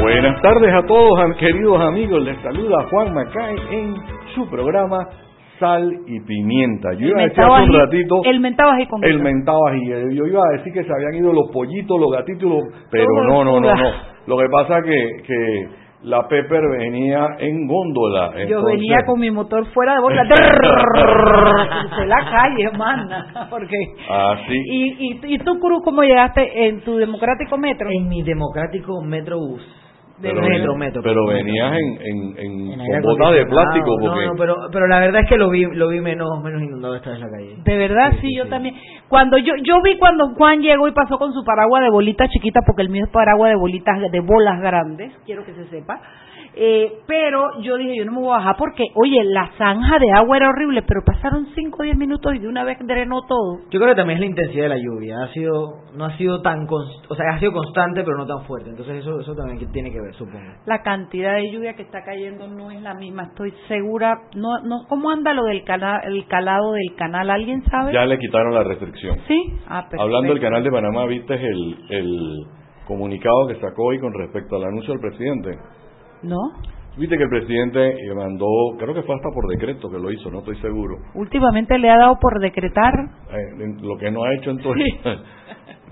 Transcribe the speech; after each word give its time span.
Buenas 0.00 0.40
tardes 0.40 0.72
a 0.72 0.86
todos, 0.86 1.36
queridos 1.36 1.78
amigos. 1.78 2.22
Les 2.24 2.40
saluda 2.40 2.86
Juan 2.90 3.12
Macay 3.12 3.54
en 3.70 3.94
su 4.34 4.48
programa 4.48 5.06
Sal 5.58 5.92
y 6.06 6.20
Pimienta. 6.20 6.94
Yo 6.94 7.08
iba 7.08 7.20
a 7.20 7.24
decir 7.24 7.44
hace 7.44 7.62
un 7.64 7.74
ratito. 7.74 8.20
El 8.24 8.40
mentado 8.40 8.70
ají 8.70 8.86
con 8.86 9.04
El 9.04 9.20
mentado 9.20 9.58
ají. 9.68 9.88
Yo 10.14 10.26
iba 10.26 10.40
a 10.40 10.56
decir 10.56 10.72
que 10.72 10.84
se 10.84 10.92
habían 10.92 11.16
ido 11.16 11.34
los 11.34 11.50
pollitos, 11.52 12.00
los 12.00 12.10
gatitos, 12.12 12.50
pero 12.90 13.04
no, 13.26 13.44
no, 13.44 13.60
no, 13.60 13.74
no. 13.74 13.90
Lo 14.26 14.38
que 14.38 14.46
pasa 14.50 14.80
que, 14.82 15.22
que 15.26 15.68
la 16.04 16.26
Pepper 16.26 16.62
venía 16.78 17.36
en 17.38 17.66
góndola. 17.66 18.32
Yo 18.48 18.64
venía 18.64 19.04
con 19.04 19.20
mi 19.20 19.30
motor 19.30 19.66
fuera 19.66 19.96
de 19.96 20.00
bola. 20.00 20.22
de 20.24 22.06
la 22.06 22.30
calle, 22.30 22.64
hermana. 22.64 23.48
Porque... 23.50 23.76
Ah, 24.08 24.34
sí. 24.48 24.54
¿Y, 24.64 24.84
y, 24.98 25.34
y 25.34 25.38
tú, 25.40 25.58
Cruz, 25.60 25.82
cómo 25.84 26.02
llegaste 26.02 26.68
en 26.68 26.80
tu 26.80 26.96
democrático 26.96 27.58
metro? 27.58 27.90
En 27.90 28.08
mi 28.08 28.22
democrático 28.22 29.02
metrobús 29.02 29.60
pero, 30.20 30.42
metro, 30.42 30.76
metro. 30.76 31.02
Pero 31.02 31.26
venías 31.26 31.76
en, 31.78 32.36
en, 32.36 32.78
con 32.78 33.02
botas 33.02 33.34
de 33.34 33.46
plástico. 33.46 33.96
Porque... 34.00 34.26
No, 34.26 34.32
no, 34.32 34.38
pero, 34.38 34.56
pero 34.72 34.86
la 34.86 35.00
verdad 35.00 35.22
es 35.22 35.28
que 35.28 35.36
lo 35.36 35.50
vi, 35.50 35.62
lo 35.62 35.88
vi 35.88 36.00
menos, 36.00 36.42
menos 36.42 36.62
inundado 36.62 36.96
esta 36.96 37.10
vez 37.10 37.20
en 37.20 37.24
la 37.26 37.30
calle. 37.30 37.56
De 37.64 37.76
verdad, 37.76 38.12
sí, 38.20 38.36
yo 38.36 38.46
también. 38.48 38.74
Cuando 39.08 39.38
yo, 39.38 39.54
yo 39.62 39.76
vi 39.82 39.98
cuando 39.98 40.34
Juan 40.34 40.60
llegó 40.60 40.88
y 40.88 40.92
pasó 40.92 41.18
con 41.18 41.32
su 41.32 41.44
paraguas 41.44 41.82
de 41.82 41.90
bolitas 41.90 42.30
chiquitas, 42.30 42.62
porque 42.66 42.82
el 42.82 42.90
mío 42.90 43.04
es 43.06 43.10
paraguas 43.10 43.50
de 43.50 43.56
bolitas, 43.56 43.98
de 44.10 44.20
bolas 44.20 44.60
grandes, 44.60 45.12
quiero 45.24 45.44
que 45.44 45.54
se 45.54 45.66
sepa 45.68 46.00
eh, 46.54 46.92
pero 47.06 47.60
yo 47.60 47.76
dije, 47.76 47.96
yo 47.96 48.04
no 48.04 48.12
me 48.12 48.18
voy 48.18 48.34
a 48.34 48.38
bajar 48.38 48.56
porque, 48.58 48.84
oye, 48.94 49.22
la 49.24 49.50
zanja 49.56 49.98
de 49.98 50.10
agua 50.12 50.36
era 50.36 50.48
horrible, 50.48 50.82
pero 50.82 51.00
pasaron 51.04 51.46
5 51.54 51.76
o 51.78 51.84
10 51.84 51.96
minutos 51.96 52.34
y 52.34 52.38
de 52.38 52.48
una 52.48 52.64
vez 52.64 52.78
drenó 52.80 53.22
todo. 53.26 53.58
Yo 53.70 53.78
creo 53.78 53.88
que 53.88 53.94
también 53.94 54.16
es 54.16 54.20
la 54.20 54.26
intensidad 54.26 54.62
de 54.64 54.68
la 54.70 54.78
lluvia. 54.78 55.22
Ha 55.22 55.32
sido, 55.32 55.84
no 55.94 56.04
ha 56.06 56.16
sido 56.16 56.42
tan, 56.42 56.66
o 56.68 57.14
sea, 57.14 57.34
ha 57.34 57.38
sido 57.38 57.52
constante, 57.52 58.02
pero 58.02 58.16
no 58.16 58.26
tan 58.26 58.44
fuerte. 58.46 58.70
Entonces 58.70 58.96
eso, 58.96 59.20
eso 59.20 59.34
también 59.34 59.70
tiene 59.72 59.92
que 59.92 60.00
ver, 60.00 60.14
supongo. 60.14 60.40
La 60.66 60.82
cantidad 60.82 61.34
de 61.34 61.50
lluvia 61.52 61.74
que 61.74 61.82
está 61.82 62.02
cayendo 62.04 62.48
no 62.48 62.70
es 62.70 62.80
la 62.82 62.94
misma, 62.94 63.24
estoy 63.24 63.52
segura. 63.68 64.18
No, 64.34 64.60
no, 64.62 64.86
¿Cómo 64.88 65.10
anda 65.10 65.32
lo 65.34 65.44
del 65.44 65.64
canal, 65.64 66.00
el 66.04 66.26
calado 66.26 66.72
del 66.72 66.96
canal? 66.96 67.30
¿Alguien 67.30 67.62
sabe? 67.64 67.92
Ya 67.92 68.04
le 68.04 68.18
quitaron 68.18 68.54
la 68.54 68.64
restricción. 68.64 69.18
Sí. 69.28 69.54
Ah, 69.68 69.86
Hablando 69.98 70.32
del 70.32 70.40
canal 70.40 70.64
de 70.64 70.70
Panamá, 70.70 71.06
viste 71.06 71.34
el, 71.34 71.76
el 71.90 72.46
comunicado 72.86 73.46
que 73.48 73.54
sacó 73.60 73.84
hoy 73.84 74.00
con 74.00 74.12
respecto 74.14 74.56
al 74.56 74.64
anuncio 74.64 74.94
del 74.94 75.00
presidente. 75.00 75.50
¿No? 76.22 76.38
Viste 76.96 77.16
que 77.16 77.22
el 77.22 77.30
presidente 77.30 77.88
eh, 77.88 78.14
mandó, 78.14 78.46
creo 78.78 78.92
que 78.92 79.02
fue 79.02 79.14
hasta 79.14 79.30
por 79.30 79.46
decreto 79.48 79.88
que 79.88 79.98
lo 79.98 80.10
hizo, 80.10 80.30
no 80.30 80.40
estoy 80.40 80.56
seguro. 80.56 80.96
Últimamente 81.14 81.78
le 81.78 81.88
ha 81.88 81.96
dado 81.96 82.18
por 82.20 82.40
decretar. 82.40 82.92
Eh, 83.30 83.76
lo 83.80 83.96
que 83.96 84.10
no 84.10 84.24
ha 84.24 84.34
hecho 84.34 84.50
entonces. 84.50 84.86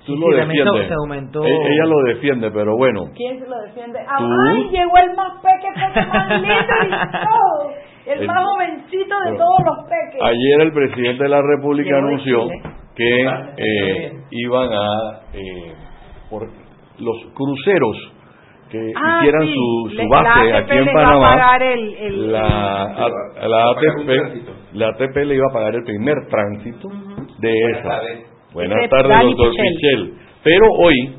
Tú 0.07 0.17
lo 0.17 0.37
defiendes. 0.37 0.91
aumentó. 0.91 1.45
E-, 1.45 1.73
ella 1.73 1.85
lo 1.85 2.03
defiende, 2.03 2.51
pero 2.51 2.77
bueno. 2.77 3.05
¿Quién 3.15 3.39
se 3.39 3.47
lo 3.47 3.59
defiende? 3.61 3.99
¡Ay, 4.09 4.69
llegó 4.71 4.97
el 4.97 5.15
más 5.15 5.41
peque, 5.43 5.69
el 5.69 6.09
más 6.09 6.41
lindo 6.41 6.75
y 6.83 6.91
todo! 7.13 7.73
El, 8.07 8.27
más 8.27 8.45
jovencito 8.45 9.15
de 9.27 9.37
todos 9.37 9.61
los 9.67 9.85
peques. 9.85 10.23
Ayer 10.23 10.61
el 10.63 10.73
presidente 10.73 11.25
de 11.25 11.29
la 11.29 11.43
República 11.43 11.99
anunció 11.99 12.49
que 12.97 13.23
eh, 13.59 14.13
iban 14.31 14.71
a. 14.73 15.21
Eh, 15.35 15.75
por 16.31 16.49
los 16.99 17.17
cruceros 17.35 18.18
que 18.71 18.93
ah, 18.97 19.19
hicieran 19.21 19.47
su, 19.47 19.91
su 19.97 20.09
base 20.09 20.53
aquí 20.55 20.77
en 20.77 20.87
Panamá, 20.93 21.59
la, 22.11 23.11
la, 23.47 23.71
ATP, 23.71 24.47
la 24.75 24.89
ATP 24.89 25.17
le 25.17 25.35
iba 25.35 25.47
a 25.51 25.53
pagar 25.53 25.75
el 25.75 25.85
primer 25.85 26.15
tránsito 26.29 26.89
de 27.39 27.71
esa. 27.71 28.01
Buenas 28.53 28.89
tardes, 28.91 29.23
doctor 29.25 29.51
Michel. 29.51 30.15
Pero 30.45 30.67
hoy, 30.79 31.17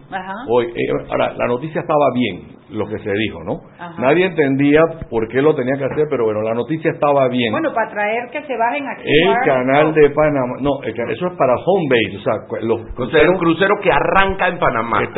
hoy 0.47 0.65
eh, 0.67 1.05
ahora, 1.09 1.33
la 1.33 1.45
noticia 1.47 1.81
estaba 1.81 2.05
bien, 2.13 2.57
lo 2.71 2.87
que 2.87 2.97
se 2.99 3.11
dijo, 3.11 3.43
¿no? 3.43 3.59
Nadie 3.99 4.27
entendía 4.27 4.81
por 5.09 5.27
qué 5.27 5.41
lo 5.41 5.53
tenía 5.55 5.75
que 5.77 5.85
hacer, 5.85 6.05
pero 6.09 6.25
bueno, 6.25 6.41
la 6.41 6.53
noticia 6.53 6.91
estaba 6.91 7.27
bien. 7.27 7.51
Bueno, 7.51 7.73
para 7.73 7.91
traer 7.91 8.29
que 8.31 8.41
se 8.43 8.55
bajen 8.57 8.87
aquí. 8.87 9.03
El 9.05 9.35
canal 9.45 9.93
de 9.93 10.09
Panamá, 10.11 10.55
no, 10.61 10.81
eso 10.83 11.27
es 11.27 11.37
para 11.37 11.55
home 11.55 11.89
base, 11.89 12.17
o 12.17 12.21
sea, 12.21 12.61
los 12.61 12.81
cruceros, 12.95 13.33
un 13.33 13.39
crucero 13.39 13.75
que 13.81 13.91
arranca 13.91 14.47
en 14.47 14.57
Panamá. 14.57 14.99
Que, 14.99 15.13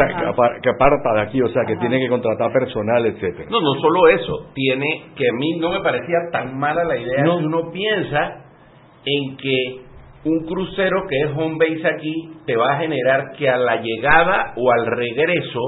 que, 0.62 0.70
aparta 0.70 1.14
de 1.14 1.22
aquí, 1.22 1.42
o 1.42 1.50
sea, 1.50 1.64
que 1.66 1.76
tiene 1.78 2.00
que 2.00 2.10
contratar 2.10 2.52
personal, 2.52 3.06
etcétera. 3.06 3.50
No, 3.50 3.62
no 3.62 3.74
solo 3.80 4.08
eso, 4.08 4.52
tiene 4.54 5.12
que 5.16 5.30
a 5.30 5.34
mí 5.34 5.60
no 5.60 5.70
me 5.72 5.82
parecía 5.82 6.18
tan 6.32 6.58
mala 6.58 6.84
la 6.84 6.98
idea 6.98 7.24
no. 7.24 7.38
uno 7.38 7.72
piensa 7.72 8.46
en 9.06 9.38
que 9.38 9.91
un 10.24 10.46
crucero 10.46 11.08
que 11.08 11.18
es 11.18 11.32
home 11.36 11.58
base 11.58 11.88
aquí 11.88 12.32
te 12.46 12.56
va 12.56 12.74
a 12.74 12.78
generar 12.80 13.32
que 13.38 13.50
a 13.50 13.58
la 13.58 13.82
llegada 13.82 14.54
o 14.56 14.72
al 14.72 14.86
regreso 14.86 15.62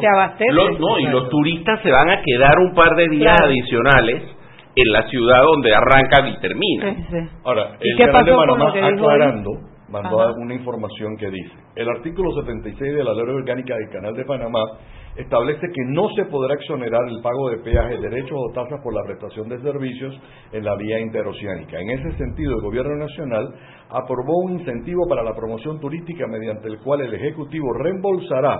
los, 0.50 0.80
no 0.80 1.00
y 1.00 1.06
los 1.06 1.30
turistas 1.30 1.82
se 1.82 1.92
van 1.92 2.10
a 2.10 2.22
quedar 2.22 2.60
un 2.60 2.76
par 2.76 2.96
de 2.96 3.10
días 3.10 3.36
adicionales 3.42 4.24
en 4.76 4.92
la 4.92 5.08
ciudad 5.08 5.44
donde 5.44 5.74
arrancan 5.74 6.28
y 6.30 6.38
terminan. 6.40 7.30
Ahora, 7.44 7.78
el 7.80 7.98
canal 7.98 8.26
de 8.26 8.32
Panamá 8.34 8.70
aclarando 8.70 9.52
mandó 9.90 10.34
una 10.38 10.56
información 10.56 11.16
que 11.18 11.30
dice, 11.30 11.54
el 11.76 11.88
artículo 11.88 12.32
76 12.42 12.96
de 12.96 13.04
la 13.04 13.14
Ley 13.14 13.24
Orgánica 13.24 13.76
del 13.76 13.90
Canal 13.90 14.16
de 14.16 14.26
Panamá 14.26 14.60
establece 15.16 15.68
que 15.68 15.86
no 15.90 16.10
se 16.16 16.26
podrá 16.26 16.56
exonerar 16.56 17.08
el 17.08 17.22
pago 17.22 17.50
de 17.50 17.58
peajes, 17.58 18.02
derechos 18.02 18.38
o 18.38 18.54
tasas 18.54 18.82
por 18.84 18.94
la 18.94 19.04
prestación 19.04 19.48
de 19.50 19.62
servicios 19.62 20.20
en 20.52 20.66
la 20.66 20.76
vía 20.76 21.00
interoceánica. 21.00 21.80
En 21.80 21.90
ese 21.92 22.18
sentido, 22.18 22.56
el 22.56 22.62
Gobierno 22.62 22.96
Nacional 22.96 23.54
aprobó 23.90 24.40
un 24.46 24.60
incentivo 24.60 25.08
para 25.08 25.24
la 25.24 25.36
promoción 25.36 25.80
turística 25.80 26.26
mediante 26.28 26.68
el 26.68 26.80
cual 26.80 27.02
el 27.02 27.14
Ejecutivo 27.14 27.74
reembolsará 27.74 28.58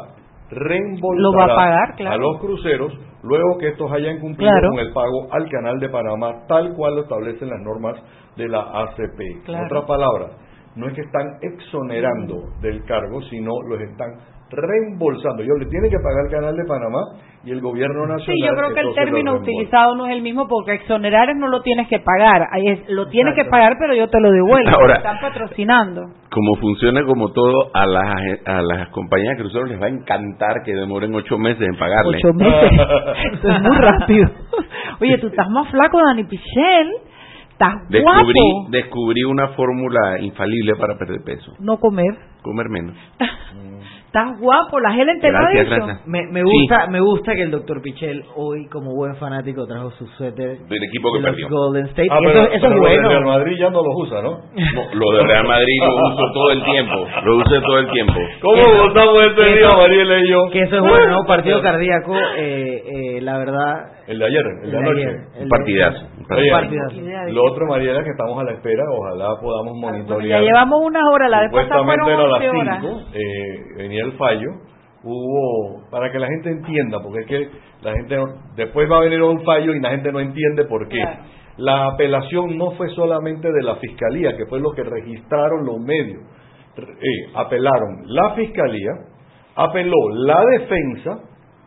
reembolsará 0.50 1.86
a, 2.06 2.18
los 2.18 2.40
cruceros 2.40 2.94
luego 3.24 3.58
que 3.58 3.70
estos 3.70 3.92
hayan 3.92 4.20
cumplido 4.20 4.52
con 4.70 4.80
el 4.80 4.94
pago 4.94 5.28
al 5.32 5.50
Canal 5.50 5.80
de 5.80 5.90
Panamá 5.90 6.46
tal 6.48 6.74
cual 6.76 6.96
lo 6.96 7.02
establecen 7.04 7.50
las 7.50 7.62
normas 7.62 7.96
de 8.36 8.48
la 8.48 8.60
ACP. 8.60 9.48
En 9.48 9.66
otras 9.66 9.86
palabras, 9.86 10.32
no 10.76 10.88
es 10.88 10.96
que 10.96 11.02
están 11.02 11.38
exonerando 11.42 12.50
del 12.62 12.84
cargo, 12.86 13.22
sino 13.24 13.52
los 13.68 13.82
están 13.82 14.18
reembolsando. 14.54 15.44
Yo 15.44 15.56
le 15.56 15.66
tiene 15.66 15.90
que 15.90 15.98
pagar 15.98 16.26
el 16.26 16.32
canal 16.32 16.56
de 16.56 16.64
Panamá 16.66 17.00
y 17.44 17.52
el 17.52 17.62
gobierno 17.62 18.06
nacional. 18.06 18.26
Sí, 18.26 18.34
yo 18.42 18.56
creo 18.56 18.74
que 18.74 18.80
el 18.82 18.94
término 18.94 19.34
utilizado 19.36 19.96
no 19.96 20.06
es 20.06 20.14
el 20.14 20.22
mismo 20.22 20.48
porque 20.48 20.74
exonerar 20.74 21.36
no 21.36 21.48
lo 21.48 21.62
tienes 21.62 21.88
que 21.88 22.00
pagar. 22.00 22.48
Ahí 22.52 22.68
es, 22.68 22.90
lo 22.90 23.08
tienes 23.08 23.36
que 23.36 23.46
pagar, 23.46 23.74
pero 23.80 23.96
yo 23.96 24.10
te 24.10 24.20
lo 24.20 24.32
devuelvo. 24.32 24.70
Ahora, 24.70 24.96
están 24.96 25.20
patrocinando. 25.20 26.02
Como 26.30 26.56
funciona 26.56 27.04
como 27.04 27.32
todo, 27.32 27.72
a 27.74 27.86
las, 27.86 28.16
a 28.46 28.62
las 28.62 28.90
compañías 28.90 29.38
de 29.38 29.44
cruceros 29.44 29.70
les 29.70 29.82
va 29.82 29.88
a 29.88 29.90
encantar 29.90 30.64
que 30.64 30.74
demoren 30.74 31.14
ocho 31.16 31.38
meses 31.38 31.68
en 31.68 31.76
pagarle. 31.78 32.18
Ocho 32.18 32.34
meses. 32.34 32.72
Eso 33.34 33.50
es 33.50 33.62
muy 33.62 33.78
rápido. 33.78 34.30
Oye, 35.02 35.18
tú 35.18 35.28
estás 35.28 35.50
más 35.50 35.70
flaco, 35.70 36.00
Dani 36.02 36.24
Pichel. 36.24 36.92
Estás 37.64 37.90
descubrí, 37.90 38.42
guapo. 38.42 38.70
Descubrí 38.72 39.24
una 39.24 39.50
fórmula 39.50 40.20
infalible 40.20 40.76
para 40.76 40.98
perder 40.98 41.22
peso. 41.24 41.54
No 41.60 41.80
comer. 41.80 42.18
Comer 42.42 42.70
menos. 42.70 42.96
Estás 44.14 44.40
guapo, 44.40 44.80
la 44.80 44.94
gente 44.94 45.28
gracias, 45.28 45.70
gracias. 45.70 46.06
Me, 46.06 46.28
me 46.28 46.44
gusta, 46.44 46.86
me 46.86 47.00
gusta 47.00 47.34
que 47.34 47.42
el 47.42 47.50
doctor 47.50 47.82
Pichel 47.82 48.24
hoy, 48.36 48.68
como 48.68 48.94
buen 48.94 49.16
fanático, 49.16 49.66
trajo 49.66 49.90
su 49.98 50.06
suéter 50.06 50.60
del 50.60 50.84
equipo 50.84 51.12
que 51.14 51.20
perdió. 51.24 51.50
Golden 51.50 51.88
State. 51.88 52.10
Ah, 52.12 52.20
pero, 52.24 52.44
eso, 52.44 52.68
es 52.68 52.80
bueno. 52.80 53.10
Real 53.10 53.26
Madrid 53.26 53.58
ya 53.58 53.72
no 53.72 53.82
lo 53.82 53.90
usa, 53.98 54.22
¿no? 54.22 54.38
lo 54.94 55.18
de 55.18 55.24
Real 55.24 55.48
Madrid 55.48 55.80
lo 55.82 55.96
uso 55.96 56.32
todo 56.32 56.52
el 56.52 56.64
tiempo. 56.64 57.08
Lo 57.24 57.38
uso 57.38 57.62
todo 57.62 57.80
el 57.80 57.90
tiempo. 57.90 58.14
¿Cómo 58.42 58.62
votamos 58.84 59.24
este 59.30 59.46
día, 59.58 59.70
Mariela 59.76 60.20
y 60.20 60.30
yo? 60.30 60.50
Que 60.52 60.60
eso 60.62 60.76
es 60.76 60.82
bueno, 60.84 61.08
¿no? 61.08 61.24
Partido 61.28 61.60
cardíaco, 61.64 62.16
eh, 62.38 62.84
eh, 62.86 63.22
la 63.24 63.40
verdad. 63.40 63.94
El 64.06 64.20
de 64.20 64.26
ayer, 64.26 64.46
el 64.64 64.72
de 64.72 64.78
anoche. 64.78 65.10
un 65.42 65.50
partidazo. 65.50 66.06
Lo 67.32 67.44
otro, 67.46 67.66
Mariela, 67.66 68.04
que 68.04 68.12
estamos 68.12 68.40
a 68.40 68.44
la 68.44 68.52
espera, 68.52 68.84
ojalá 68.92 69.40
podamos 69.42 69.74
monitorear. 69.76 70.40
Ya 70.40 70.46
llevamos 70.46 70.82
unas 70.84 71.04
horas, 71.12 71.32
la 71.32 71.42
vez 71.42 71.52
pasada 71.52 71.84
fueron 71.84 72.20
a 72.20 72.28
las 72.28 72.42
5, 72.80 73.02
eh, 73.14 73.64
venía 73.78 74.03
el 74.04 74.14
fallo, 74.14 74.50
hubo, 75.04 75.90
para 75.90 76.12
que 76.12 76.20
la 76.20 76.28
gente 76.28 76.50
entienda, 76.50 77.02
porque 77.02 77.20
es 77.22 77.28
que 77.28 77.50
la 77.82 77.94
gente, 77.94 78.18
después 78.56 78.90
va 78.90 78.98
a 78.98 79.02
venir 79.02 79.22
un 79.22 79.44
fallo 79.44 79.74
y 79.74 79.80
la 79.80 79.92
gente 79.92 80.12
no 80.12 80.20
entiende 80.20 80.66
por 80.66 80.88
qué. 80.88 81.04
La 81.58 81.88
apelación 81.88 82.58
no 82.58 82.72
fue 82.72 82.90
solamente 82.90 83.52
de 83.52 83.62
la 83.62 83.76
fiscalía, 83.76 84.36
que 84.36 84.46
fue 84.48 84.60
lo 84.60 84.72
que 84.72 84.84
registraron 84.84 85.66
los 85.66 85.80
medios. 85.80 86.22
Eh, 86.78 87.32
apelaron 87.36 88.04
la 88.06 88.34
fiscalía, 88.34 88.92
apeló 89.56 90.10
la 90.16 90.42
defensa 90.58 91.20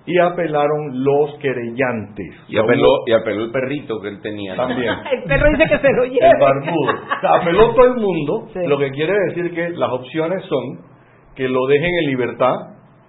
y 0.07 0.19
apelaron 0.19 1.05
los 1.05 1.35
querellantes. 1.39 2.35
Y 2.49 2.59
apeló, 2.59 2.89
y 3.07 3.13
apeló 3.13 3.45
el 3.45 3.51
perrito 3.51 4.01
que 4.01 4.09
él 4.09 4.21
tenía. 4.23 4.57
También. 4.57 4.95
el 5.13 5.23
perro 5.25 5.51
dice 5.51 5.65
que 5.69 5.79
se 5.79 5.93
lo 5.93 6.05
lleve. 6.05 6.27
El 6.27 6.41
barbudo. 6.41 6.93
O 6.93 7.21
sea, 7.21 7.35
apeló 7.41 7.75
todo 7.75 7.87
el 7.87 8.01
mundo, 8.01 8.49
lo 8.67 8.79
que 8.79 8.91
quiere 8.91 9.13
decir 9.29 9.55
que 9.55 9.71
las 9.71 9.93
opciones 9.93 10.45
son 10.45 10.96
que 11.37 11.49
lo 11.49 11.67
dejen 11.67 11.91
en 12.03 12.07
libertad, 12.07 12.55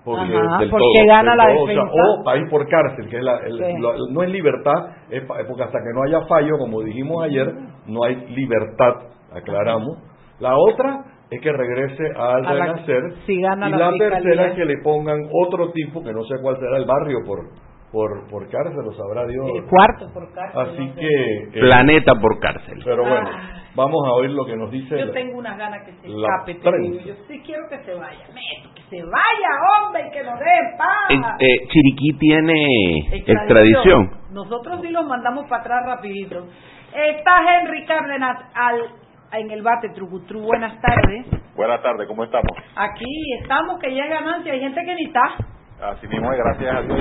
porque, 0.05 0.35
Ajá, 0.37 0.59
del 0.59 0.69
porque 0.69 0.85
todo, 0.85 1.07
gana 1.07 1.31
del 1.31 1.37
la 1.37 1.43
todo, 1.47 1.63
o, 1.63 1.67
sea, 1.67 1.75
defensa. 1.75 2.03
o 2.25 2.29
ahí 2.29 2.41
por 2.49 2.67
cárcel, 2.69 3.09
que 3.09 3.17
es 3.17 3.23
la, 3.23 3.37
el- 3.45 3.57
Sí. 3.57 3.73
lo- 3.79 3.93
no 4.11 4.23
es 4.23 4.29
libertad, 4.29 4.87
es 5.09 5.23
porque 5.47 5.63
hasta 5.63 5.79
que 5.79 5.93
no 5.93 6.03
haya 6.03 6.25
fallo, 6.27 6.57
como 6.59 6.81
dijimos 6.81 7.23
ayer, 7.23 7.51
no 7.87 8.03
hay 8.03 8.15
libertad, 8.27 8.93
aclaramos. 9.33 9.97
La 10.39 10.55
otra 10.57 11.03
es 11.29 11.41
que 11.41 11.51
regrese 11.51 12.03
al 12.15 12.45
A 12.45 12.53
la- 12.53 12.65
renacer 12.67 13.01
si 13.25 13.41
gana 13.41 13.67
y 13.67 13.71
la 13.71 13.91
la 13.91 13.97
tercera 13.97 14.47
es 14.47 14.53
que 14.55 14.65
le 14.65 14.77
pongan 14.83 15.19
otro 15.45 15.71
tipo, 15.71 16.01
que 16.03 16.13
no 16.13 16.23
sé 16.23 16.35
cuál 16.41 16.57
será 16.57 16.77
el 16.77 16.85
barrio 16.85 17.19
por 17.25 17.39
por, 17.89 18.29
por 18.29 18.45
cárcel, 18.49 18.75
lo 18.83 18.91
sabrá 18.91 19.25
Dios. 19.25 19.45
El 19.55 19.63
cuarto 19.63 20.11
por 20.13 20.29
cárcel. 20.33 20.61
Así 20.61 20.87
no 20.87 20.93
sé. 20.93 20.99
que... 20.99 21.07
eh, 21.57 21.61
Planeta 21.61 22.13
por 22.21 22.37
cárcel. 22.37 22.79
Pero 22.83 23.01
bueno, 23.03 23.29
Ah. 23.31 23.56
Vamos 23.77 24.07
a 24.07 24.11
oír 24.13 24.31
lo 24.31 24.43
que 24.43 24.55
nos 24.55 24.71
dice... 24.71 24.97
Yo 24.97 25.11
tengo 25.11 25.37
unas 25.37 25.55
ganas 25.57 25.85
que 25.85 25.93
se 25.93 26.07
escape, 26.07 26.55
prensa. 26.55 27.03
Yo 27.05 27.13
sí 27.27 27.41
quiero 27.45 27.69
que 27.69 27.77
se 27.83 27.93
vaya. 27.93 28.25
Meto, 28.33 28.73
que 28.73 28.81
se 28.89 29.03
vaya, 29.03 29.51
hombre, 29.77 30.07
y 30.07 30.11
que 30.11 30.23
nos 30.23 30.39
dé 30.39 30.45
paz. 30.77 31.37
Eh, 31.39 31.45
eh, 31.45 31.67
Chiriquí 31.67 32.17
tiene 32.17 32.65
extradición. 33.11 34.11
Nosotros 34.31 34.81
sí 34.81 34.89
los 34.89 35.05
mandamos 35.05 35.47
para 35.47 35.61
atrás 35.61 35.85
rapidito. 35.85 36.47
Está 36.91 37.31
Henry 37.53 37.85
Cárdenas 37.85 38.37
al, 38.55 38.81
en 39.33 39.51
el 39.51 39.61
bate 39.61 39.89
Trucutru. 39.89 40.41
Buenas 40.41 40.81
tardes. 40.81 41.27
Buenas 41.55 41.81
tardes, 41.83 42.07
¿cómo 42.07 42.23
estamos? 42.23 42.51
Aquí 42.75 43.05
estamos, 43.41 43.79
que 43.79 43.93
ya 43.93 44.05
es 44.05 44.09
ganancia. 44.09 44.53
Hay 44.53 44.59
gente 44.59 44.81
que 44.83 44.95
ni 44.95 45.03
está. 45.05 45.35
Así 45.91 46.07
mismo, 46.07 46.31
es, 46.33 46.39
gracias 46.39 46.75
a 46.75 46.81
Dios. 46.81 46.99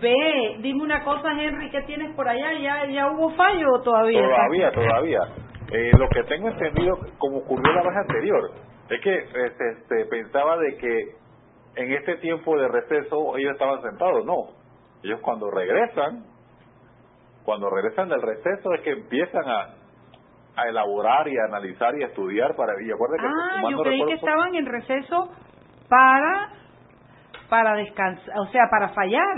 Ve, 0.00 0.56
dime 0.60 0.82
una 0.82 1.04
cosa, 1.04 1.30
Henry, 1.30 1.70
¿qué 1.70 1.82
tienes 1.82 2.12
por 2.16 2.28
allá? 2.28 2.52
¿Ya, 2.54 2.86
ya 2.86 3.10
hubo 3.10 3.30
fallo 3.30 3.74
o 3.74 3.82
todavía? 3.82 4.20
Todavía, 4.20 4.72
todavía. 4.72 5.20
Eh, 5.72 5.90
lo 5.98 6.08
que 6.10 6.22
tengo 6.24 6.48
entendido, 6.48 6.98
como 7.18 7.38
ocurrió 7.38 7.72
la 7.72 7.82
vez 7.82 7.96
anterior, 7.96 8.50
es 8.90 9.00
que 9.00 9.18
este, 9.18 9.76
se 9.88 10.04
pensaba 10.06 10.58
de 10.58 10.76
que 10.76 11.16
en 11.76 11.92
este 11.92 12.16
tiempo 12.18 12.58
de 12.58 12.68
receso 12.68 13.36
ellos 13.38 13.52
estaban 13.52 13.80
sentados. 13.82 14.24
No, 14.26 14.50
ellos 15.02 15.20
cuando 15.22 15.50
regresan, 15.50 16.24
cuando 17.44 17.70
regresan 17.70 18.08
del 18.08 18.20
receso 18.20 18.74
es 18.74 18.82
que 18.82 18.90
empiezan 18.90 19.48
a, 19.48 19.74
a 20.56 20.68
elaborar 20.68 21.26
y 21.28 21.38
a 21.38 21.44
analizar 21.44 21.96
y 21.98 22.02
a 22.02 22.08
estudiar 22.08 22.54
para... 22.54 22.74
Y 22.82 22.90
acuerda 22.90 23.16
que, 23.16 23.26
Ah, 23.26 23.70
yo 23.70 23.78
creí 23.82 24.04
que 24.04 24.14
estaban 24.14 24.54
en 24.54 24.66
receso 24.66 25.30
para 25.88 26.50
para 27.48 27.74
descansar, 27.76 28.38
o 28.38 28.46
sea, 28.46 28.62
para 28.70 28.88
fallar. 28.94 29.36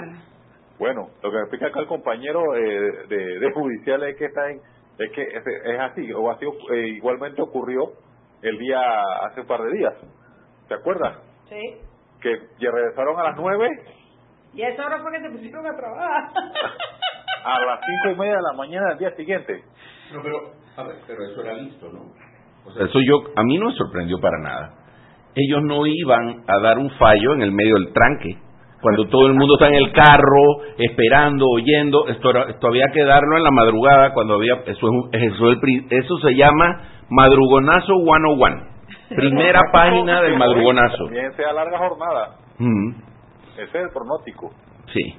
Bueno, 0.79 1.09
lo 1.21 1.31
que 1.31 1.37
me 1.37 1.43
explica 1.43 1.67
acá 1.67 1.81
el 1.81 1.89
compañero 1.89 2.55
eh, 2.55 3.07
de, 3.09 3.39
de 3.41 3.53
judicial 3.53 4.05
es 4.05 4.17
que 4.17 4.27
está 4.27 4.51
en, 4.51 4.61
es 4.99 5.13
que 5.13 5.23
es, 5.23 5.47
es 5.47 5.81
así, 5.81 6.13
o 6.13 6.31
así 6.31 6.47
eh, 6.73 6.89
igualmente 6.89 7.43
ocurrió 7.43 7.93
el 8.43 8.59
día 8.59 8.81
hace 9.23 9.41
un 9.41 9.47
par 9.47 9.63
de 9.63 9.73
días. 9.77 9.95
¿Te 10.69 10.75
acuerdas? 10.75 11.19
Sí. 11.49 11.61
Que 12.21 12.39
ya 12.59 12.71
regresaron 12.71 13.19
a 13.19 13.25
las 13.25 13.37
nueve, 13.37 13.69
Y 14.53 14.63
a 14.63 14.69
esa 14.69 14.87
hora 14.87 15.01
fue 15.01 15.13
que 15.13 15.21
se 15.21 15.31
pusieron 15.31 15.67
a 15.67 15.77
trabajar. 15.77 16.31
a 17.45 17.61
las 17.61 17.81
cinco 17.81 18.15
y 18.15 18.19
media 18.19 18.37
de 18.37 18.43
la 18.43 18.57
mañana 18.57 18.89
del 18.91 18.99
día 18.99 19.17
siguiente. 19.17 19.63
No, 20.13 20.23
pero, 20.23 20.53
a 20.77 20.83
ver, 20.85 20.97
pero 21.07 21.25
eso 21.25 21.43
era 21.43 21.55
listo, 21.55 21.91
¿no? 21.93 22.13
O 22.67 22.73
sea, 22.73 22.87
eso 22.87 22.99
yo, 23.05 23.25
a 23.37 23.43
mí 23.43 23.59
no 23.59 23.67
me 23.67 23.75
sorprendió 23.75 24.19
para 24.21 24.39
nada. 24.39 24.75
Ellos 25.35 25.63
no 25.65 25.87
iban 25.87 26.45
a 26.47 26.61
dar 26.61 26.79
un 26.79 26.91
fallo 26.93 27.35
en 27.35 27.43
el 27.43 27.53
medio 27.53 27.75
del 27.75 27.93
tranque. 27.93 28.39
Cuando 28.85 29.09
todo 29.09 29.27
el 29.29 29.33
mundo 29.33 29.55
está 29.55 29.69
en 29.69 29.77
el 29.77 29.93
carro, 29.93 30.61
esperando, 30.77 31.47
oyendo, 31.49 32.07
esto, 32.09 32.29
era- 32.29 32.51
esto 32.51 32.67
había 32.69 32.85
que 32.93 33.03
darlo 33.03 33.39
en 33.39 33.43
la 33.43 33.51
madrugada 33.51 34.13
cuando 34.13 34.35
había, 34.35 34.57
eso, 34.67 34.73
es 34.73 34.83
un- 34.83 35.09
eso, 35.11 35.47
es 35.49 35.55
el 35.55 35.59
pri- 35.61 35.87
eso 35.89 36.19
se 36.19 36.35
llama 36.35 36.83
madrugonazo 37.09 37.95
101. 38.05 38.63
Primera 39.17 39.61
página 39.73 40.21
del 40.21 40.37
madrugonazo. 40.37 41.05
También 41.07 41.33
sea 41.35 41.53
larga 41.55 41.79
jornada. 41.79 42.37
Mm, 42.59 42.91
Ese 43.55 43.63
es 43.65 43.75
el 43.75 43.89
pronóstico. 43.91 44.51
sí. 44.93 45.17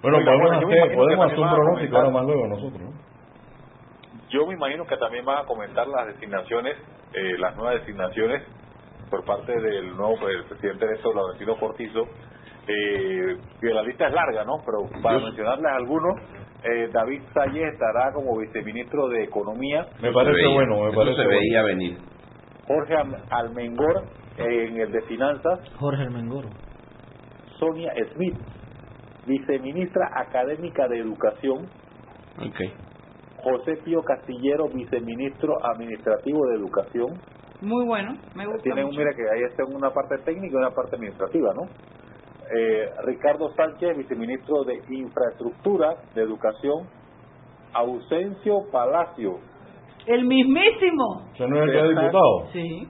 Bueno, 0.00 0.16
Oiga, 0.16 0.32
podemos, 0.32 0.48
bueno, 0.50 0.60
yo 0.62 0.66
me 0.66 0.72
hacer, 0.72 0.84
imagino 0.94 1.02
podemos 1.04 1.26
que 1.26 1.32
hacer 1.32 1.38
un 1.38 1.44
también 1.44 1.52
van 1.52 1.52
a 1.52 1.62
pronóstico 1.62 1.96
ahora 1.96 2.08
comentar. 2.08 2.26
más 2.26 2.34
luego 2.34 2.48
nosotros, 2.48 2.82
¿no? 2.82 4.28
Yo 4.30 4.46
me 4.46 4.54
imagino 4.54 4.86
que 4.86 4.96
también 4.96 5.24
van 5.26 5.38
a 5.38 5.44
comentar 5.44 5.86
las 5.86 6.06
designaciones, 6.06 6.76
eh, 7.12 7.36
las 7.38 7.54
nuevas 7.56 7.74
designaciones 7.80 8.42
por 9.10 9.24
parte 9.24 9.52
del 9.60 9.94
nuevo 9.94 10.16
el 10.26 10.44
presidente 10.44 10.86
de 10.86 10.94
esto, 10.94 11.12
Laurentino 11.12 11.54
Cortizo. 11.56 12.08
Eh, 12.68 13.36
y 13.62 13.66
la 13.66 13.82
lista 13.82 14.06
es 14.06 14.12
larga, 14.14 14.44
¿no? 14.44 14.52
Pero 14.64 15.02
para 15.02 15.18
Yo- 15.18 15.24
mencionarles 15.26 15.72
algunos, 15.72 16.20
eh, 16.64 16.88
David 16.92 17.22
Salles 17.34 17.72
estará 17.72 18.12
como 18.12 18.38
viceministro 18.38 19.08
de 19.08 19.24
Economía, 19.24 19.86
Me 20.00 20.12
parece 20.12 20.36
veía, 20.36 20.54
bueno, 20.54 20.84
me 20.84 20.92
parece 20.92 21.16
se 21.16 21.24
bueno. 21.24 21.40
veía 21.40 21.62
venir. 21.62 21.98
Jorge 22.66 22.94
Almengor 23.30 24.04
eh, 24.38 24.66
en 24.68 24.80
el 24.80 24.92
de 24.92 25.02
Finanzas, 25.02 25.60
Jorge 25.76 26.08
Mengoro. 26.08 26.48
Sonia 27.58 27.92
Smith, 28.14 28.36
viceministra 29.26 30.08
académica 30.14 30.88
de 30.88 30.98
Educación, 30.98 31.66
Okay. 32.38 32.72
José 33.42 33.76
Pío 33.84 34.00
Castillero, 34.02 34.68
viceministro 34.72 35.52
administrativo 35.74 36.46
de 36.48 36.56
Educación, 36.56 37.20
Muy 37.60 37.84
bueno, 37.86 38.14
me 38.34 38.46
gusta 38.46 38.62
Tienen, 38.62 38.86
mucho. 38.86 38.98
mira 38.98 39.10
que 39.14 39.22
ahí 39.22 39.42
está 39.50 39.64
una 39.66 39.90
parte 39.90 40.16
técnica 40.24 40.54
y 40.54 40.56
una 40.56 40.70
parte 40.70 40.96
administrativa, 40.96 41.50
¿no? 41.54 41.68
Eh, 42.54 42.90
Ricardo 43.04 43.50
Sánchez, 43.54 43.96
viceministro 43.96 44.64
de 44.64 44.82
Infraestructura, 44.90 45.96
de 46.14 46.22
Educación. 46.22 46.86
Ausencio 47.74 48.64
Palacio, 48.70 49.38
El 50.06 50.26
mismísimo. 50.26 51.22
¿Usted 51.32 51.46
no 51.46 51.56
es 51.56 51.62
el 51.62 51.70
que 51.70 51.78
es 51.78 51.88
diputado? 51.88 52.46
Sí. 52.52 52.88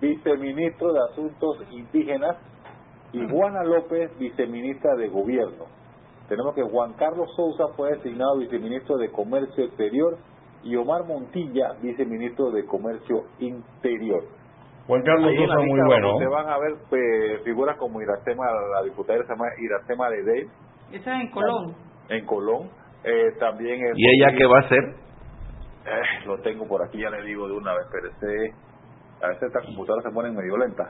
viceministro 0.00 0.92
de 0.92 1.00
Asuntos 1.12 1.58
Indígenas. 1.70 2.36
Y 3.12 3.28
Juana 3.28 3.62
López, 3.62 4.10
viceministra 4.18 4.96
de 4.96 5.06
Gobierno. 5.06 5.66
Tenemos 6.28 6.52
que 6.56 6.62
Juan 6.64 6.94
Carlos 6.94 7.28
Sousa 7.36 7.68
fue 7.76 7.90
designado 7.92 8.38
viceministro 8.38 8.96
de 8.96 9.12
Comercio 9.12 9.66
Exterior 9.66 10.18
y 10.64 10.74
Omar 10.74 11.04
Montilla, 11.06 11.74
viceministro 11.80 12.50
de 12.50 12.64
Comercio 12.64 13.24
Interior. 13.38 14.24
Juan 14.86 15.02
Carlos 15.02 15.30
Ahí 15.30 15.36
Sosa 15.36 15.60
muy 15.60 15.80
bueno. 15.86 16.12
Ustedes 16.12 16.30
van 16.30 16.48
a 16.48 16.58
ver 16.58 16.72
pues, 16.90 17.42
figuras 17.44 17.76
como 17.78 18.00
Iracema, 18.02 18.44
la 18.74 18.82
diputada 18.82 19.18
Iracema, 19.18 19.46
Iracema 19.58 20.10
Ledey 20.10 20.46
Esa 20.92 21.16
es 21.16 21.20
en 21.22 21.30
Colón. 21.30 21.74
en 22.08 22.26
Colón. 22.26 22.70
Eh, 23.04 23.32
también 23.38 23.80
¿Y 23.94 24.08
ella 24.08 24.36
qué 24.36 24.46
va 24.46 24.58
a 24.58 24.66
hacer? 24.66 24.84
Eh, 25.86 26.26
lo 26.26 26.38
tengo 26.40 26.66
por 26.66 26.82
aquí, 26.82 26.98
ya 26.98 27.10
le 27.10 27.22
digo 27.22 27.46
de 27.46 27.54
una 27.54 27.74
vez, 27.74 27.86
pero 27.92 28.08
ese, 28.08 28.54
a 29.22 29.28
veces 29.28 29.42
estas 29.42 29.66
computadoras 29.66 30.04
se 30.04 30.14
ponen 30.14 30.34
medio 30.34 30.56
lentas. 30.56 30.88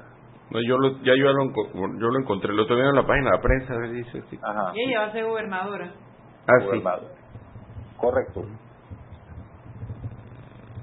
No, 0.51 0.61
yo 0.61 0.79
lo, 0.79 0.91
ya 1.03 1.13
yo 1.17 1.33
lo, 1.33 1.53
yo 1.99 2.09
lo 2.09 2.21
encontré, 2.21 2.53
lo 2.53 2.63
estoy 2.63 2.77
viendo 2.77 2.91
en 2.91 3.03
la 3.03 3.07
página 3.07 3.31
de 3.31 3.37
la 3.37 3.43
prensa, 3.43 3.75
dice. 3.93 4.23
sí. 4.31 4.39
Ajá. 4.43 4.73
Y 4.75 4.89
ella 4.89 5.01
va 5.01 5.07
a 5.07 5.13
ser 5.13 5.25
gobernadora. 5.25 5.93
Ah, 6.47 6.61
sí. 6.71 6.83
Correcto. 7.97 8.43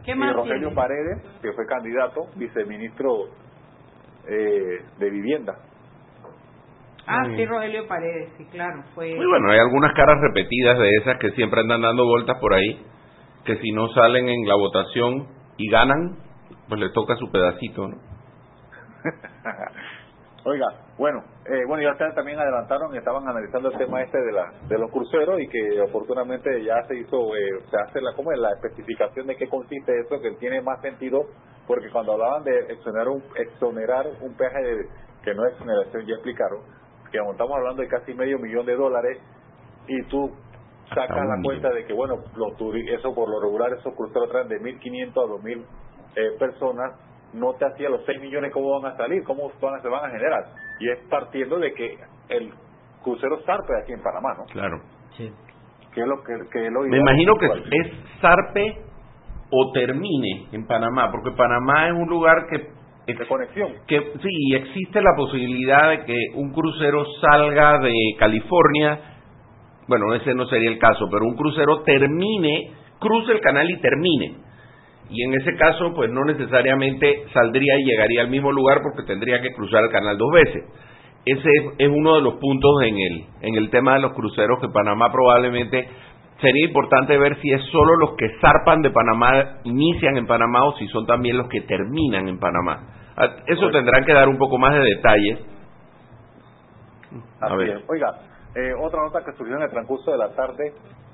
¿Qué 0.05 0.11
Y 0.11 0.15
Rogelio 0.15 0.59
tiene? 0.59 0.75
Paredes, 0.75 1.21
que 1.41 1.53
fue 1.53 1.65
candidato, 1.65 2.21
viceministro 2.35 3.25
eh, 4.27 4.85
de 4.97 5.09
Vivienda. 5.09 5.55
Ah, 7.07 7.23
sí, 7.35 7.45
Rogelio 7.45 7.87
Paredes, 7.87 8.29
sí, 8.37 8.45
claro. 8.51 8.83
Fue... 8.95 9.13
Muy 9.15 9.25
bueno, 9.25 9.51
hay 9.51 9.59
algunas 9.59 9.93
caras 9.93 10.17
repetidas 10.21 10.77
de 10.77 10.89
esas 11.01 11.17
que 11.19 11.31
siempre 11.31 11.61
andan 11.61 11.81
dando 11.81 12.05
vueltas 12.05 12.37
por 12.39 12.53
ahí, 12.53 12.79
que 13.45 13.57
si 13.57 13.71
no 13.71 13.87
salen 13.89 14.29
en 14.29 14.47
la 14.47 14.55
votación 14.55 15.27
y 15.57 15.69
ganan, 15.69 16.17
pues 16.67 16.79
le 16.79 16.89
toca 16.91 17.15
su 17.15 17.31
pedacito, 17.31 17.87
¿no? 17.87 17.97
Oiga, 20.43 20.65
bueno, 20.97 21.23
eh, 21.45 21.65
bueno, 21.67 21.83
ya 21.83 21.91
ustedes 21.91 22.15
también 22.15 22.39
adelantaron, 22.39 22.95
estaban 22.95 23.27
analizando 23.27 23.69
el 23.69 23.77
tema 23.77 24.01
este 24.01 24.17
de 24.17 24.31
la 24.31 24.51
de 24.67 24.77
los 24.79 24.89
cruceros 24.89 25.39
y 25.39 25.47
que 25.47 25.81
oportunamente 25.81 26.63
ya 26.63 26.81
se 26.87 26.97
hizo, 26.97 27.35
eh, 27.35 27.61
se 27.69 27.77
hace 27.77 28.01
la 28.01 28.13
como 28.13 28.31
la 28.31 28.49
especificación 28.53 29.27
de 29.27 29.35
qué 29.35 29.47
consiste 29.47 29.99
eso, 29.99 30.19
que 30.19 30.31
tiene 30.39 30.61
más 30.61 30.81
sentido, 30.81 31.27
porque 31.67 31.91
cuando 31.91 32.13
hablaban 32.13 32.43
de 32.43 32.57
exonerar 32.73 33.09
un, 33.09 33.23
exonerar 33.35 34.07
un 34.21 34.35
peaje 34.35 34.61
de- 34.63 34.87
que 35.23 35.35
no 35.35 35.45
es 35.45 35.53
exoneración, 35.53 36.07
ya 36.07 36.13
explicaron, 36.15 36.61
que 37.11 37.19
estamos 37.19 37.57
hablando 37.57 37.83
de 37.83 37.87
casi 37.87 38.13
medio 38.15 38.39
millón 38.39 38.65
de 38.65 38.75
dólares 38.75 39.19
y 39.87 40.01
tú 40.05 40.31
sacas 40.89 41.27
la 41.27 41.41
cuenta 41.43 41.69
de 41.69 41.85
que, 41.85 41.93
bueno, 41.93 42.15
los 42.35 42.53
eso 42.89 43.13
por 43.13 43.29
lo 43.29 43.39
regular, 43.41 43.73
esos 43.73 43.93
cruceros 43.95 44.29
traen 44.29 44.47
de 44.47 44.59
1.500 44.59 45.09
a 45.09 45.27
2.000 45.27 45.65
eh, 46.15 46.31
personas, 46.39 46.93
no 47.33 47.53
te 47.53 47.65
hacía 47.65 47.89
los 47.89 48.01
6 48.05 48.19
millones 48.21 48.51
cómo 48.51 48.79
van 48.79 48.93
a 48.93 48.97
salir, 48.97 49.23
cómo 49.23 49.51
van 49.61 49.75
a- 49.75 49.81
se 49.81 49.87
van 49.87 50.05
a 50.05 50.09
generar. 50.09 50.43
Y 50.79 50.89
es 50.89 50.99
partiendo 51.09 51.57
de 51.59 51.73
que 51.73 51.97
el 52.29 52.51
crucero 53.03 53.39
zarpe 53.45 53.73
aquí 53.81 53.93
en 53.93 54.01
Panamá, 54.03 54.33
¿no? 54.37 54.45
Claro. 54.45 54.79
Sí. 55.17 55.31
Que 55.93 56.01
es 56.01 56.07
lo 56.07 56.23
que, 56.23 56.33
que 56.51 56.65
es 56.67 56.71
lo 56.71 56.81
Me 56.81 56.97
imagino 56.97 57.35
que 57.35 57.45
es 57.47 57.93
zarpe 58.21 58.77
o 59.51 59.71
termine 59.73 60.47
en 60.51 60.65
Panamá, 60.65 61.11
porque 61.11 61.31
Panamá 61.31 61.87
es 61.87 61.93
un 61.93 62.07
lugar 62.07 62.47
que 62.49 62.81
de 63.13 63.27
conexión. 63.27 63.73
Que 63.87 63.99
sí, 64.21 64.55
existe 64.55 65.01
la 65.01 65.13
posibilidad 65.17 65.89
de 65.89 66.05
que 66.05 66.15
un 66.35 66.53
crucero 66.53 67.03
salga 67.19 67.79
de 67.79 67.93
California, 68.17 68.99
bueno, 69.87 70.13
ese 70.13 70.33
no 70.33 70.45
sería 70.45 70.69
el 70.69 70.79
caso, 70.79 71.07
pero 71.11 71.25
un 71.25 71.35
crucero 71.35 71.81
termine, 71.81 72.71
cruce 72.99 73.33
el 73.33 73.41
canal 73.41 73.69
y 73.69 73.81
termine. 73.81 74.35
Y 75.11 75.23
en 75.23 75.33
ese 75.33 75.55
caso, 75.57 75.93
pues 75.93 76.09
no 76.09 76.23
necesariamente 76.23 77.25
saldría 77.33 77.77
y 77.79 77.83
llegaría 77.83 78.21
al 78.21 78.29
mismo 78.29 78.51
lugar 78.51 78.79
porque 78.81 79.03
tendría 79.05 79.41
que 79.41 79.53
cruzar 79.53 79.83
el 79.83 79.91
canal 79.91 80.17
dos 80.17 80.31
veces. 80.31 80.63
Ese 81.25 81.49
es 81.77 81.89
uno 81.89 82.15
de 82.15 82.21
los 82.21 82.35
puntos 82.35 82.71
en 82.83 82.95
el, 82.97 83.25
en 83.41 83.55
el 83.55 83.69
tema 83.69 83.95
de 83.95 83.99
los 83.99 84.13
cruceros 84.13 84.59
que 84.59 84.69
Panamá 84.69 85.11
probablemente 85.11 85.87
sería 86.39 86.65
importante 86.65 87.17
ver 87.17 87.39
si 87.41 87.51
es 87.51 87.61
solo 87.71 87.95
los 87.97 88.15
que 88.15 88.27
zarpan 88.41 88.81
de 88.81 88.89
Panamá, 88.89 89.59
inician 89.63 90.17
en 90.17 90.25
Panamá 90.25 90.63
o 90.63 90.77
si 90.77 90.87
son 90.87 91.05
también 91.05 91.37
los 91.37 91.47
que 91.47 91.61
terminan 91.61 92.27
en 92.27 92.39
Panamá. 92.39 92.79
Ah, 93.15 93.35
eso 93.45 93.69
tendrán 93.69 94.03
que 94.05 94.13
dar 94.13 94.27
un 94.27 94.37
poco 94.37 94.57
más 94.57 94.73
de 94.73 94.79
detalle. 94.79 95.39
A 97.41 97.55
ver. 97.55 97.83
Oiga, 97.87 98.15
eh, 98.55 98.73
otra 98.81 99.01
nota 99.03 99.23
que 99.23 99.33
surgió 99.33 99.57
en 99.57 99.63
el 99.63 99.69
transcurso 99.69 100.11
de 100.11 100.17
la 100.17 100.29
tarde, 100.33 100.73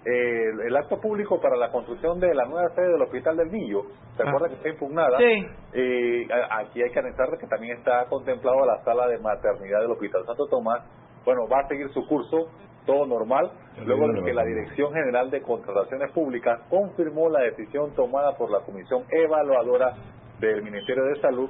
eh, 0.10 0.52
el 0.66 0.76
acto 0.78 1.02
público 1.02 1.42
para 1.42 1.58
la 1.58 1.70
construcción 1.70 2.18
de 2.20 2.34
la 2.34 2.46
nueva 2.46 2.70
sede 2.70 2.94
del 2.94 3.02
Hospital 3.02 3.36
del 3.36 3.52
Niño, 3.52 3.82
¿se 4.16 4.24
ah. 4.24 4.30
acuerda 4.30 4.48
que 4.48 4.56
está 4.56 4.70
impugnada? 4.70 5.18
Sí. 5.18 5.46
Eh, 5.74 6.28
aquí 6.52 6.82
hay 6.82 6.92
que 6.92 7.00
anexar 7.00 7.28
que 7.38 7.48
también 7.48 7.78
está 7.78 8.06
contemplado 8.06 8.66
la 8.66 8.82
sala 8.86 9.08
de 9.08 9.18
maternidad 9.20 9.82
del 9.82 9.92
Hospital 9.92 10.26
Santo 10.26 10.48
Tomás. 10.48 10.82
Bueno, 11.26 11.42
va 11.52 11.60
a 11.60 11.68
seguir 11.68 11.90
su 11.90 12.08
curso 12.08 12.48
todo 12.86 13.06
normal, 13.06 13.52
luego 13.86 14.08
de 14.08 14.24
que 14.24 14.34
la 14.34 14.46
Dirección 14.46 14.94
General 14.94 15.30
de 15.30 15.42
Contrataciones 15.42 16.10
Públicas 16.14 16.62
confirmó 16.70 17.30
la 17.30 17.42
decisión 17.42 17.94
tomada 17.94 18.38
por 18.38 18.50
la 18.50 18.62
Comisión 18.62 19.04
Evaluadora 19.12 19.94
del 20.40 20.64
Ministerio 20.64 21.04
de 21.04 21.20
Salud, 21.20 21.50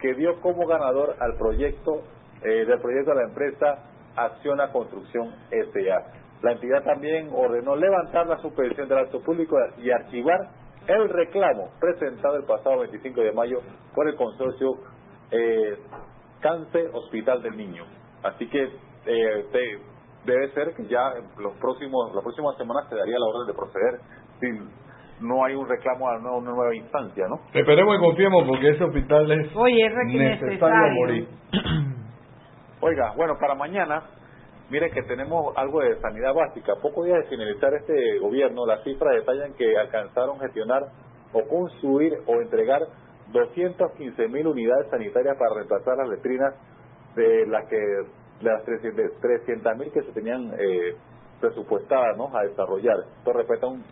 que 0.00 0.14
dio 0.14 0.40
como 0.40 0.64
ganador 0.68 1.16
al 1.18 1.34
proyecto 1.36 2.02
eh, 2.40 2.64
del 2.66 2.80
proyecto 2.80 3.10
de 3.10 3.16
la 3.16 3.24
empresa 3.24 3.78
Acciona 4.14 4.70
Construcción 4.70 5.34
S.A. 5.50 6.25
La 6.42 6.52
entidad 6.52 6.82
también 6.84 7.30
ordenó 7.32 7.76
levantar 7.76 8.26
la 8.26 8.36
suspensión 8.38 8.88
del 8.88 8.98
acto 8.98 9.20
público 9.20 9.56
y 9.78 9.90
archivar 9.90 10.48
el 10.86 11.08
reclamo 11.08 11.70
presentado 11.80 12.36
el 12.36 12.44
pasado 12.44 12.80
25 12.80 13.20
de 13.20 13.32
mayo 13.32 13.58
por 13.94 14.08
el 14.08 14.14
consorcio 14.16 14.74
eh, 15.30 15.78
Cáncer 16.40 16.90
Hospital 16.92 17.42
del 17.42 17.56
Niño. 17.56 17.84
Así 18.22 18.48
que 18.48 18.62
eh, 19.06 19.46
debe 20.24 20.50
ser 20.52 20.74
que 20.76 20.86
ya 20.86 21.12
en 21.16 21.42
los 21.42 21.56
próximos, 21.58 22.14
las 22.14 22.22
próximas 22.22 22.56
semanas 22.56 22.88
se 22.88 22.96
daría 22.96 23.16
la 23.18 23.26
orden 23.26 23.46
de 23.46 23.54
proceder 23.54 24.00
si 24.40 25.24
no 25.24 25.44
hay 25.44 25.54
un 25.54 25.66
reclamo 25.66 26.08
a 26.08 26.18
una, 26.18 26.50
nueva 26.50 26.74
instancia, 26.74 27.26
¿no? 27.28 27.40
Esperemos 27.54 27.96
y 27.96 27.98
confiemos 28.00 28.44
porque 28.46 28.68
ese 28.70 28.84
hospital 28.84 29.30
es 29.30 29.50
necesario 30.06 30.94
morir. 30.94 31.28
Oiga, 32.80 33.14
bueno, 33.16 33.34
para 33.40 33.54
mañana, 33.54 34.02
miren 34.70 34.92
que 34.92 35.02
tenemos 35.02 35.56
algo 35.56 35.80
de 35.80 35.98
sanidad 36.00 36.34
básica. 36.34 36.74
Pocos 36.82 37.06
días 37.06 37.18
de 37.18 37.28
finalizar 37.28 37.72
este 37.74 38.18
gobierno, 38.18 38.66
las 38.66 38.82
cifras 38.84 39.14
detallan 39.14 39.54
que 39.54 39.76
alcanzaron 39.78 40.38
gestionar 40.40 40.82
o 41.32 41.42
construir 41.48 42.14
o 42.26 42.40
entregar 42.40 42.82
215 43.32 44.28
mil 44.28 44.46
unidades 44.46 44.88
sanitarias 44.90 45.36
para 45.38 45.54
reemplazar 45.54 45.96
las 45.98 46.08
letrinas 46.08 46.54
de 47.14 47.46
las 47.46 47.66
que 47.68 47.76
las 48.42 48.62
300 48.64 49.76
mil 49.78 49.90
que 49.92 50.02
se 50.02 50.12
tenían 50.12 50.52
eh, 50.58 50.94
presupuestadas 51.40 52.16
¿no? 52.16 52.36
a 52.36 52.42
desarrollar. 52.42 52.96
Esto 53.18 53.32
representa, 53.32 53.66
un, 53.66 53.84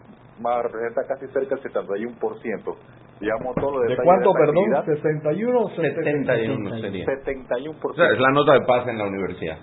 representa 0.62 1.06
casi 1.06 1.26
cerca 1.28 1.56
del 1.56 1.64
71%. 1.64 2.76
Digamos, 3.20 3.54
todo 3.54 3.80
¿De 3.80 3.96
cuánto, 3.96 4.32
perdón? 4.32 4.70
¿61 4.86 5.54
o 5.56 5.68
71 5.70 6.80
sería. 6.80 7.06
71%. 7.06 7.76
O 7.82 7.94
sea, 7.94 8.06
es 8.10 8.18
la 8.18 8.30
nota 8.30 8.52
de 8.54 8.60
paz 8.66 8.86
en 8.88 8.98
la 8.98 9.06
universidad. 9.06 9.58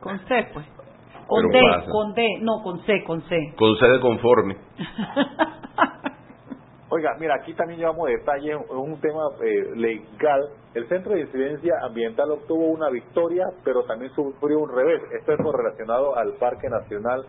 Con 0.00 0.18
C, 0.26 0.48
pues. 0.52 0.66
Con 1.26 1.48
D, 1.50 1.60
con 1.90 2.14
D, 2.14 2.38
no, 2.40 2.62
con 2.62 2.80
C, 2.86 3.04
con 3.04 3.20
C. 3.22 3.54
Con 3.56 3.76
C 3.76 3.86
de 3.86 4.00
conforme. 4.00 4.56
Oiga, 6.90 7.14
mira, 7.20 7.34
aquí 7.34 7.52
también 7.52 7.80
llevamos 7.80 8.08
detalles, 8.08 8.56
un 8.70 8.98
tema 9.00 9.20
eh, 9.42 9.76
legal. 9.76 10.48
El 10.72 10.88
Centro 10.88 11.12
de 11.12 11.20
Incidencia 11.20 11.74
Ambiental 11.82 12.30
obtuvo 12.30 12.68
una 12.68 12.88
victoria, 12.88 13.44
pero 13.62 13.84
también 13.84 14.10
sufrió 14.14 14.58
un 14.58 14.74
revés. 14.74 15.02
Esto 15.12 15.32
es 15.32 15.38
relacionado 15.38 16.16
al 16.16 16.32
Parque 16.34 16.68
Nacional 16.70 17.26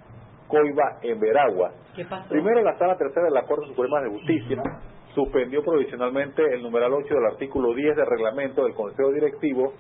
Coiba 0.48 1.00
en 1.02 1.20
Veragua. 1.20 1.72
¿Qué 1.94 2.06
pasó? 2.06 2.30
Primero, 2.30 2.62
la 2.62 2.78
Sala 2.78 2.98
Tercera 2.98 3.26
de 3.26 3.32
la 3.32 3.44
Corte 3.44 3.68
Suprema 3.68 4.02
de 4.02 4.10
Justicia 4.10 4.64
suspendió 5.14 5.62
provisionalmente 5.62 6.42
el 6.54 6.64
numeral 6.64 6.94
8 6.94 7.14
del 7.14 7.26
artículo 7.26 7.74
10 7.74 7.98
del 7.98 8.06
reglamento 8.06 8.64
del 8.64 8.74
Consejo 8.74 9.12
Directivo, 9.12 9.74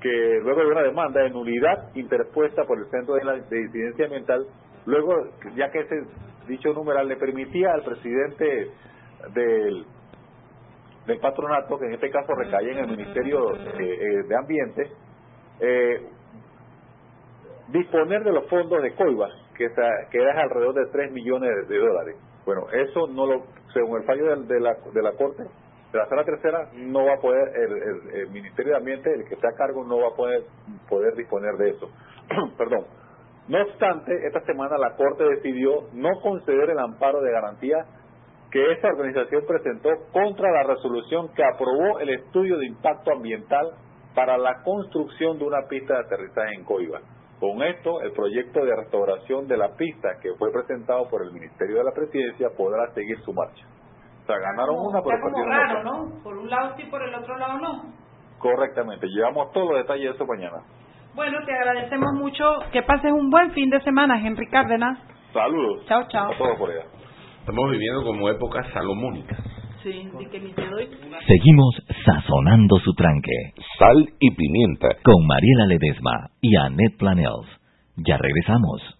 que 0.00 0.40
luego 0.42 0.60
de 0.60 0.66
una 0.66 0.82
demanda 0.82 1.22
de 1.22 1.30
nulidad 1.30 1.94
interpuesta 1.94 2.64
por 2.64 2.78
el 2.78 2.86
Centro 2.90 3.14
de, 3.14 3.42
de 3.50 3.60
Incidencia 3.60 4.06
Ambiental, 4.06 4.46
luego, 4.86 5.14
ya 5.56 5.70
que 5.70 5.80
ese 5.80 6.04
dicho 6.48 6.72
numeral 6.72 7.08
le 7.08 7.16
permitía 7.16 7.72
al 7.72 7.82
presidente 7.82 8.70
del, 9.34 9.86
patronato, 11.20 11.78
que 11.78 11.86
en 11.86 11.94
este 11.94 12.10
caso 12.10 12.34
recae 12.34 12.70
en 12.70 12.78
el 12.78 12.86
Ministerio 12.88 13.50
de, 13.76 14.20
eh, 14.20 14.36
Ambiente, 14.38 14.90
eh, 15.60 16.06
disponer 17.68 18.22
de 18.24 18.32
los 18.32 18.48
fondos 18.48 18.82
de 18.82 18.94
COIBA, 18.94 19.28
que, 19.56 19.68
que 20.10 20.18
es 20.18 20.36
alrededor 20.36 20.74
de 20.74 20.86
3 20.90 21.12
millones 21.12 21.68
de 21.68 21.78
dólares. 21.78 22.16
Bueno, 22.46 22.66
eso 22.72 23.06
no 23.08 23.26
lo, 23.26 23.44
según 23.72 24.00
el 24.00 24.06
fallo 24.06 24.36
de, 24.36 24.60
la, 24.60 24.76
de 24.92 25.02
la 25.02 25.12
Corte, 25.12 25.44
la 25.92 26.06
sala 26.06 26.24
tercera, 26.24 26.70
no 26.74 27.04
va 27.04 27.14
a 27.14 27.20
poder, 27.20 27.48
el, 27.56 28.20
el, 28.20 28.30
Ministerio 28.30 28.72
de 28.72 28.78
Ambiente, 28.78 29.12
el 29.12 29.24
que 29.28 29.34
está 29.34 29.48
a 29.48 29.56
cargo, 29.56 29.84
no 29.84 29.98
va 29.98 30.08
a 30.08 30.16
poder, 30.16 30.42
poder 30.88 31.14
disponer 31.14 31.54
de 31.56 31.70
eso. 31.70 31.90
Perdón. 32.58 32.86
No 33.48 33.60
obstante, 33.62 34.12
esta 34.26 34.40
semana 34.42 34.78
la 34.78 34.94
Corte 34.94 35.24
decidió 35.24 35.88
no 35.92 36.10
conceder 36.22 36.70
el 36.70 36.78
amparo 36.78 37.20
de 37.20 37.32
garantía 37.32 37.84
que 38.52 38.72
esta 38.72 38.88
organización 38.88 39.44
presentó 39.46 39.90
contra 40.12 40.50
la 40.52 40.62
resolución 40.62 41.32
que 41.34 41.42
aprobó 41.42 41.98
el 41.98 42.10
estudio 42.10 42.58
de 42.58 42.66
impacto 42.66 43.12
ambiental 43.12 43.72
para 44.14 44.38
la 44.38 44.62
construcción 44.62 45.38
de 45.38 45.44
una 45.44 45.66
pista 45.68 45.94
de 45.94 46.00
aterrizaje 46.00 46.54
en 46.54 46.64
Coiba. 46.64 47.00
Con 47.40 47.62
esto, 47.62 48.02
el 48.02 48.12
proyecto 48.12 48.64
de 48.64 48.76
restauración 48.76 49.48
de 49.48 49.56
la 49.56 49.74
pista 49.74 50.10
que 50.20 50.34
fue 50.38 50.52
presentado 50.52 51.08
por 51.08 51.22
el 51.22 51.32
Ministerio 51.32 51.78
de 51.78 51.84
la 51.84 51.92
Presidencia 51.92 52.50
podrá 52.56 52.92
seguir 52.92 53.18
su 53.22 53.32
marcha. 53.32 53.66
Sea, 54.30 54.38
ganaron 54.38 54.76
una, 54.78 55.02
pero 55.02 55.18
perdieron 55.22 55.84
¿no? 55.84 56.22
Por 56.22 56.38
un 56.38 56.48
lado 56.48 56.74
sí, 56.76 56.84
por 56.84 57.02
el 57.02 57.12
otro 57.12 57.36
lado 57.36 57.58
no. 57.58 57.82
Correctamente. 58.38 59.08
Llevamos 59.08 59.50
todos 59.52 59.70
los 59.70 59.78
detalles 59.78 60.04
de 60.04 60.10
eso 60.14 60.26
mañana. 60.26 60.58
Bueno, 61.14 61.38
te 61.44 61.52
agradecemos 61.52 62.12
mucho. 62.14 62.44
Que 62.70 62.82
pases 62.82 63.10
un 63.10 63.28
buen 63.28 63.50
fin 63.50 63.68
de 63.70 63.80
semana, 63.80 64.20
Henry 64.24 64.46
Cárdenas. 64.48 64.98
Saludos. 65.32 65.84
Chao, 65.86 66.04
chao. 66.08 66.32
A 66.32 66.38
todos 66.38 66.58
por 66.58 66.70
allá. 66.70 66.84
Estamos 67.40 67.70
viviendo 67.72 68.04
como 68.04 68.28
épocas 68.28 68.66
salomónicas. 68.72 69.38
Sí, 69.82 70.08
que 70.30 70.40
ni 70.40 70.52
te 70.52 70.66
doy. 70.66 70.88
Seguimos 71.26 71.82
sazonando 72.04 72.78
su 72.78 72.94
tranque. 72.94 73.54
Sal 73.78 74.10
y 74.20 74.30
pimienta. 74.30 74.88
Con 75.02 75.26
Mariela 75.26 75.66
Ledesma 75.66 76.30
y 76.40 76.54
Annette 76.54 76.98
Planels. 76.98 77.48
Ya 77.96 78.16
regresamos. 78.16 78.99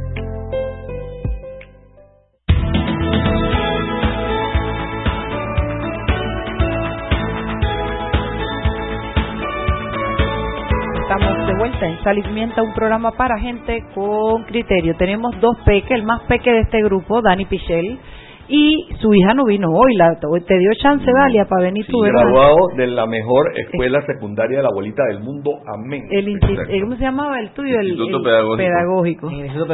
En 12.01 12.03
Salimienta, 12.03 12.61
un 12.61 12.73
programa 12.73 13.11
para 13.11 13.37
gente 13.39 13.83
con 13.93 14.43
criterio. 14.43 14.95
Tenemos 14.97 15.39
dos 15.39 15.57
peques, 15.65 15.91
el 15.91 16.03
más 16.03 16.21
peque 16.23 16.51
de 16.51 16.61
este 16.61 16.81
grupo, 16.83 17.21
Dani 17.21 17.45
Pichel, 17.45 17.99
y 18.47 18.87
su 18.99 19.13
hija 19.13 19.33
no 19.33 19.45
vino 19.45 19.67
hoy. 19.69 19.95
La, 19.95 20.15
te 20.19 20.57
dio 20.57 20.71
chance, 20.81 21.05
Dalia, 21.05 21.45
para 21.45 21.63
venir 21.63 21.85
Sí, 21.85 21.91
tú, 21.91 22.01
¿verdad? 22.01 22.21
graduado 22.23 22.55
de 22.75 22.87
la 22.87 23.05
mejor 23.05 23.51
escuela 23.55 24.01
secundaria 24.05 24.57
de 24.57 24.63
la 24.63 24.69
bolita 24.73 25.03
del 25.05 25.19
mundo. 25.21 25.51
Amén. 25.73 26.03
El, 26.11 26.27
eh, 26.27 26.81
¿Cómo 26.81 26.95
se 26.95 27.03
llamaba 27.03 27.39
el 27.39 27.51
tuyo? 27.51 27.79
El, 27.79 27.89
Instituto 27.89 28.17
el 28.17 28.23
Pedagógico. 28.23 29.27
pedagógico. 29.27 29.29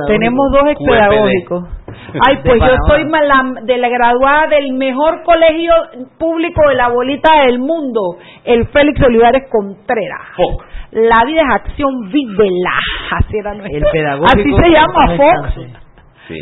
Tenemos 0.07 0.45
dos 0.51 0.69
ex 0.71 0.79
pedagógicos. 0.85 1.63
Ay, 2.27 2.37
pues 2.43 2.59
yo 2.59 2.75
soy 2.87 3.03
la- 3.09 3.61
de 3.63 3.77
la 3.77 3.89
graduada 3.89 4.47
del 4.47 4.73
mejor 4.73 5.23
colegio 5.23 5.71
público 6.17 6.61
de 6.69 6.75
la 6.75 6.89
bolita 6.89 7.43
del 7.45 7.59
mundo, 7.59 8.17
el 8.45 8.67
Félix 8.67 9.01
Olivares 9.03 9.43
Contreras. 9.51 10.21
La 10.91 11.25
vida 11.25 11.41
es 11.41 11.53
acción, 11.65 12.09
vívela. 12.11 12.71
Así 13.11 13.37
era 13.37 13.53
nuestro. 13.53 13.77
El 13.77 13.83
pedagógico. 13.91 14.39
Así 14.39 14.63
se 14.63 14.69
llama 14.69 15.17
Fox. 15.17 15.55
Sí. 16.27 16.35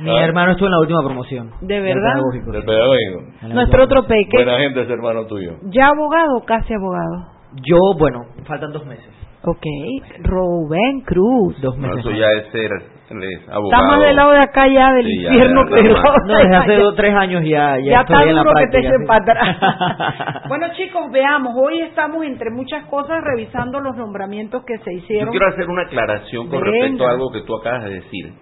Mi 0.00 0.18
hermano 0.18 0.52
estuvo 0.52 0.66
en 0.66 0.72
la 0.72 0.78
última 0.80 1.02
promoción. 1.04 1.50
¿De 1.60 1.74
Del 1.74 1.82
verdad? 1.82 2.12
pedagógico. 2.14 2.52
Del 2.52 2.64
pedagógico. 2.64 3.20
Nuestro 3.54 3.84
otro 3.84 4.02
peque. 4.06 4.30
Buena 4.44 4.58
gente 4.58 4.82
ese 4.82 4.92
hermano 4.92 5.26
tuyo. 5.26 5.56
¿Ya 5.64 5.88
abogado 5.88 6.36
o 6.38 6.44
casi 6.44 6.72
abogado? 6.74 7.26
Yo, 7.66 7.76
bueno, 7.98 8.20
faltan 8.46 8.72
dos 8.72 8.86
meses. 8.86 9.08
Ok. 9.42 9.64
Rubén 10.22 11.00
Cruz. 11.06 11.60
Dos 11.60 11.76
No, 11.78 11.88
meses. 11.88 12.00
eso 12.00 12.10
ya 12.12 12.26
es 12.38 12.46
ser 12.52 12.70
es 13.10 13.48
abogado. 13.48 13.82
Está 13.82 13.82
más 13.88 14.00
del 14.06 14.14
lado 14.14 14.30
de 14.30 14.38
acá 14.38 14.68
ya 14.68 14.92
del 14.92 15.04
Sí, 15.06 15.22
ya, 15.22 15.30
infierno, 15.32 15.64
ya. 15.68 15.76
No, 15.82 16.38
desde 16.38 16.56
hace 16.56 16.76
dos, 16.76 16.94
tres 16.94 17.12
años 17.14 17.42
ya, 17.42 17.76
ya, 17.78 17.84
Ya 17.90 18.00
estoy 18.02 18.16
está 18.16 18.28
en 18.30 18.34
la 18.36 18.42
duro 18.42 18.54
que 18.54 18.66
te 18.68 18.80
práctica. 19.04 20.42
bueno, 20.48 20.66
chicos, 20.76 21.10
veamos. 21.10 21.52
Hoy 21.56 21.80
estamos, 21.80 22.24
entre 22.24 22.50
muchas 22.52 22.84
cosas, 22.84 23.20
revisando 23.24 23.80
los 23.80 23.96
nombramientos 23.96 24.62
que 24.64 24.78
se 24.78 24.92
Yo 24.92 24.98
hicieron. 24.98 25.30
quiero 25.30 25.48
hacer 25.48 25.68
una 25.68 25.82
aclaración 25.82 26.48
con 26.48 26.60
Venga. 26.60 26.70
respecto 26.70 27.06
a 27.06 27.10
algo 27.10 27.32
que 27.32 27.40
tú 27.40 27.56
acabas 27.56 27.82
de 27.84 27.90
decir. 27.90 28.32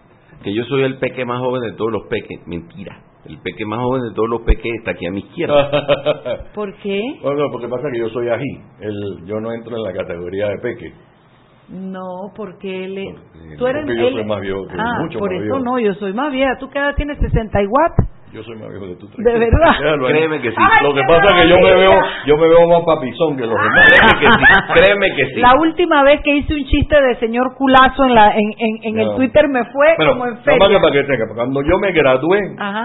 Que 0.42 0.55
yo 0.55 0.64
soy 0.64 0.83
el 0.83 0.98
peque 0.98 1.24
más 1.24 1.40
joven 1.40 1.62
de 1.62 1.72
todos 1.72 1.90
los 1.92 2.03
peques. 2.09 2.46
Mentira. 2.46 3.03
El 3.27 3.38
peque 3.38 3.66
más 3.66 3.81
joven 3.81 4.03
de 4.03 4.14
todos 4.14 4.29
los 4.29 4.42
peques 4.42 4.72
está 4.79 4.92
aquí 4.92 5.07
a 5.07 5.11
mi 5.11 5.18
izquierda. 5.20 5.70
¿Por 6.55 6.74
qué? 6.79 7.03
Bueno, 7.22 7.44
porque 7.51 7.68
pasa 7.68 7.88
que 7.92 7.98
yo 7.98 8.09
soy 8.11 8.29
ají. 8.29 8.61
El, 8.81 9.27
yo 9.27 9.40
no 9.40 9.53
entro 9.53 9.77
en 9.77 9.83
la 9.83 9.92
categoría 9.92 10.48
de 10.48 10.59
peque. 10.59 10.92
No, 11.68 12.33
porque 12.35 12.85
él... 12.85 12.96
es- 12.98 13.59
Tú 13.59 13.66
eres... 13.66 13.85
porque 13.85 14.01
yo 14.01 14.09
él- 14.09 14.14
soy 14.14 14.24
más 14.24 14.40
viejo 14.40 14.66
que 14.68 14.74
ah, 14.79 15.01
mucho 15.03 15.18
por 15.18 15.29
más 15.31 15.42
eso 15.42 15.55
viejo. 15.55 15.59
no, 15.64 15.79
yo 15.79 15.94
soy 15.94 16.12
más 16.14 16.33
vieja. 16.33 16.57
¿Tú 16.59 16.70
qué 16.70 16.79
edad 16.79 16.94
tienes? 16.94 17.18
¿60 17.18 17.62
y 17.62 17.66
what? 17.66 17.92
Yo 18.33 18.43
soy 18.43 18.57
más 18.59 18.69
viejo 18.69 18.87
de 18.87 18.97
tú. 18.97 19.09
¿De 19.17 19.38
verdad? 19.38 19.73
Créeme 20.07 20.41
que 20.43 20.51
sí. 20.51 20.57
Ay, 20.59 20.85
Lo 20.87 20.95
que 20.95 21.01
pasa 21.09 21.27
es 21.38 21.43
que 21.45 21.49
yo 21.51 21.57
me 21.59 21.75
veo, 21.75 21.93
yo 22.27 22.37
me 22.37 22.49
veo 22.49 22.69
más 22.69 22.83
papizón 22.85 23.37
que 23.37 23.47
los 23.47 23.55
demás. 23.57 23.88
Créeme 23.88 24.21
que 24.21 24.27
sí. 24.29 24.73
Créeme 24.75 25.17
que 25.17 25.27
sí. 25.35 25.41
La 25.41 25.55
última 25.59 26.03
vez 26.03 26.21
que 26.23 26.37
hice 26.37 26.55
un 26.55 26.64
chiste 26.67 27.01
de 27.01 27.14
señor 27.17 27.55
culazo 27.57 28.05
en, 28.05 28.14
la, 28.14 28.33
en, 28.37 28.53
en, 28.59 28.79
en 28.83 28.99
el. 29.01 29.17
Twitter 29.17 29.49
me 29.49 29.64
fue 29.73 29.95
Bueno, 29.97 30.12
como 30.12 30.27
en 30.27 30.38
feria. 30.38 30.69
que 30.69 30.79
para 30.79 30.93
que 30.93 31.05
tenga, 31.05 31.35
cuando 31.35 31.62
yo 31.62 31.79
me 31.79 31.93
gradué, 31.93 32.41
Ajá. 32.59 32.85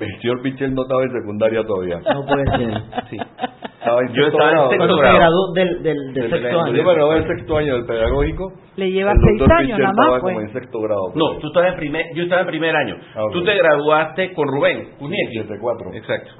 el 0.00 0.20
señor 0.20 0.42
Pichel 0.42 0.74
no 0.74 0.82
estaba 0.82 1.02
en 1.04 1.12
secundaria 1.12 1.62
todavía. 1.64 2.00
No 2.12 2.26
puede 2.26 2.44
ser. 2.56 2.82
Sí. 3.10 3.18
Estaba 3.92 4.00
en 4.00 4.08
Yo 4.08 4.22
sexto 4.22 4.38
estaba 4.38 4.50
en 4.50 4.56
grado. 4.56 4.70
sexto 4.70 4.96
grado. 4.96 5.16
graduó 5.18 5.52
del, 5.54 5.82
del, 5.82 5.96
del 5.96 6.14
Del- 6.14 6.30
sexto 6.30 6.60
año. 6.62 6.72
Yo 6.74 6.84
me 6.84 6.94
gradué 6.94 7.16
en 7.18 7.26
sexto 7.28 7.56
año 7.56 7.74
del 7.74 7.86
pedagógico. 7.86 8.52
Le 8.76 8.90
lleva 8.90 9.12
seis 9.12 9.42
años 9.50 9.78
nada 9.78 9.90
estaba 9.90 10.10
más, 10.10 10.20
como 10.20 10.34
pues. 10.34 10.46
en 10.48 10.52
sexto 10.52 10.80
grado. 10.80 11.02
No, 11.14 11.38
tú 11.38 11.46
estabas 11.48 11.70
en 11.72 11.76
primer, 11.76 12.04
yo 12.14 12.22
estaba 12.24 12.40
en 12.42 12.46
primer 12.48 12.74
año. 12.76 12.96
Ah. 13.14 13.24
Tú 13.32 13.44
te 13.44 13.54
graduaste 13.56 14.32
con 14.34 14.48
Rubén 14.48 14.88
Cunieki. 14.98 15.38
74. 15.38 15.90
Exacto. 15.94 16.30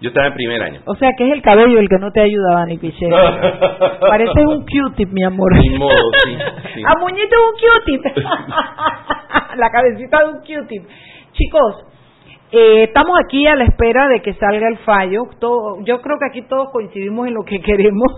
Yo 0.00 0.08
estaba 0.10 0.28
en 0.28 0.34
primer 0.34 0.62
año. 0.62 0.80
O 0.86 0.94
sea 0.94 1.10
que 1.18 1.26
es 1.26 1.32
el 1.32 1.42
cabello 1.42 1.78
el 1.80 1.88
que 1.88 1.98
no 1.98 2.12
te 2.12 2.20
ayuda, 2.20 2.54
Dani 2.54 2.78
Pichel. 2.78 3.10
Pareces 4.00 4.46
un 4.46 4.60
Q-tip, 4.64 5.08
mi 5.10 5.24
amor. 5.24 5.52
Ni 5.56 5.76
modo, 5.76 5.90
sí, 6.24 6.36
sí. 6.74 6.82
A 6.86 6.94
muñito 7.00 7.34
es 7.34 7.42
un 7.50 7.58
Q-tip. 7.58 8.16
la 9.56 9.70
cabecita 9.70 10.18
de 10.20 10.24
un 10.26 10.38
Q-tip. 10.40 10.82
Chicos, 11.32 11.84
eh, 12.50 12.84
estamos 12.84 13.16
aquí 13.24 13.46
a 13.46 13.54
la 13.56 13.64
espera 13.64 14.08
de 14.08 14.20
que 14.22 14.32
salga 14.34 14.68
el 14.68 14.78
fallo. 14.78 15.22
Todo- 15.38 15.82
yo 15.84 16.00
creo 16.00 16.16
que 16.18 16.26
aquí 16.30 16.42
todos 16.48 16.68
coincidimos 16.72 17.28
en 17.28 17.34
lo 17.34 17.42
que 17.42 17.60
queremos, 17.62 18.12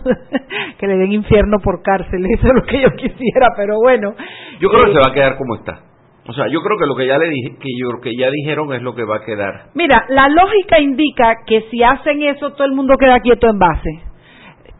que 0.78 0.86
le 0.86 0.96
den 0.96 1.12
infierno 1.12 1.58
por 1.62 1.82
cárcel. 1.82 2.24
Eso 2.26 2.46
es 2.46 2.54
lo 2.54 2.62
que 2.62 2.80
yo 2.80 2.90
quisiera, 2.96 3.48
pero 3.56 3.76
bueno. 3.82 4.14
Yo 4.60 4.68
creo 4.70 4.84
que 4.84 4.90
Eh, 4.90 4.94
se 4.94 5.00
va 5.00 5.10
a 5.10 5.14
quedar 5.14 5.36
como 5.36 5.56
está. 5.56 5.80
O 6.28 6.32
sea, 6.32 6.46
yo 6.48 6.60
creo 6.62 6.78
que 6.78 6.86
lo 6.86 6.94
que 6.94 7.06
ya 7.06 7.18
le 7.18 7.28
dije, 7.28 7.56
que 7.58 7.68
yo 7.76 8.00
que 8.00 8.14
ya 8.16 8.30
dijeron 8.30 8.72
es 8.72 8.82
lo 8.82 8.94
que 8.94 9.04
va 9.04 9.16
a 9.16 9.24
quedar. 9.24 9.70
Mira, 9.74 10.04
la 10.10 10.28
lógica 10.28 10.78
indica 10.78 11.38
que 11.46 11.62
si 11.70 11.82
hacen 11.82 12.22
eso, 12.22 12.52
todo 12.52 12.66
el 12.66 12.72
mundo 12.72 12.94
queda 13.00 13.18
quieto 13.20 13.48
en 13.48 13.58
base. 13.58 13.90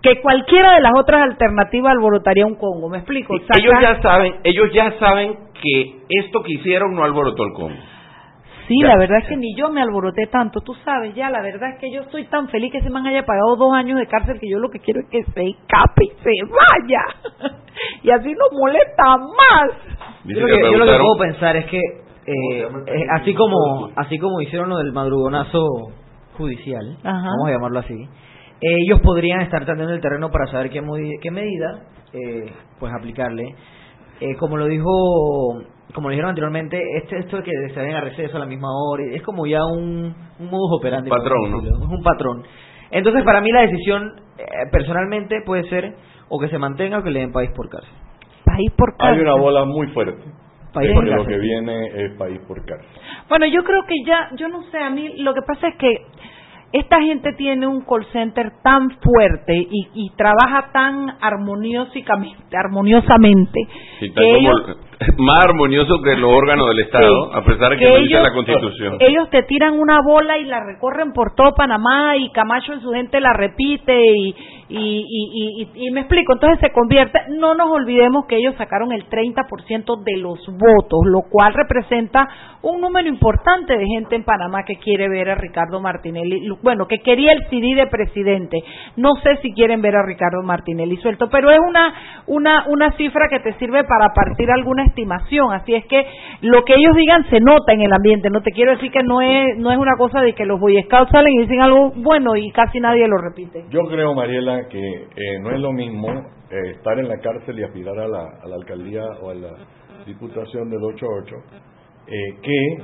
Que 0.02 0.20
cualquiera 0.20 0.74
de 0.76 0.80
las 0.80 0.92
otras 0.96 1.22
alternativas 1.22 1.92
alborotaría 1.92 2.46
un 2.46 2.54
Congo. 2.54 2.88
¿Me 2.88 2.98
explico? 2.98 3.34
Ellos 3.34 3.74
ya 3.82 4.00
saben, 4.00 4.34
ellos 4.44 4.70
ya 4.72 4.92
saben 4.98 5.34
que 5.60 5.96
esto 6.08 6.42
que 6.42 6.52
hicieron 6.52 6.94
no 6.94 7.02
alborotó 7.04 7.42
el 7.44 7.52
Congo. 7.52 7.76
Sí, 8.70 8.76
Ya. 8.82 8.86
la 8.90 8.98
verdad 8.98 9.18
es 9.18 9.26
que 9.26 9.36
ni 9.36 9.52
yo 9.56 9.68
me 9.68 9.82
alboroté 9.82 10.28
tanto, 10.28 10.60
tú 10.60 10.74
sabes, 10.84 11.12
ya, 11.16 11.28
la 11.28 11.42
verdad 11.42 11.70
es 11.70 11.80
que 11.80 11.90
yo 11.92 12.02
estoy 12.02 12.26
tan 12.26 12.46
feliz 12.50 12.70
que 12.70 12.78
ese 12.78 12.88
man 12.88 13.04
haya 13.04 13.26
pagado 13.26 13.56
dos 13.56 13.72
años 13.74 13.98
de 13.98 14.06
cárcel 14.06 14.38
que 14.38 14.48
yo 14.48 14.60
lo 14.60 14.70
que 14.70 14.78
quiero 14.78 15.00
es 15.00 15.06
que 15.08 15.24
se 15.24 15.42
escape 15.42 16.04
y 16.04 16.08
se 16.22 16.30
vaya. 16.44 17.50
y 18.04 18.10
así 18.12 18.32
no 18.32 18.44
molesta 18.56 19.16
más. 19.16 19.70
Yo 20.24 20.38
lo 20.38 20.46
que 20.46 20.62
yo 20.72 20.78
lo 20.78 20.84
que 20.86 20.98
puedo 20.98 21.18
pensar 21.18 21.56
es 21.56 21.66
que, 21.66 21.78
eh, 21.78 22.62
eh, 22.86 23.06
así 23.18 23.34
como 23.34 23.90
así 23.96 24.18
como 24.20 24.40
hicieron 24.40 24.68
lo 24.68 24.76
del 24.76 24.92
madrugonazo 24.92 25.66
judicial, 26.38 26.96
Ajá. 27.02 27.26
vamos 27.26 27.48
a 27.48 27.50
llamarlo 27.50 27.80
así, 27.80 28.08
ellos 28.60 29.00
podrían 29.02 29.40
estar 29.40 29.66
tanteando 29.66 29.94
el 29.94 30.00
terreno 30.00 30.30
para 30.30 30.46
saber 30.46 30.70
qué, 30.70 30.80
qué 31.20 31.30
medida 31.32 31.86
eh, 32.12 32.52
pues 32.78 32.92
aplicarle. 32.96 33.56
Eh, 34.20 34.36
como 34.38 34.58
lo 34.58 34.66
dijo 34.66 34.90
como 35.94 36.08
lo 36.08 36.12
dijeron 36.12 36.30
anteriormente, 36.30 36.80
este, 36.96 37.18
esto 37.18 37.38
de 37.38 37.42
que 37.42 37.50
se 37.72 37.80
vayan 37.80 37.96
a 37.96 38.00
receso 38.00 38.36
a 38.36 38.40
la 38.40 38.46
misma 38.46 38.68
hora, 38.70 39.04
es 39.12 39.22
como 39.22 39.46
ya 39.46 39.64
un, 39.64 40.14
un 40.38 40.50
modus 40.50 40.78
operandi. 40.78 41.10
Patrón, 41.10 41.50
¿no? 41.50 41.60
Es 41.62 41.72
un 41.72 42.02
patrón. 42.02 42.42
Entonces, 42.90 43.22
para 43.24 43.40
mí 43.40 43.50
la 43.52 43.62
decisión, 43.62 44.20
eh, 44.38 44.44
personalmente, 44.70 45.42
puede 45.44 45.68
ser 45.68 45.94
o 46.28 46.38
que 46.38 46.48
se 46.48 46.58
mantenga 46.58 46.98
o 46.98 47.02
que 47.02 47.10
le 47.10 47.20
den 47.20 47.32
país 47.32 47.50
por 47.54 47.68
cárcel. 47.68 47.92
País 48.44 48.70
por 48.76 48.96
cárcel. 48.96 49.16
Hay 49.16 49.22
una 49.22 49.34
bola 49.40 49.64
muy 49.64 49.88
fuerte. 49.88 50.22
País 50.72 50.92
por 50.94 51.04
lo 51.04 51.26
que 51.26 51.38
viene 51.38 52.04
es 52.04 52.16
país 52.16 52.40
por 52.46 52.64
cárcel. 52.64 52.88
Bueno, 53.28 53.46
yo 53.46 53.64
creo 53.64 53.84
que 53.86 53.94
ya, 54.06 54.30
yo 54.36 54.48
no 54.48 54.62
sé, 54.70 54.78
a 54.78 54.90
mí 54.90 55.16
lo 55.18 55.34
que 55.34 55.42
pasa 55.42 55.68
es 55.68 55.76
que 55.76 56.06
esta 56.72 57.00
gente 57.00 57.32
tiene 57.32 57.66
un 57.66 57.80
call 57.80 58.06
center 58.12 58.52
tan 58.62 58.90
fuerte 59.00 59.56
y, 59.56 59.88
y 59.94 60.10
trabaja 60.16 60.70
tan 60.72 61.16
armoniosamente, 61.20 62.56
armoniosamente 62.56 63.60
que 63.98 64.36
ellos, 64.36 64.78
más 65.18 65.44
armonioso 65.44 66.02
que 66.02 66.14
los 66.16 66.30
órganos 66.30 66.68
del 66.68 66.80
Estado, 66.80 67.34
a 67.34 67.42
pesar 67.42 67.70
de 67.70 67.78
que, 67.78 67.86
que 67.86 68.00
dice 68.00 68.20
la 68.20 68.32
Constitución. 68.32 68.96
Ellos 69.00 69.30
te 69.30 69.42
tiran 69.44 69.78
una 69.78 70.00
bola 70.04 70.36
y 70.36 70.44
la 70.44 70.60
recorren 70.62 71.12
por 71.12 71.34
todo 71.34 71.54
Panamá 71.54 72.16
y 72.18 72.30
Camacho 72.32 72.74
y 72.74 72.80
su 72.80 72.92
gente 72.92 73.18
la 73.20 73.32
repite 73.32 73.94
y, 73.98 74.34
y, 74.68 75.04
y, 75.08 75.86
y, 75.86 75.90
me 75.90 76.00
explico, 76.00 76.34
entonces 76.34 76.60
se 76.60 76.70
convierte, 76.72 77.18
no 77.30 77.54
nos 77.54 77.70
olvidemos 77.70 78.26
que 78.26 78.36
ellos 78.36 78.54
sacaron 78.56 78.92
el 78.92 79.08
30% 79.08 80.02
de 80.04 80.16
los 80.18 80.38
votos, 80.46 81.00
lo 81.06 81.22
cual 81.30 81.54
representa 81.54 82.28
un 82.62 82.80
número 82.80 83.08
importante 83.08 83.76
de 83.76 83.86
gente 83.86 84.16
en 84.16 84.24
Panamá 84.24 84.64
que 84.64 84.76
quiere 84.76 85.08
ver 85.08 85.30
a 85.30 85.34
Ricardo 85.34 85.80
Martinelli, 85.80 86.46
bueno, 86.62 86.86
que 86.86 86.98
quería 86.98 87.32
el 87.32 87.48
CD 87.48 87.74
de 87.74 87.86
presidente. 87.86 88.58
No 88.96 89.14
sé 89.22 89.38
si 89.42 89.52
quieren 89.54 89.80
ver 89.80 89.96
a 89.96 90.04
Ricardo 90.04 90.42
Martinelli 90.42 90.96
suelto, 90.98 91.28
pero 91.30 91.50
es 91.50 91.58
una, 91.58 91.94
una, 92.26 92.64
una 92.68 92.92
cifra 92.92 93.28
que 93.30 93.40
te 93.40 93.54
sirve 93.54 93.82
para 93.84 94.12
partir 94.14 94.50
alguna 94.50 94.89
estimación. 94.90 95.52
Así 95.52 95.74
es 95.74 95.84
que 95.86 96.04
lo 96.42 96.62
que 96.64 96.74
ellos 96.74 96.94
digan 96.94 97.24
se 97.30 97.40
nota 97.40 97.72
en 97.72 97.80
el 97.80 97.92
ambiente. 97.92 98.28
No 98.30 98.42
te 98.42 98.50
quiero 98.52 98.72
decir 98.72 98.90
que 98.90 99.02
no 99.02 99.20
es, 99.20 99.56
no 99.58 99.72
es 99.72 99.78
una 99.78 99.96
cosa 99.96 100.20
de 100.20 100.34
que 100.34 100.44
los 100.44 100.60
Boy 100.60 100.82
Scouts 100.84 101.10
salen 101.10 101.32
y 101.34 101.38
dicen 101.42 101.60
algo 101.60 101.92
bueno 101.96 102.36
y 102.36 102.50
casi 102.52 102.80
nadie 102.80 103.08
lo 103.08 103.16
repite. 103.16 103.64
Yo 103.70 103.80
creo, 103.86 104.14
Mariela, 104.14 104.68
que 104.68 104.78
eh, 104.78 105.38
no 105.40 105.50
es 105.50 105.60
lo 105.60 105.72
mismo 105.72 106.08
eh, 106.50 106.72
estar 106.76 106.98
en 106.98 107.08
la 107.08 107.18
cárcel 107.18 107.58
y 107.58 107.64
aspirar 107.64 107.98
a 107.98 108.08
la, 108.08 108.24
a 108.42 108.48
la 108.48 108.56
alcaldía 108.56 109.04
o 109.22 109.30
a 109.30 109.34
la 109.34 109.50
diputación 110.06 110.68
del 110.70 110.80
8-8 110.80 111.42
eh, 112.06 112.14
que 112.42 112.78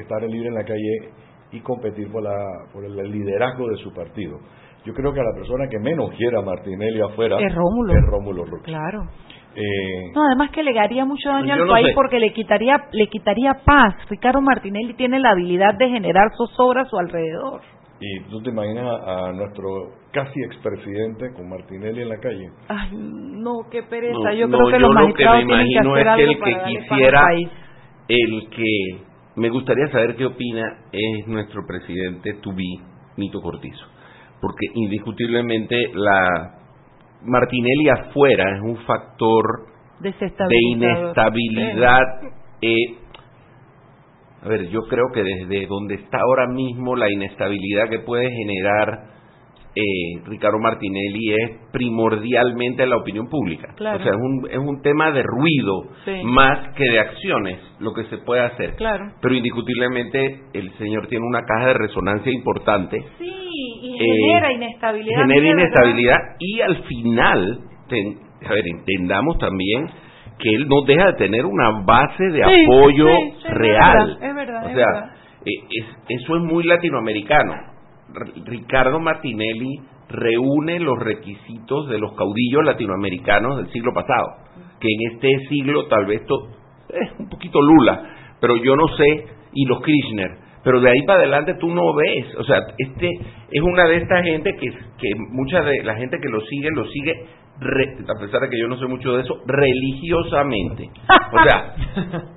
estar 0.00 0.22
libre 0.22 0.48
en 0.48 0.54
la 0.54 0.64
calle 0.64 1.10
y 1.52 1.60
competir 1.60 2.10
por, 2.10 2.22
la, 2.22 2.36
por 2.72 2.84
el 2.84 2.94
liderazgo 3.10 3.68
de 3.68 3.76
su 3.76 3.92
partido. 3.92 4.38
Yo 4.84 4.94
creo 4.94 5.12
que 5.12 5.20
a 5.20 5.24
la 5.24 5.34
persona 5.34 5.68
que 5.68 5.78
menos 5.78 6.10
quiera 6.16 6.38
a 6.38 6.42
Martinelli 6.42 7.00
afuera 7.00 7.36
es 7.38 7.54
Rómulo. 7.54 7.92
Es 7.92 8.04
Rómulo 8.06 8.44
Claro. 8.62 9.02
Eh, 9.54 10.12
no, 10.14 10.26
además 10.26 10.50
que 10.52 10.62
le 10.62 10.78
haría 10.78 11.04
mucho 11.04 11.28
daño 11.28 11.54
al 11.54 11.66
país 11.66 11.88
porque 11.94 12.18
le 12.18 12.32
quitaría 12.32 12.76
le 12.92 13.08
quitaría 13.08 13.54
paz. 13.64 13.96
Ricardo 14.08 14.40
Martinelli 14.40 14.94
tiene 14.94 15.18
la 15.18 15.30
habilidad 15.30 15.74
de 15.76 15.88
generar 15.88 16.30
zozobra 16.36 16.82
a 16.82 16.84
su 16.86 16.96
alrededor. 16.96 17.60
¿Y 18.00 18.20
tú 18.30 18.40
te 18.42 18.50
imaginas 18.50 18.86
a, 19.06 19.32
nuestro 19.32 19.92
casi 20.10 20.40
expresidente 20.42 21.34
con 21.34 21.50
Martinelli 21.50 22.00
en 22.02 22.08
la 22.08 22.18
calle? 22.18 22.48
Ay, 22.68 22.88
no, 22.92 23.68
qué 23.70 23.82
pereza. 23.82 24.32
yo 24.32 24.48
creo 24.48 24.68
que 24.68 24.78
los 24.78 24.94
magistrados 24.94 25.44
tienen 25.44 25.68
que 25.68 25.78
hacer 25.78 26.08
es 26.08 26.14
que 26.16 26.22
el 26.24 26.38
que 26.38 26.64
quisiera, 26.64 27.24
el 28.08 28.48
que 28.48 29.10
me 29.36 29.50
gustaría 29.50 29.88
saber 29.88 30.16
qué 30.16 30.24
opina 30.24 30.62
es 30.92 31.26
nuestro 31.26 31.62
presidente 31.66 32.34
Tubí, 32.40 32.80
Nito 33.18 33.40
Cortizo, 33.40 33.86
porque 34.40 34.66
indiscutiblemente 34.74 35.76
la 35.92 36.59
Martinelli 37.22 37.88
afuera 37.88 38.44
es 38.56 38.62
un 38.62 38.76
factor 38.84 39.66
de 40.00 40.56
inestabilidad. 40.72 42.02
Eh, 42.62 42.96
a 44.42 44.48
ver, 44.48 44.68
yo 44.68 44.80
creo 44.88 45.06
que 45.12 45.22
desde 45.22 45.66
donde 45.66 45.96
está 45.96 46.18
ahora 46.18 46.46
mismo 46.46 46.96
la 46.96 47.10
inestabilidad 47.10 47.88
que 47.90 47.98
puede 48.00 48.30
generar 48.30 49.10
eh, 49.74 50.20
Ricardo 50.24 50.58
Martinelli 50.58 51.32
es 51.32 51.50
primordialmente 51.72 52.86
la 52.86 52.96
opinión 52.96 53.28
pública. 53.28 53.72
O 53.74 53.78
sea, 53.78 53.94
es 53.94 54.16
un, 54.16 54.48
es 54.50 54.58
un 54.58 54.82
tema 54.82 55.12
de 55.12 55.22
ruido 55.22 55.82
más 56.24 56.74
que 56.74 56.84
de 56.84 56.98
acciones 56.98 57.60
lo 57.78 57.92
que 57.94 58.04
se 58.04 58.18
puede 58.18 58.42
hacer. 58.42 58.74
Claro. 58.76 59.12
Pero 59.20 59.34
indiscutiblemente 59.34 60.42
el 60.54 60.72
señor 60.78 61.06
tiene 61.06 61.24
una 61.24 61.42
caja 61.42 61.68
de 61.68 61.74
resonancia 61.74 62.32
importante. 62.32 62.98
Sí, 63.18 63.39
genera 64.04 64.50
eh, 64.50 64.54
inestabilidad. 64.54 65.20
Genera 65.22 65.48
inestabilidad 65.48 66.16
y 66.38 66.60
al 66.60 66.84
final, 66.84 67.60
a 68.46 68.52
ver, 68.52 68.64
entendamos 68.66 69.38
también 69.38 69.86
que 70.38 70.54
él 70.54 70.66
no 70.68 70.82
deja 70.86 71.06
de 71.06 71.12
tener 71.14 71.44
una 71.44 71.82
base 71.84 72.24
de 72.24 72.42
apoyo 72.42 73.08
real. 73.50 74.18
Es 74.22 74.34
verdad, 74.34 74.66
o 74.66 74.74
sea, 74.74 75.14
eh, 75.44 75.84
eso 76.08 76.36
es 76.36 76.42
muy 76.42 76.64
latinoamericano 76.64 77.70
Ricardo 78.46 79.00
Martinelli 79.00 79.80
reúne 80.08 80.80
los 80.80 80.98
requisitos 80.98 81.88
de 81.88 81.98
los 81.98 82.14
caudillos 82.14 82.64
latinoamericanos 82.64 83.58
del 83.58 83.70
siglo 83.72 83.92
pasado, 83.94 84.26
que 84.80 84.88
en 84.88 85.12
este 85.12 85.48
siglo 85.48 85.86
tal 85.86 86.06
vez 86.06 86.22
es 86.22 87.18
un 87.18 87.28
poquito 87.28 87.60
Lula, 87.60 88.02
pero 88.40 88.56
yo 88.56 88.74
no 88.74 88.88
sé, 88.96 89.26
y 89.52 89.66
los 89.66 89.80
Kirchner, 89.82 90.49
pero 90.62 90.80
de 90.80 90.90
ahí 90.90 91.02
para 91.06 91.20
adelante 91.20 91.54
tú 91.54 91.68
no 91.68 91.94
ves, 91.94 92.34
o 92.36 92.44
sea, 92.44 92.58
este 92.76 93.08
es 93.50 93.62
una 93.62 93.86
de 93.88 93.96
estas 93.96 94.22
gente 94.22 94.54
que, 94.56 94.70
que 94.70 95.08
mucha 95.30 95.62
de 95.62 95.82
la 95.82 95.96
gente 95.96 96.18
que 96.20 96.28
lo 96.28 96.40
sigue, 96.42 96.68
lo 96.74 96.86
sigue, 96.86 97.14
a 97.60 98.20
pesar 98.20 98.40
de 98.40 98.48
que 98.50 98.58
yo 98.58 98.68
no 98.68 98.78
sé 98.78 98.86
mucho 98.86 99.16
de 99.16 99.22
eso, 99.22 99.40
religiosamente. 99.46 100.90
O 101.32 101.42
sea, 101.42 101.74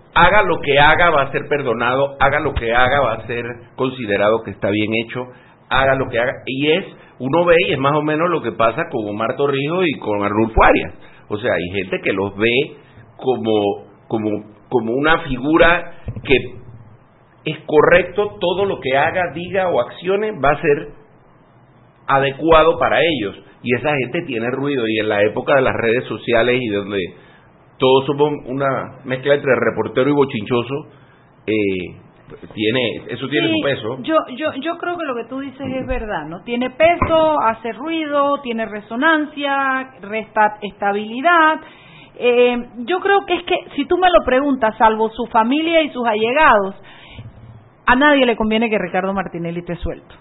haga 0.16 0.44
lo 0.44 0.60
que 0.62 0.80
haga 0.80 1.10
va 1.10 1.24
a 1.24 1.32
ser 1.32 1.48
perdonado, 1.50 2.16
haga 2.20 2.40
lo 2.40 2.54
que 2.54 2.74
haga 2.74 3.02
va 3.02 3.14
a 3.14 3.28
ser 3.28 3.46
considerado 3.76 4.42
que 4.44 4.52
está 4.52 4.70
bien 4.70 4.92
hecho, 5.06 5.26
haga 5.70 5.96
lo 5.96 6.08
que 6.10 6.20
haga. 6.20 6.32
Y 6.46 6.72
es, 6.72 6.86
uno 7.20 7.46
ve 7.46 7.56
y 7.68 7.74
es 7.74 7.80
más 7.80 7.94
o 7.94 8.02
menos 8.02 8.30
lo 8.30 8.42
que 8.42 8.52
pasa 8.54 8.90
con 8.90 9.08
Omar 9.08 9.36
Torrijos 9.36 9.86
y 9.88 10.00
con 10.00 10.24
Arnulfo 10.24 10.64
Arias. 10.64 10.94
O 11.28 11.38
sea, 11.38 11.54
hay 11.54 11.82
gente 11.82 12.00
que 12.04 12.14
los 12.14 12.36
ve 12.38 12.78
como, 13.18 13.86
como, 14.08 14.30
como 14.70 14.94
una 14.94 15.20
figura 15.20 15.94
que 16.24 16.63
es 17.46 17.58
correcto, 17.66 18.38
todo 18.40 18.66
lo 18.66 18.80
que 18.80 18.98
haga, 18.98 19.32
diga 19.34 19.70
o 19.70 19.82
accione 19.82 20.32
va 20.40 20.52
a 20.52 20.62
ser 20.62 20.88
adecuado 22.08 22.78
para 22.80 23.00
ellos. 23.02 23.36
Y 23.62 23.76
esa 23.76 23.96
gente 23.96 24.24
tiene 24.24 24.50
ruido. 24.52 24.88
Y 24.88 25.00
en 25.00 25.10
la 25.10 25.24
época 25.24 25.56
de 25.56 25.62
las 25.62 25.76
redes 25.76 26.06
sociales 26.06 26.60
y 26.62 26.68
donde 26.68 27.00
todos 27.78 28.06
somos 28.06 28.32
una 28.46 29.00
mezcla 29.04 29.36
entre 29.36 29.52
reportero 29.56 30.10
y 30.10 30.14
bochinchoso, 30.14 30.88
eh, 31.48 32.04
tiene 32.54 33.04
eso 33.10 33.28
tiene 33.28 33.50
su 33.50 33.62
peso 33.62 33.98
yo 34.02 34.16
yo 34.36 34.54
yo 34.56 34.78
creo 34.78 34.98
que 34.98 35.06
lo 35.06 35.16
que 35.16 35.26
tú 35.26 35.40
dices 35.40 35.68
es 35.68 35.86
verdad 35.86 36.26
no 36.28 36.42
tiene 36.44 36.70
peso 36.70 37.40
hace 37.42 37.74
ruido 37.74 38.40
tiene 38.42 38.66
resonancia 38.66 39.92
resta 40.02 40.58
estabilidad 40.62 41.60
eh, 42.16 42.58
yo 42.86 43.00
creo 43.02 43.26
que 43.26 43.36
es 43.36 43.44
que 43.44 43.56
si 43.76 43.86
tú 43.86 43.98
me 43.98 44.08
lo 44.08 44.24
preguntas 44.26 44.76
salvo 44.78 45.10
su 45.10 45.26
familia 45.28 45.82
y 45.82 45.90
sus 45.90 46.06
allegados 46.08 46.76
a 47.86 47.96
nadie 47.96 48.26
le 48.26 48.36
conviene 48.36 48.70
que 48.70 48.78
Ricardo 48.78 49.14
Martinelli 49.14 49.60
esté 49.60 49.76
suelto 49.78 50.16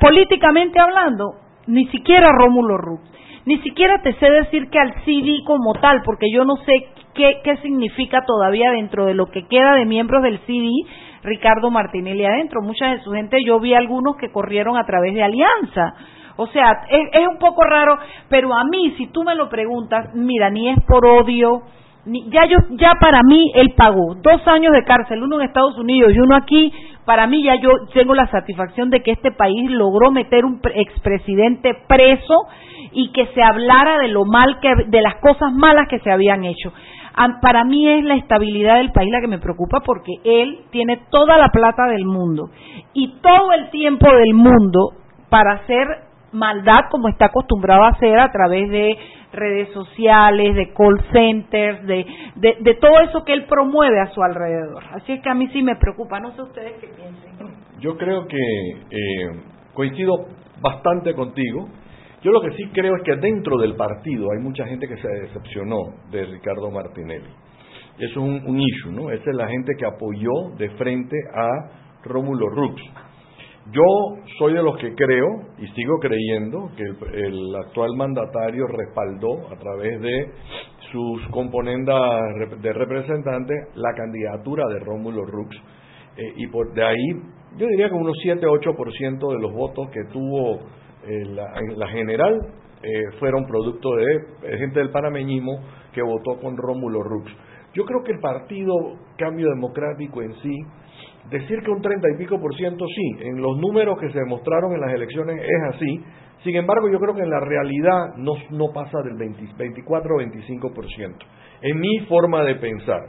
políticamente 0.00 0.80
hablando 0.80 1.34
ni 1.66 1.86
siquiera 1.88 2.32
Rómulo 2.32 2.78
Rux 2.78 3.02
ni 3.46 3.58
siquiera 3.58 4.00
te 4.02 4.14
sé 4.14 4.30
decir 4.30 4.70
que 4.70 4.78
al 4.78 4.94
CD 5.04 5.38
como 5.44 5.74
tal 5.74 6.02
porque 6.02 6.30
yo 6.32 6.44
no 6.44 6.56
sé 6.56 6.72
qué, 7.14 7.40
qué 7.44 7.56
significa 7.58 8.24
todavía 8.26 8.70
dentro 8.70 9.06
de 9.06 9.14
lo 9.14 9.26
que 9.26 9.46
queda 9.46 9.74
de 9.74 9.84
miembros 9.84 10.22
del 10.22 10.38
CD 10.46 10.70
Ricardo 11.24 11.70
Martinelli 11.70 12.24
adentro. 12.24 12.62
Mucha 12.62 12.88
de 12.88 13.00
su 13.00 13.10
gente, 13.10 13.42
yo 13.42 13.58
vi 13.58 13.74
algunos 13.74 14.16
que 14.16 14.30
corrieron 14.30 14.76
a 14.76 14.84
través 14.84 15.14
de 15.14 15.22
Alianza. 15.22 15.94
O 16.36 16.46
sea, 16.48 16.82
es, 16.88 17.28
un 17.28 17.38
poco 17.38 17.62
raro, 17.64 17.98
pero 18.28 18.52
a 18.52 18.64
mí, 18.64 18.94
si 18.98 19.06
tú 19.08 19.22
me 19.22 19.34
lo 19.34 19.48
preguntas, 19.48 20.14
mira, 20.14 20.50
ni 20.50 20.68
es 20.68 20.78
por 20.84 21.06
odio, 21.06 21.62
ya 22.06 22.46
yo, 22.46 22.58
ya 22.72 22.92
para 23.00 23.20
mí 23.22 23.50
él 23.54 23.74
pagó 23.76 24.14
dos 24.16 24.46
años 24.46 24.72
de 24.72 24.84
cárcel, 24.84 25.22
uno 25.22 25.40
en 25.40 25.46
Estados 25.46 25.76
Unidos 25.78 26.12
y 26.14 26.20
uno 26.20 26.36
aquí. 26.36 26.72
Para 27.04 27.26
mí 27.26 27.42
ya 27.42 27.56
yo 27.56 27.70
tengo 27.92 28.14
la 28.14 28.26
satisfacción 28.28 28.88
de 28.90 29.02
que 29.02 29.12
este 29.12 29.30
país 29.30 29.70
logró 29.70 30.10
meter 30.10 30.44
un 30.44 30.60
expresidente 30.74 31.74
preso 31.86 32.34
y 32.92 33.12
que 33.12 33.26
se 33.34 33.42
hablara 33.42 33.98
de 33.98 34.08
lo 34.08 34.24
mal 34.24 34.58
que, 34.60 34.70
de 34.86 35.02
las 35.02 35.16
cosas 35.16 35.52
malas 35.52 35.86
que 35.88 35.98
se 36.00 36.10
habían 36.10 36.44
hecho 36.44 36.72
para 37.40 37.64
mí 37.64 37.88
es 37.88 38.04
la 38.04 38.16
estabilidad 38.16 38.76
del 38.76 38.92
país 38.92 39.10
la 39.10 39.20
que 39.20 39.28
me 39.28 39.38
preocupa 39.38 39.80
porque 39.84 40.12
él 40.24 40.60
tiene 40.70 41.00
toda 41.10 41.38
la 41.38 41.48
plata 41.48 41.84
del 41.86 42.04
mundo 42.04 42.50
y 42.92 43.20
todo 43.20 43.52
el 43.52 43.70
tiempo 43.70 44.06
del 44.06 44.34
mundo 44.34 44.94
para 45.30 45.54
hacer 45.54 45.86
maldad 46.34 46.90
como 46.90 47.08
está 47.08 47.26
acostumbrado 47.26 47.84
a 47.84 47.90
hacer 47.90 48.18
a 48.18 48.30
través 48.30 48.68
de 48.68 48.96
redes 49.32 49.72
sociales, 49.72 50.54
de 50.54 50.72
call 50.72 51.00
centers, 51.12 51.86
de, 51.86 52.06
de, 52.36 52.74
todo 52.74 53.00
eso 53.00 53.24
que 53.24 53.32
él 53.32 53.46
promueve 53.46 54.00
a 54.00 54.06
su 54.12 54.22
alrededor. 54.22 54.84
Así 54.92 55.12
es 55.12 55.22
que 55.22 55.30
a 55.30 55.34
mí 55.34 55.48
sí 55.48 55.62
me 55.62 55.76
preocupa, 55.76 56.20
no 56.20 56.32
sé 56.32 56.42
ustedes 56.42 56.72
qué 56.80 56.88
piensen. 56.88 57.54
Yo 57.80 57.96
creo 57.96 58.26
que 58.26 58.36
eh, 58.36 59.30
coincido 59.72 60.26
bastante 60.60 61.14
contigo. 61.14 61.68
Yo 62.22 62.30
lo 62.32 62.40
que 62.40 62.52
sí 62.52 62.70
creo 62.72 62.96
es 62.96 63.02
que 63.02 63.16
dentro 63.16 63.58
del 63.58 63.76
partido 63.76 64.28
hay 64.32 64.42
mucha 64.42 64.66
gente 64.66 64.88
que 64.88 64.96
se 64.96 65.08
decepcionó 65.08 65.76
de 66.10 66.24
Ricardo 66.24 66.70
Martinelli. 66.70 67.28
Eso 67.98 68.10
es 68.10 68.16
un, 68.16 68.42
un 68.46 68.60
issue, 68.60 68.92
¿no? 68.92 69.10
Esa 69.10 69.30
es 69.30 69.36
la 69.36 69.48
gente 69.48 69.74
que 69.78 69.84
apoyó 69.84 70.50
de 70.56 70.70
frente 70.70 71.16
a 71.34 71.48
Rómulo 72.04 72.48
Rux. 72.48 72.80
Yo 73.72 73.82
soy 74.38 74.52
de 74.52 74.62
los 74.62 74.76
que 74.76 74.94
creo 74.94 75.26
y 75.56 75.66
sigo 75.68 75.98
creyendo 75.98 76.70
que 76.76 76.82
el, 76.82 77.56
actual 77.56 77.96
mandatario 77.96 78.66
respaldó 78.66 79.48
a 79.50 79.56
través 79.58 80.00
de 80.02 80.32
sus 80.92 81.26
componentes 81.30 81.94
de 82.60 82.72
representantes 82.74 83.56
la 83.74 83.94
candidatura 83.94 84.64
de 84.68 84.80
Rómulo 84.80 85.24
Rux 85.24 85.56
eh, 86.16 86.22
y 86.36 86.46
por 86.48 86.74
de 86.74 86.84
ahí 86.84 87.08
yo 87.56 87.66
diría 87.66 87.88
que 87.88 87.94
unos 87.94 88.16
7-8% 88.22 89.32
de 89.32 89.40
los 89.40 89.52
votos 89.54 89.88
que 89.90 90.04
tuvo 90.12 90.56
eh, 91.06 91.24
la, 91.34 91.54
en 91.58 91.78
la 91.78 91.88
general 91.88 92.40
eh, 92.82 93.16
fueron 93.18 93.46
producto 93.46 93.94
de 93.96 94.58
gente 94.58 94.80
del 94.80 94.90
panameñismo 94.90 95.60
que 95.94 96.02
votó 96.02 96.38
con 96.38 96.54
Rómulo 96.54 97.02
Rux. 97.02 97.32
Yo 97.72 97.84
creo 97.86 98.02
que 98.04 98.12
el 98.12 98.20
partido 98.20 98.74
Cambio 99.16 99.48
Democrático 99.48 100.20
en 100.20 100.34
sí 100.42 100.54
Decir 101.30 101.60
que 101.62 101.70
un 101.70 101.80
treinta 101.80 102.08
y 102.14 102.18
pico 102.18 102.38
por 102.40 102.54
ciento 102.54 102.84
sí, 102.86 103.24
en 103.26 103.40
los 103.40 103.56
números 103.58 103.98
que 103.98 104.10
se 104.10 104.18
demostraron 104.18 104.72
en 104.72 104.80
las 104.80 104.92
elecciones 104.92 105.40
es 105.40 105.74
así, 105.74 106.04
sin 106.44 106.56
embargo 106.56 106.88
yo 106.90 106.98
creo 106.98 107.14
que 107.14 107.22
en 107.22 107.30
la 107.30 107.40
realidad 107.40 108.14
no, 108.16 108.72
pasa 108.72 108.98
del 109.02 109.16
24 109.16 110.14
o 110.14 110.18
25 110.18 110.72
por 110.74 110.86
ciento, 110.88 111.24
en 111.62 111.80
mi 111.80 112.00
forma 112.00 112.44
de 112.44 112.56
pensar. 112.56 113.00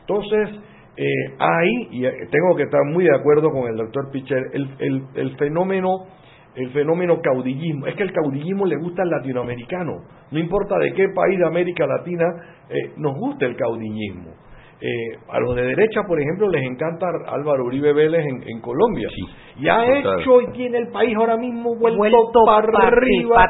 Entonces, 0.00 0.50
eh, 0.96 1.34
hay, 1.38 1.68
y 1.90 2.02
tengo 2.30 2.54
que 2.56 2.62
estar 2.62 2.80
muy 2.84 3.04
de 3.04 3.16
acuerdo 3.16 3.50
con 3.50 3.68
el 3.68 3.76
doctor 3.76 4.10
Picher, 4.12 4.42
el, 4.52 4.68
el, 4.78 5.02
el 5.16 5.36
fenómeno 5.36 6.06
el 6.54 6.70
fenómeno 6.70 7.20
caudillismo. 7.20 7.86
Es 7.86 7.96
que 7.96 8.04
el 8.04 8.12
caudillismo 8.12 8.66
le 8.66 8.76
gusta 8.76 9.02
al 9.02 9.10
latinoamericano. 9.10 10.04
No 10.30 10.38
importa 10.38 10.78
de 10.78 10.92
qué 10.92 11.08
país 11.14 11.38
de 11.38 11.46
América 11.46 11.86
Latina 11.86 12.24
eh, 12.68 12.92
nos 12.96 13.14
gusta 13.16 13.46
el 13.46 13.56
caudillismo. 13.56 14.30
Eh, 14.80 15.16
a 15.30 15.40
los 15.40 15.54
de 15.54 15.62
derecha, 15.62 16.02
por 16.06 16.20
ejemplo, 16.20 16.48
les 16.48 16.62
encanta 16.62 17.06
Álvaro 17.28 17.64
Uribe 17.64 17.92
Vélez 17.92 18.24
en, 18.26 18.60
Colombia. 18.60 19.08
y 19.56 19.68
ha 19.68 19.84
hecho 19.86 20.40
y 20.42 20.52
tiene 20.52 20.78
el 20.78 20.88
país 20.88 21.16
ahora 21.16 21.36
mismo 21.36 21.76
vuelto, 21.76 22.42
para 22.44 22.88
arriba. 22.88 23.48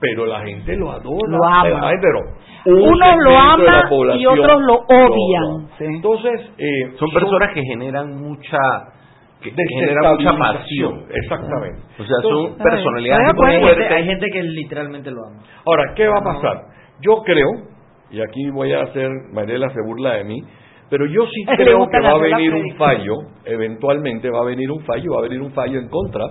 pero 0.00 0.26
la 0.26 0.40
gente 0.40 0.76
lo 0.76 0.90
adora. 0.90 1.28
Lo 1.28 1.44
ama. 1.44 1.92
Unos 2.66 3.16
lo 3.24 3.38
aman 3.38 4.18
y 4.18 4.26
otros 4.26 4.60
lo 4.62 4.74
odian. 4.80 5.68
Entonces, 5.78 6.50
eh, 6.58 6.92
son 6.98 7.10
personas 7.10 7.54
que 7.54 7.62
generan 7.62 8.20
mucha 8.20 8.58
que 9.40 9.52
genera 9.52 10.12
mucha 10.12 10.36
pasión. 10.36 11.04
Exactamente. 11.10 11.80
O 11.98 12.04
sea, 12.04 12.16
son 12.22 12.56
personalidades 12.58 13.34
muy 13.36 13.60
fuertes. 13.60 13.90
Hay 13.92 14.04
gente 14.04 14.26
que 14.32 14.42
literalmente 14.42 15.10
lo 15.10 15.24
ama. 15.26 15.42
Ahora, 15.64 15.94
¿qué 15.94 16.06
va 16.08 16.18
a 16.18 16.24
pasar? 16.24 16.62
Yo 17.00 17.22
creo 17.24 17.77
y 18.10 18.20
aquí 18.20 18.50
voy 18.50 18.72
a 18.72 18.82
hacer, 18.82 19.10
Mariela 19.32 19.70
se 19.70 19.80
burla 19.84 20.14
de 20.14 20.24
mí, 20.24 20.42
pero 20.90 21.06
yo 21.06 21.26
sí 21.26 21.44
creo 21.44 21.86
que 21.88 22.00
va 22.00 22.10
a 22.10 22.18
venir 22.18 22.54
un 22.54 22.76
fallo, 22.76 23.14
eventualmente 23.44 24.30
va 24.30 24.40
a 24.40 24.44
venir 24.44 24.70
un 24.70 24.80
fallo, 24.84 25.12
va 25.12 25.18
a 25.18 25.22
venir 25.22 25.40
un 25.42 25.52
fallo 25.52 25.78
en 25.78 25.88
contra 25.88 26.24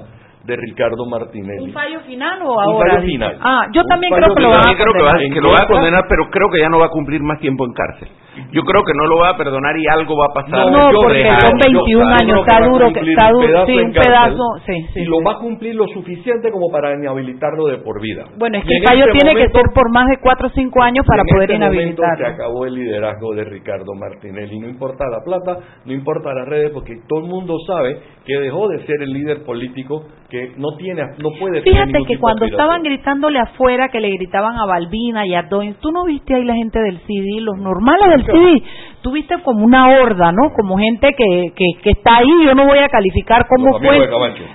de 0.43 0.55
Ricardo 0.55 1.05
Martinelli. 1.05 1.65
¿Un 1.65 1.73
fallo 1.73 1.99
final 2.01 2.41
o 2.41 2.59
ahora? 2.59 2.77
Un 2.77 2.87
fallo 2.89 3.01
final. 3.05 3.37
Ah, 3.41 3.67
yo 3.73 3.83
también 3.83 4.13
creo 4.13 4.33
que 4.33 4.41
lo 4.41 4.49
va 4.49 4.55
a 4.55 4.63
condenar. 4.63 5.33
que 5.33 5.41
lo 5.41 5.49
va 5.51 5.61
a 5.61 5.67
condenar, 5.67 6.05
pero 6.09 6.29
creo 6.31 6.49
que 6.49 6.59
ya 6.59 6.69
no 6.69 6.79
va 6.79 6.85
a 6.85 6.89
cumplir 6.89 7.21
más 7.21 7.39
tiempo 7.39 7.65
en 7.65 7.73
cárcel. 7.73 8.07
Yo 8.51 8.61
creo 8.63 8.83
que 8.83 8.93
no 8.93 9.05
lo 9.07 9.17
va 9.17 9.29
a 9.29 9.37
perdonar 9.37 9.75
y 9.77 9.85
algo 9.87 10.15
va 10.17 10.27
a 10.27 10.33
pasar. 10.33 10.71
No, 10.71 10.89
porque 10.93 11.23
son 11.23 11.57
21 11.57 12.05
años, 12.07 12.39
está 12.45 12.65
duro, 12.65 12.87
está 12.87 13.29
duro, 13.31 13.65
sí, 13.65 13.77
un 13.77 13.91
pedazo, 13.91 14.43
sí, 14.65 14.87
sí, 14.93 14.99
y 15.01 15.05
lo 15.05 15.21
va 15.23 15.33
a 15.33 15.39
cumplir 15.39 15.75
lo 15.75 15.87
suficiente 15.87 16.51
como 16.51 16.69
para 16.71 16.95
inhabilitarlo 16.95 17.67
de 17.67 17.77
por 17.77 18.01
vida. 18.01 18.25
Bueno, 18.37 18.57
es 18.57 18.65
que 18.65 18.77
el 18.77 18.83
fallo 18.83 19.05
este 19.07 19.19
tiene 19.19 19.35
que 19.35 19.49
ser 19.51 19.65
por 19.73 19.91
más 19.91 20.07
de 20.07 20.17
4 20.21 20.47
o 20.47 20.49
5 20.49 20.83
años 20.83 21.05
para 21.05 21.23
poder 21.23 21.51
este 21.51 21.55
inhabilitarlo. 21.55 22.25
se 22.25 22.33
acabó 22.33 22.65
el 22.65 22.75
liderazgo 22.75 23.33
de 23.33 23.43
Ricardo 23.45 23.93
Martinelli, 23.95 24.59
no 24.59 24.67
importa 24.67 25.05
la 25.09 25.23
plata, 25.23 25.59
no 25.85 25.93
importa 25.93 26.33
las 26.33 26.47
redes, 26.47 26.71
porque 26.71 26.95
todo 27.07 27.21
el 27.21 27.27
mundo 27.27 27.55
sabe 27.65 27.99
que 28.25 28.39
dejó 28.39 28.67
de 28.69 28.85
ser 28.85 29.01
el 29.01 29.11
líder 29.11 29.43
político 29.43 30.05
que 30.29 30.51
no 30.57 30.75
tiene, 30.77 31.01
no 31.19 31.29
puede 31.39 31.61
Fíjate 31.61 32.03
que 32.05 32.17
cuando 32.17 32.45
estaban 32.45 32.83
gritándole 32.83 33.39
afuera, 33.39 33.89
que 33.89 33.99
le 33.99 34.09
gritaban 34.09 34.57
a 34.57 34.65
Balbina 34.65 35.25
y 35.25 35.33
a 35.33 35.43
Doins, 35.43 35.77
tú 35.79 35.91
no 35.91 36.05
viste 36.05 36.35
ahí 36.35 36.43
la 36.43 36.55
gente 36.55 36.79
del 36.79 36.99
CD, 36.99 37.41
los 37.41 37.57
normales 37.57 38.09
del 38.09 38.25
CD, 38.27 38.63
tú 39.01 39.11
viste 39.11 39.35
como 39.43 39.65
una 39.65 39.89
horda, 39.89 40.31
¿no? 40.31 40.51
Como 40.53 40.77
gente 40.77 41.13
que, 41.17 41.53
que, 41.55 41.65
que 41.81 41.89
está 41.91 42.17
ahí, 42.17 42.45
yo 42.45 42.53
no 42.53 42.65
voy 42.65 42.79
a 42.79 42.89
calificar 42.89 43.47
cómo 43.47 43.79
fue. 43.79 44.07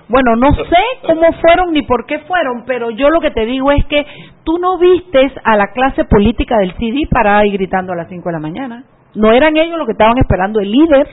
Bueno, 0.08 0.36
no 0.36 0.54
sé 0.54 0.82
cómo 1.06 1.32
fueron 1.40 1.72
ni 1.72 1.82
por 1.82 2.06
qué 2.06 2.20
fueron, 2.20 2.64
pero 2.66 2.90
yo 2.90 3.08
lo 3.10 3.20
que 3.20 3.30
te 3.30 3.44
digo 3.46 3.72
es 3.72 3.84
que 3.86 4.04
tú 4.44 4.58
no 4.58 4.78
vistes 4.78 5.32
a 5.44 5.56
la 5.56 5.72
clase 5.72 6.04
política 6.04 6.58
del 6.58 6.74
CD 6.74 7.08
para 7.10 7.38
ahí 7.38 7.50
gritando 7.50 7.92
a 7.92 7.96
las 7.96 8.08
5 8.08 8.28
de 8.28 8.32
la 8.32 8.40
mañana. 8.40 8.84
No 9.14 9.32
eran 9.32 9.56
ellos 9.56 9.76
los 9.76 9.86
que 9.86 9.92
estaban 9.92 10.18
esperando 10.18 10.60
el 10.60 10.70
líder 10.70 11.06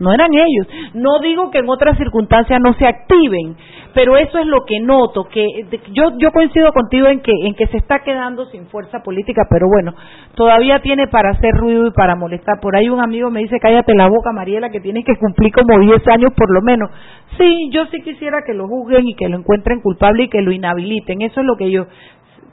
no 0.00 0.12
eran 0.12 0.30
ellos. 0.32 0.66
No 0.94 1.18
digo 1.20 1.50
que 1.50 1.58
en 1.58 1.68
otras 1.68 1.96
circunstancias 1.98 2.60
no 2.62 2.74
se 2.74 2.86
activen, 2.86 3.56
pero 3.94 4.16
eso 4.16 4.38
es 4.38 4.46
lo 4.46 4.64
que 4.64 4.80
noto, 4.80 5.24
que 5.24 5.44
yo 5.92 6.16
yo 6.18 6.30
coincido 6.30 6.72
contigo 6.72 7.08
en 7.08 7.20
que 7.20 7.32
en 7.42 7.54
que 7.54 7.66
se 7.66 7.78
está 7.78 8.00
quedando 8.00 8.46
sin 8.46 8.66
fuerza 8.66 9.02
política, 9.02 9.42
pero 9.50 9.66
bueno, 9.66 9.94
todavía 10.34 10.80
tiene 10.80 11.08
para 11.08 11.30
hacer 11.30 11.52
ruido 11.54 11.86
y 11.86 11.92
para 11.92 12.14
molestar. 12.14 12.60
Por 12.60 12.76
ahí 12.76 12.88
un 12.88 13.00
amigo 13.00 13.30
me 13.30 13.40
dice, 13.40 13.58
"Cállate 13.60 13.94
la 13.94 14.08
boca, 14.08 14.32
Mariela, 14.32 14.70
que 14.70 14.80
tiene 14.80 15.02
que 15.02 15.16
cumplir 15.16 15.52
como 15.52 15.78
10 15.80 16.06
años 16.08 16.32
por 16.36 16.52
lo 16.52 16.62
menos." 16.62 16.90
Sí, 17.36 17.70
yo 17.72 17.86
sí 17.86 18.00
quisiera 18.02 18.42
que 18.46 18.54
lo 18.54 18.68
juzguen 18.68 19.06
y 19.06 19.14
que 19.14 19.28
lo 19.28 19.38
encuentren 19.38 19.80
culpable 19.80 20.24
y 20.24 20.28
que 20.28 20.42
lo 20.42 20.52
inhabiliten. 20.52 21.22
Eso 21.22 21.40
es 21.40 21.46
lo 21.46 21.56
que 21.56 21.70
yo 21.70 21.86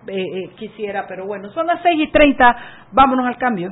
eh, 0.08 0.14
eh, 0.18 0.50
quisiera, 0.56 1.06
pero 1.08 1.26
bueno, 1.26 1.50
son 1.50 1.68
las 1.68 1.82
6 1.82 2.00
y 2.00 2.12
30, 2.12 2.56
vámonos 2.92 3.26
al 3.26 3.38
cambio. 3.38 3.72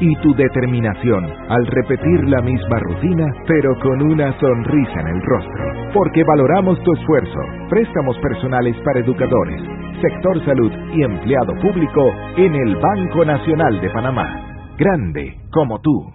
y 0.00 0.16
tu 0.16 0.34
determinación 0.34 1.24
al 1.48 1.66
repetir 1.66 2.28
la 2.28 2.40
misma 2.40 2.78
rutina, 2.80 3.26
pero 3.46 3.78
con 3.80 4.02
una 4.02 4.32
sonrisa 4.40 5.00
en 5.00 5.08
el 5.08 5.22
rostro. 5.22 5.92
Porque 5.92 6.24
valoramos 6.24 6.82
tu 6.82 6.92
esfuerzo. 6.92 7.40
Préstamos 7.68 8.18
personales 8.18 8.76
para 8.84 9.00
educadores, 9.00 9.62
sector 10.00 10.44
salud 10.44 10.72
y 10.94 11.02
empleado 11.02 11.54
público 11.60 12.12
en 12.36 12.54
el 12.54 12.76
Banco 12.76 13.24
Nacional 13.24 13.80
de 13.80 13.90
Panamá. 13.90 14.74
Grande 14.78 15.36
como 15.52 15.78
tú. 15.80 16.10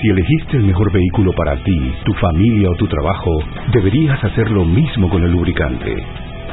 Si 0.00 0.08
elegiste 0.08 0.58
el 0.58 0.64
mejor 0.64 0.92
vehículo 0.92 1.32
para 1.32 1.56
ti, 1.64 1.94
tu 2.04 2.12
familia 2.14 2.70
o 2.70 2.76
tu 2.76 2.86
trabajo, 2.86 3.40
deberías 3.72 4.22
hacer 4.22 4.48
lo 4.48 4.64
mismo 4.64 5.10
con 5.10 5.24
el 5.24 5.32
lubricante. 5.32 5.96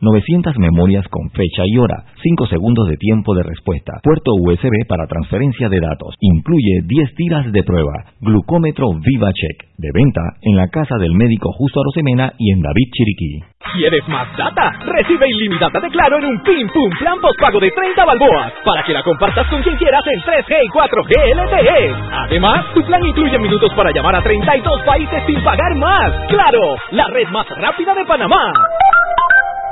900 0.00 0.58
memorias 0.58 1.06
con 1.08 1.30
fecha 1.30 1.62
y 1.66 1.78
hora, 1.78 2.04
5 2.22 2.46
segundos 2.46 2.88
de 2.88 2.96
tiempo 2.96 3.34
de 3.34 3.42
respuesta, 3.42 3.94
puerto 4.02 4.32
USB 4.34 4.86
para 4.88 5.06
transferencia 5.06 5.68
de 5.68 5.80
datos, 5.80 6.14
incluye 6.20 6.82
10 6.84 7.14
tiras 7.14 7.52
de 7.52 7.62
prueba, 7.62 8.04
glucómetro 8.20 8.92
VivaCheck, 8.92 9.76
de 9.78 9.90
venta 9.94 10.20
en 10.42 10.56
la 10.56 10.68
casa 10.68 10.96
del 10.98 11.14
médico 11.14 11.52
Justo 11.52 11.80
Arosemena 11.80 12.32
y 12.38 12.52
en 12.52 12.60
David 12.60 12.88
Chiriquí. 12.92 13.40
¿Quieres 13.74 14.06
más 14.08 14.28
data? 14.36 14.72
Recibe 14.84 15.28
ilimitada 15.28 15.80
de 15.80 15.88
Claro 15.90 16.18
en 16.18 16.24
un 16.26 16.42
Pim 16.42 16.68
Pum 16.72 16.90
Plan 16.98 17.20
Postpago 17.20 17.60
de 17.60 17.70
30 17.70 18.04
balboas 18.04 18.52
para 18.64 18.82
que 18.84 18.92
la 18.92 19.02
compartas 19.02 19.46
con 19.48 19.62
quien 19.62 19.76
quieras 19.76 20.02
en 20.06 20.20
3G 20.20 20.64
y 20.64 20.68
4G 20.68 21.12
LTE. 21.34 21.94
Además, 22.12 22.64
tu 22.74 22.82
plan 22.84 23.04
incluye 23.04 23.38
minutos 23.38 23.72
para 23.74 23.90
llamar 23.92 24.14
a 24.14 24.22
32 24.22 24.82
países 24.82 25.22
sin 25.26 25.42
pagar 25.42 25.74
más. 25.76 26.12
¡Claro! 26.28 26.76
La 26.92 27.08
red 27.08 27.28
más 27.28 27.46
rápida 27.48 27.94
de 27.94 28.04
Panamá. 28.04 28.52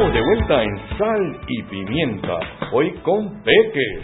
Estamos 0.00 0.14
de 0.14 0.22
vuelta 0.22 0.62
en 0.62 0.78
Sal 0.96 1.40
y 1.46 1.62
Pimienta, 1.64 2.38
hoy 2.72 2.90
con 3.02 3.42
Peques. 3.42 4.02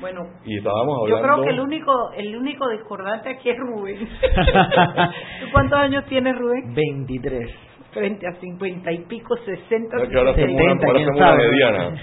Bueno, 0.00 0.22
y 0.44 0.58
estábamos 0.58 1.08
yo 1.08 1.22
creo 1.22 1.42
que 1.44 1.50
el 1.50 1.60
único, 1.60 1.92
el 2.16 2.36
único 2.36 2.68
discordante 2.68 3.28
aquí 3.28 3.50
es 3.50 3.56
Rubén. 3.56 3.96
¿Tú 5.40 5.46
cuántos 5.52 5.78
años 5.78 6.04
tienes, 6.06 6.36
Rubén? 6.36 6.74
23. 6.74 7.48
Frente 7.92 8.26
a 8.26 8.32
50 8.40 8.90
y 8.90 8.98
pico, 9.04 9.36
60, 9.36 9.96
Es 10.02 10.08
que 10.08 10.18
ahora 10.18 10.32
hacemos 10.32 10.60
una, 10.60 10.74
70, 10.74 10.86
ahora 10.88 10.98
quién 10.98 11.08
hacemos 11.08 11.16
una 11.16 11.26
sabe. 11.28 11.48
mediana. 11.48 11.94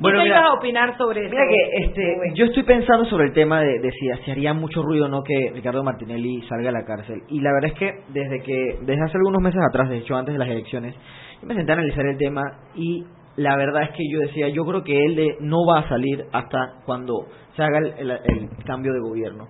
Bueno, 0.00 0.18
¿Qué 0.18 0.24
mira, 0.24 0.36
ibas 0.38 0.50
a 0.50 0.54
opinar 0.54 0.96
sobre 0.96 1.20
eso? 1.20 1.30
Mira 1.30 1.44
que 1.46 1.84
este, 1.84 2.16
yo 2.34 2.46
estoy 2.46 2.62
pensando 2.64 3.04
sobre 3.04 3.26
el 3.26 3.32
tema 3.32 3.60
de, 3.60 3.78
de 3.80 3.90
si, 3.92 4.08
si 4.24 4.30
haría 4.30 4.54
mucho 4.54 4.82
ruido 4.82 5.04
o 5.04 5.08
no 5.08 5.22
que 5.22 5.52
Ricardo 5.54 5.84
Martinelli 5.84 6.42
salga 6.48 6.70
a 6.70 6.72
la 6.72 6.84
cárcel. 6.84 7.22
Y 7.28 7.40
la 7.40 7.52
verdad 7.52 7.70
es 7.74 7.78
que 7.78 7.92
desde 8.08 8.42
que 8.42 8.78
desde 8.80 9.04
hace 9.04 9.18
algunos 9.18 9.40
meses 9.40 9.60
atrás, 9.68 9.88
de 9.90 9.98
hecho 9.98 10.16
antes 10.16 10.32
de 10.32 10.38
las 10.38 10.48
elecciones, 10.48 10.94
yo 11.40 11.46
me 11.46 11.54
senté 11.54 11.72
a 11.72 11.74
analizar 11.74 12.06
el 12.06 12.16
tema 12.16 12.42
y 12.74 13.04
la 13.36 13.56
verdad 13.56 13.84
es 13.84 13.90
que 13.90 14.02
yo 14.10 14.20
decía, 14.20 14.48
yo 14.48 14.64
creo 14.64 14.82
que 14.84 14.96
él 14.96 15.36
no 15.40 15.64
va 15.66 15.80
a 15.80 15.88
salir 15.88 16.24
hasta 16.32 16.82
cuando 16.84 17.26
se 17.56 17.62
haga 17.62 17.78
el, 17.78 18.48
cambio 18.66 18.92
de 18.92 19.00
gobierno. 19.00 19.48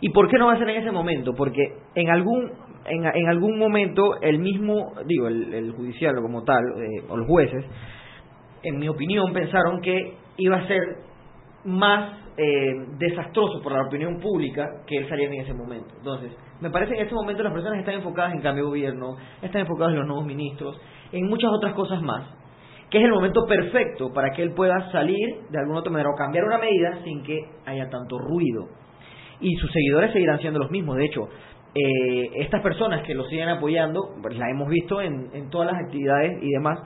¿Y 0.00 0.10
por 0.10 0.28
qué 0.28 0.38
no 0.38 0.46
va 0.46 0.54
a 0.54 0.58
ser 0.58 0.68
en 0.70 0.82
ese 0.82 0.90
momento? 0.90 1.34
Porque 1.34 1.62
en 1.94 2.10
algún 2.10 2.52
en, 2.88 3.28
algún 3.28 3.58
momento 3.58 4.20
el 4.20 4.38
mismo, 4.38 4.92
digo, 5.06 5.26
el, 5.26 5.72
judicial 5.72 6.14
como 6.22 6.44
tal, 6.44 6.62
eh, 6.78 7.04
o 7.08 7.16
los 7.16 7.26
jueces, 7.26 7.64
en 8.62 8.78
mi 8.78 8.88
opinión, 8.88 9.32
pensaron 9.32 9.80
que 9.80 10.14
iba 10.36 10.56
a 10.56 10.66
ser 10.66 10.82
más 11.64 12.18
eh, 12.36 12.74
desastroso 12.98 13.60
para 13.62 13.76
la 13.76 13.88
opinión 13.88 14.20
pública 14.20 14.66
que 14.86 14.98
él 14.98 15.08
saliera 15.08 15.34
en 15.34 15.40
ese 15.40 15.54
momento. 15.54 15.94
Entonces, 15.96 16.32
me 16.60 16.70
parece 16.70 16.92
que 16.92 16.98
en 16.98 17.04
este 17.04 17.14
momento 17.14 17.42
las 17.42 17.52
personas 17.52 17.78
están 17.80 17.94
enfocadas 17.94 18.34
en 18.34 18.40
cambio 18.40 18.64
de 18.64 18.70
gobierno, 18.70 19.16
están 19.42 19.62
enfocadas 19.62 19.92
en 19.92 19.98
los 19.98 20.06
nuevos 20.06 20.26
ministros, 20.26 20.80
en 21.12 21.26
muchas 21.28 21.50
otras 21.52 21.74
cosas 21.74 22.02
más, 22.02 22.24
que 22.90 22.98
es 22.98 23.04
el 23.04 23.10
momento 23.10 23.46
perfecto 23.46 24.12
para 24.12 24.30
que 24.30 24.42
él 24.42 24.52
pueda 24.54 24.90
salir 24.92 25.40
de 25.50 25.58
alguna 25.58 25.80
otra 25.80 25.92
manera 25.92 26.10
o 26.10 26.14
cambiar 26.16 26.44
una 26.44 26.58
medida 26.58 27.00
sin 27.04 27.22
que 27.22 27.40
haya 27.64 27.88
tanto 27.88 28.18
ruido. 28.18 28.68
Y 29.40 29.54
sus 29.56 29.70
seguidores 29.70 30.12
seguirán 30.12 30.38
siendo 30.40 30.58
los 30.58 30.70
mismos. 30.70 30.96
De 30.96 31.04
hecho, 31.04 31.28
eh, 31.74 32.30
estas 32.36 32.62
personas 32.62 33.02
que 33.02 33.14
lo 33.14 33.24
siguen 33.24 33.48
apoyando, 33.48 34.14
pues 34.22 34.36
las 34.36 34.48
hemos 34.50 34.68
visto 34.68 35.00
en, 35.00 35.30
en 35.34 35.50
todas 35.50 35.72
las 35.72 35.82
actividades 35.82 36.42
y 36.42 36.50
demás. 36.50 36.78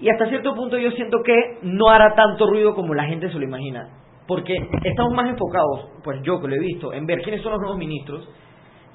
Y 0.00 0.10
hasta 0.10 0.28
cierto 0.28 0.54
punto 0.54 0.76
yo 0.76 0.90
siento 0.90 1.22
que 1.24 1.34
no 1.62 1.88
hará 1.88 2.14
tanto 2.14 2.46
ruido 2.46 2.74
como 2.74 2.92
la 2.92 3.04
gente 3.04 3.30
se 3.30 3.38
lo 3.38 3.44
imagina. 3.44 3.88
Porque 4.26 4.54
estamos 4.84 5.14
más 5.14 5.30
enfocados, 5.30 5.88
pues 6.02 6.20
yo 6.22 6.40
que 6.40 6.48
lo 6.48 6.54
he 6.56 6.58
visto, 6.58 6.92
en 6.92 7.06
ver 7.06 7.22
quiénes 7.22 7.42
son 7.42 7.52
los 7.52 7.60
nuevos 7.60 7.78
ministros 7.78 8.28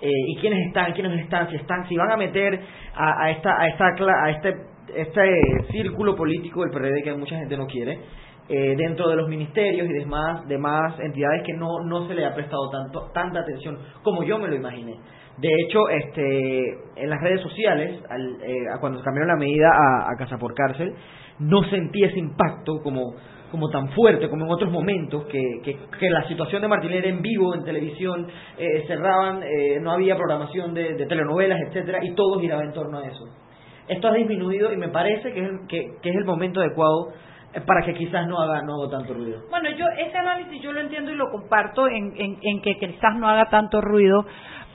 eh, 0.02 0.10
y 0.10 0.36
quiénes 0.38 0.68
están, 0.68 0.94
quiénes 0.94 1.20
están, 1.20 1.50
si 1.50 1.56
están, 1.58 1.88
si 1.88 1.96
van 1.96 2.12
a 2.12 2.18
meter 2.18 2.60
a, 2.96 3.24
a 3.24 3.32
esta, 3.32 3.62
a 3.62 3.68
esta, 3.68 3.86
a 3.86 4.30
este, 4.32 4.56
este 4.96 5.66
círculo 5.72 6.16
político 6.16 6.62
del 6.62 6.72
PRD 6.72 7.04
que 7.04 7.14
mucha 7.14 7.38
gente 7.38 7.56
no 7.56 7.68
quiere, 7.68 8.00
eh, 8.50 8.76
dentro 8.76 9.08
de 9.10 9.16
los 9.16 9.30
ministerios 9.30 9.88
y 9.88 9.94
demás, 9.94 10.48
demás 10.48 11.00
entidades 11.00 11.44
que 11.46 11.54
no, 11.54 11.84
no 11.86 12.08
se 12.08 12.16
le 12.16 12.26
ha 12.26 12.34
prestado 12.34 12.70
tanto, 12.72 13.12
tanta 13.14 13.42
atención 13.42 13.78
como 14.04 14.24
yo 14.24 14.40
me 14.40 14.48
lo 14.48 14.56
imaginé. 14.56 14.96
De 15.38 15.50
hecho, 15.66 15.88
este, 15.90 16.78
en 16.96 17.10
las 17.10 17.22
redes 17.22 17.42
sociales, 17.42 18.04
al, 18.10 18.42
eh, 18.42 18.66
cuando 18.80 19.02
cambiaron 19.02 19.30
la 19.30 19.38
medida 19.38 19.70
a 19.70 20.16
casa 20.18 20.38
por 20.38 20.54
cárcel, 20.54 20.94
no 21.40 21.64
sentí 21.64 22.04
ese 22.04 22.20
impacto 22.20 22.82
como, 22.84 23.16
como 23.52 23.70
tan 23.70 23.90
fuerte 23.90 24.30
como 24.30 24.46
en 24.46 24.52
otros 24.52 24.72
momentos, 24.72 25.26
que, 25.26 25.62
que, 25.62 26.10
la 26.10 26.28
situación 26.28 26.62
de 26.62 26.98
era 26.98 27.10
en 27.10 27.22
vivo, 27.22 27.54
en 27.54 27.64
televisión, 27.64 28.28
eh, 28.58 28.86
cerraban, 28.88 29.44
eh, 29.44 29.80
no 29.82 29.92
había 29.92 30.16
programación 30.16 30.74
de, 30.74 31.06
telenovelas, 31.06 31.60
etcétera, 31.68 32.00
y 32.02 32.16
todo 32.16 32.40
giraba 32.40 32.64
en 32.64 32.72
torno 32.72 33.00
a 33.00 33.06
eso. 33.06 33.26
Esto 33.88 34.08
ha 34.08 34.14
disminuido 34.14 34.72
y 34.72 34.78
me 34.78 34.88
parece 34.88 35.34
que 35.34 35.42
es 35.42 35.50
el, 35.50 35.68
que, 35.68 35.86
que 36.02 36.10
es 36.10 36.16
el 36.16 36.24
momento 36.24 36.62
adecuado 36.62 37.10
eh, 37.54 37.60
para 37.66 37.86
que 37.86 37.94
quizás 37.94 38.26
no 38.28 38.40
haga, 38.40 38.62
no 38.62 38.82
haga 38.82 38.98
tanto 38.98 39.14
ruido. 39.14 39.42
Bueno, 39.50 39.70
yo 39.78 39.86
ese 39.98 40.18
análisis 40.18 40.62
yo 40.62 40.72
lo 40.72 40.80
entiendo 40.80 41.12
y 41.12 41.16
lo 41.16 41.30
comparto 41.30 41.88
en, 41.88 42.14
en, 42.16 42.38
en 42.42 42.62
que 42.62 42.78
quizás 42.78 43.16
no 43.18 43.28
haga 43.28 43.50
tanto 43.50 43.82
ruido, 43.82 44.26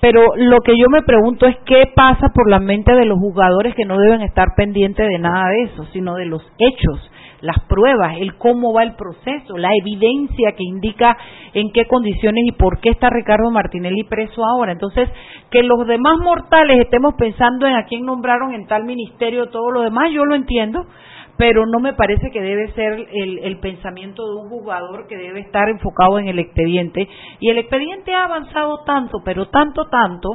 pero 0.01 0.21
lo 0.37 0.61
que 0.61 0.77
yo 0.77 0.87
me 0.91 1.03
pregunto 1.03 1.47
es 1.47 1.57
qué 1.65 1.91
pasa 1.95 2.29
por 2.35 2.51
la 2.51 2.59
mente 2.59 2.93
de 2.95 3.07
los 3.07 3.19
jugadores 3.19 3.75
que 3.75 3.87
no 3.87 3.97
deben 3.97 4.21
estar 4.21 4.49
pendientes 4.55 5.09
de 5.09 5.19
nada 5.19 5.49
de 5.49 5.63
eso, 5.63 5.87
sino 5.93 6.15
de 6.17 6.27
los 6.27 6.43
hechos, 6.59 7.11
las 7.41 7.57
pruebas, 7.69 8.17
el 8.19 8.37
cómo 8.37 8.73
va 8.73 8.83
el 8.83 8.95
proceso, 8.95 9.57
la 9.57 9.71
evidencia 9.81 10.53
que 10.57 10.65
indica 10.65 11.17
en 11.53 11.71
qué 11.73 11.87
condiciones 11.87 12.45
y 12.47 12.53
por 12.53 12.81
qué 12.81 12.91
está 12.91 13.11
Ricardo 13.11 13.51
Martinelli 13.51 14.05
preso 14.05 14.45
ahora. 14.45 14.73
Entonces, 14.73 15.09
que 15.51 15.63
los 15.63 15.87
demás 15.87 16.19
mortales 16.19 16.81
estemos 16.81 17.15
pensando 17.19 17.67
en 17.67 17.75
a 17.75 17.85
quién 17.85 18.05
nombraron 18.05 18.55
en 18.55 18.67
tal 18.67 18.85
ministerio, 18.85 19.49
todo 19.49 19.71
lo 19.71 19.83
demás, 19.83 20.11
yo 20.13 20.25
lo 20.25 20.35
entiendo, 20.35 20.87
pero 21.37 21.67
no 21.67 21.81
me 21.81 21.93
parece 21.93 22.31
que 22.31 22.41
debe 22.41 22.73
ser 22.73 23.07
el, 23.13 23.39
el 23.39 23.59
pensamiento 23.59 24.27
de 24.27 24.37
un 24.37 24.49
jugador 24.49 25.07
que 25.07 25.17
debe 25.17 25.41
estar 25.41 25.69
enfocado 25.69 26.19
en 26.19 26.29
el 26.29 26.39
expediente. 26.39 27.07
Y 27.41 27.51
el 27.51 27.59
expediente 27.59 28.15
ha 28.15 28.25
avanzado 28.25 28.85
tanto, 28.85 29.19
pero 29.25 29.49
tanto, 29.49 29.85
tanto, 29.91 30.31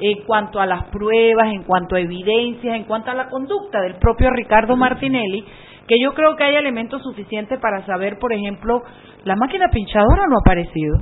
en 0.00 0.22
cuanto 0.24 0.60
a 0.60 0.66
las 0.66 0.84
pruebas, 0.84 1.48
en 1.52 1.62
cuanto 1.62 1.96
a 1.96 2.00
evidencias, 2.00 2.76
en 2.76 2.84
cuanto 2.84 3.10
a 3.10 3.14
la 3.14 3.28
conducta 3.28 3.80
del 3.80 3.96
propio 3.96 4.30
Ricardo 4.30 4.76
Martinelli, 4.76 5.44
que 5.86 5.96
yo 6.00 6.14
creo 6.14 6.36
que 6.36 6.44
hay 6.44 6.56
elementos 6.56 7.02
suficientes 7.02 7.58
para 7.60 7.84
saber, 7.86 8.18
por 8.18 8.32
ejemplo, 8.32 8.82
la 9.24 9.36
máquina 9.36 9.68
pinchadora 9.70 10.26
no 10.26 10.36
ha 10.36 10.40
aparecido. 10.40 10.98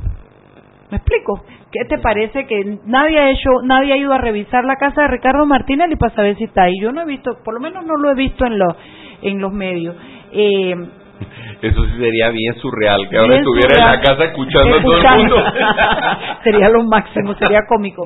¿Me 0.91 0.99
explico? 0.99 1.45
¿Qué 1.72 1.85
te 1.89 1.99
parece 1.99 2.47
que 2.47 2.78
nadie 2.85 3.18
ha 3.18 3.30
hecho, 3.30 3.51
nadie 3.64 3.95
ha 3.95 3.97
ido 3.97 4.12
a 4.12 4.18
revisar 4.18 4.64
la 4.64 4.76
casa 4.76 5.03
de 5.03 5.09
Ricardo 5.09 5.47
Martínez 5.47 5.89
y 5.91 5.97
para 5.97 6.14
saber 6.14 6.37
si 6.37 6.45
está 6.45 6.64
ahí? 6.64 6.74
Yo 6.80 6.93
no 6.93 7.03
he 7.03 7.07
visto, 7.07 7.39
por 7.45 7.55
lo 7.55 7.61
menos 7.61 7.85
no 7.85 7.97
lo 7.97 8.11
he 8.11 8.14
visto 8.14 8.47
en 8.47 8.59
los 8.59 8.76
en 9.22 9.41
los 9.41 9.53
medios. 9.53 9.97
Eh, 10.32 10.74
eso 11.62 11.84
sí 11.84 11.92
sería 11.98 12.30
bien 12.30 12.54
surreal, 12.56 13.08
que 13.08 13.18
ahora 13.18 13.36
estuviera 13.36 13.74
en 13.76 13.92
la 13.92 14.00
casa 14.00 14.24
escuchando, 14.24 14.76
a 14.76 14.82
todo 14.82 14.96
el 14.96 15.18
mundo. 15.18 15.36
sería 16.44 16.68
lo 16.68 16.84
máximo, 16.84 17.34
sería 17.34 17.60
cómico. 17.68 18.04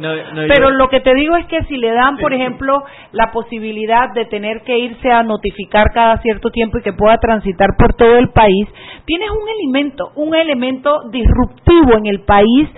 Pero 0.49 0.71
lo 0.71 0.89
que 0.89 1.01
te 1.01 1.15
digo 1.15 1.37
es 1.37 1.47
que 1.47 1.63
si 1.65 1.77
le 1.77 1.93
dan, 1.93 2.17
por 2.19 2.33
ejemplo, 2.33 2.83
la 3.13 3.31
posibilidad 3.33 4.13
de 4.15 4.27
tener 4.27 4.63
que 4.63 4.79
irse 4.79 5.11
a 5.11 5.23
notificar 5.23 5.87
cada 5.93 6.19
cierto 6.19 6.51
tiempo 6.51 6.79
y 6.79 6.83
que 6.83 6.93
pueda 6.93 7.17
transitar 7.19 7.71
por 7.79 7.95
todo 7.95 8.17
el 8.19 8.31
país, 8.31 8.69
tienes 9.05 9.31
un 9.31 9.49
elemento, 9.49 10.13
un 10.15 10.35
elemento 10.35 11.09
disruptivo 11.11 11.97
en 11.97 12.07
el 12.07 12.21
país 12.21 12.69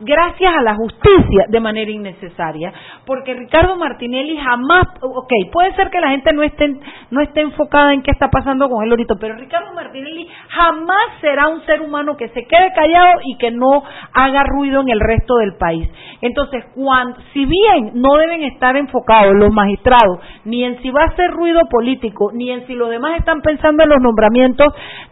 gracias 0.00 0.52
a 0.56 0.62
la 0.62 0.74
justicia 0.74 1.46
de 1.48 1.60
manera 1.60 1.90
innecesaria, 1.90 2.72
porque 3.06 3.34
Ricardo 3.34 3.76
Martinelli 3.76 4.36
jamás, 4.38 4.84
ok, 5.00 5.32
puede 5.52 5.74
ser 5.74 5.90
que 5.90 6.00
la 6.00 6.10
gente 6.10 6.32
no 6.32 6.42
esté, 6.42 6.74
no 7.10 7.20
esté 7.20 7.40
enfocada 7.42 7.92
en 7.92 8.02
qué 8.02 8.10
está 8.10 8.28
pasando 8.28 8.68
con 8.68 8.84
él 8.84 8.90
ahorita, 8.90 9.14
pero 9.20 9.36
Ricardo 9.36 9.72
Martinelli 9.74 10.28
jamás 10.48 11.20
será 11.20 11.48
un 11.48 11.64
ser 11.66 11.82
humano 11.82 12.16
que 12.16 12.28
se 12.28 12.46
quede 12.46 12.72
callado 12.74 13.20
y 13.24 13.36
que 13.36 13.50
no 13.50 13.82
haga 14.14 14.42
ruido 14.44 14.80
en 14.80 14.88
el 14.88 15.00
resto 15.00 15.36
del 15.36 15.54
país. 15.56 15.88
Entonces, 16.22 16.64
cuando, 16.74 17.18
si 17.32 17.44
bien 17.44 17.92
no 17.94 18.16
deben 18.16 18.42
estar 18.44 18.76
enfocados 18.76 19.34
los 19.34 19.52
magistrados 19.52 20.20
ni 20.44 20.64
en 20.64 20.80
si 20.82 20.90
va 20.90 21.04
a 21.04 21.16
ser 21.16 21.30
ruido 21.30 21.60
político, 21.70 22.30
ni 22.32 22.50
en 22.50 22.66
si 22.66 22.74
los 22.74 22.90
demás 22.90 23.18
están 23.18 23.40
pensando 23.42 23.82
en 23.82 23.90
los 23.90 24.00
nombramientos, 24.00 24.68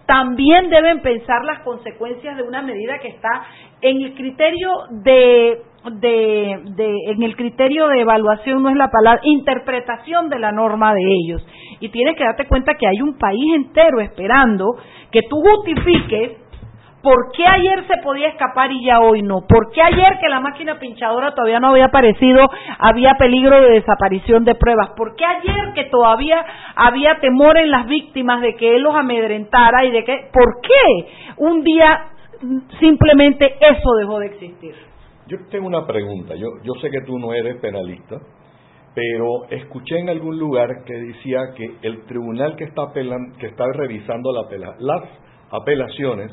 también 0.06 0.70
deben 0.70 1.00
pensar 1.00 1.44
las 1.44 1.60
consecuencias 1.60 2.36
de 2.36 2.42
una 2.42 2.62
medida 2.62 2.98
que 2.98 3.08
está 3.08 3.44
en 3.80 4.02
el 4.02 4.14
criterio 4.14 4.70
de, 4.90 5.62
en 6.02 7.22
el 7.22 7.36
criterio 7.36 7.88
de 7.88 8.00
evaluación 8.00 8.62
no 8.62 8.70
es 8.70 8.76
la 8.76 8.90
palabra, 8.90 9.20
interpretación 9.24 10.28
de 10.28 10.38
la 10.38 10.52
norma 10.52 10.94
de 10.94 11.02
ellos. 11.02 11.46
Y 11.80 11.88
tienes 11.90 12.16
que 12.16 12.24
darte 12.24 12.46
cuenta 12.46 12.74
que 12.74 12.86
hay 12.86 13.00
un 13.00 13.16
país 13.18 13.54
entero 13.54 14.00
esperando 14.00 14.76
que 15.10 15.20
tú 15.28 15.36
justifiques 15.40 16.32
por 17.02 17.30
qué 17.32 17.46
ayer 17.46 17.86
se 17.86 18.02
podía 18.02 18.28
escapar 18.28 18.72
y 18.72 18.84
ya 18.84 19.00
hoy 19.00 19.22
no. 19.22 19.46
¿Por 19.48 19.70
qué 19.72 19.80
ayer 19.80 20.18
que 20.20 20.28
la 20.28 20.40
máquina 20.40 20.80
pinchadora 20.80 21.32
todavía 21.32 21.60
no 21.60 21.68
había 21.68 21.86
aparecido 21.86 22.50
había 22.78 23.14
peligro 23.14 23.60
de 23.60 23.70
desaparición 23.70 24.44
de 24.44 24.56
pruebas? 24.56 24.90
¿Por 24.96 25.14
qué 25.14 25.24
ayer 25.24 25.72
que 25.74 25.84
todavía 25.84 26.44
había 26.74 27.20
temor 27.20 27.56
en 27.56 27.70
las 27.70 27.86
víctimas 27.86 28.40
de 28.40 28.56
que 28.56 28.76
él 28.76 28.82
los 28.82 28.96
amedrentara 28.96 29.84
y 29.84 29.92
de 29.92 30.04
que, 30.04 30.28
¿por 30.32 30.60
qué 30.60 31.08
un 31.36 31.62
día 31.62 32.08
simplemente 32.80 33.46
eso 33.60 33.94
dejó 33.98 34.18
de 34.20 34.26
existir. 34.26 34.74
Yo 35.26 35.38
tengo 35.50 35.66
una 35.66 35.86
pregunta. 35.86 36.34
Yo, 36.34 36.48
yo 36.62 36.72
sé 36.80 36.90
que 36.90 37.02
tú 37.02 37.18
no 37.18 37.32
eres 37.32 37.56
penalista, 37.56 38.16
pero 38.94 39.44
escuché 39.50 39.98
en 39.98 40.08
algún 40.08 40.38
lugar 40.38 40.84
que 40.84 40.94
decía 40.94 41.38
que 41.54 41.76
el 41.82 42.04
tribunal 42.06 42.56
que 42.56 42.64
está, 42.64 42.92
que 42.92 43.46
está 43.46 43.64
revisando 43.74 44.30
las 44.32 45.02
apelaciones 45.50 46.32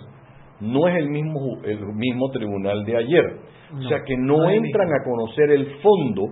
no 0.61 0.87
es 0.87 0.95
el 0.95 1.09
mismo, 1.09 1.61
el 1.63 1.79
mismo 1.93 2.31
tribunal 2.31 2.85
de 2.85 2.97
ayer. 2.97 3.39
o 3.73 3.89
sea 3.89 4.03
que 4.05 4.15
no, 4.17 4.49
entran 4.49 4.87
a 4.87 5.03
conocer 5.03 5.51
el 5.51 5.65
fondo, 5.81 6.23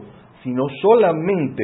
sino 0.43 0.63
solamente 0.81 1.63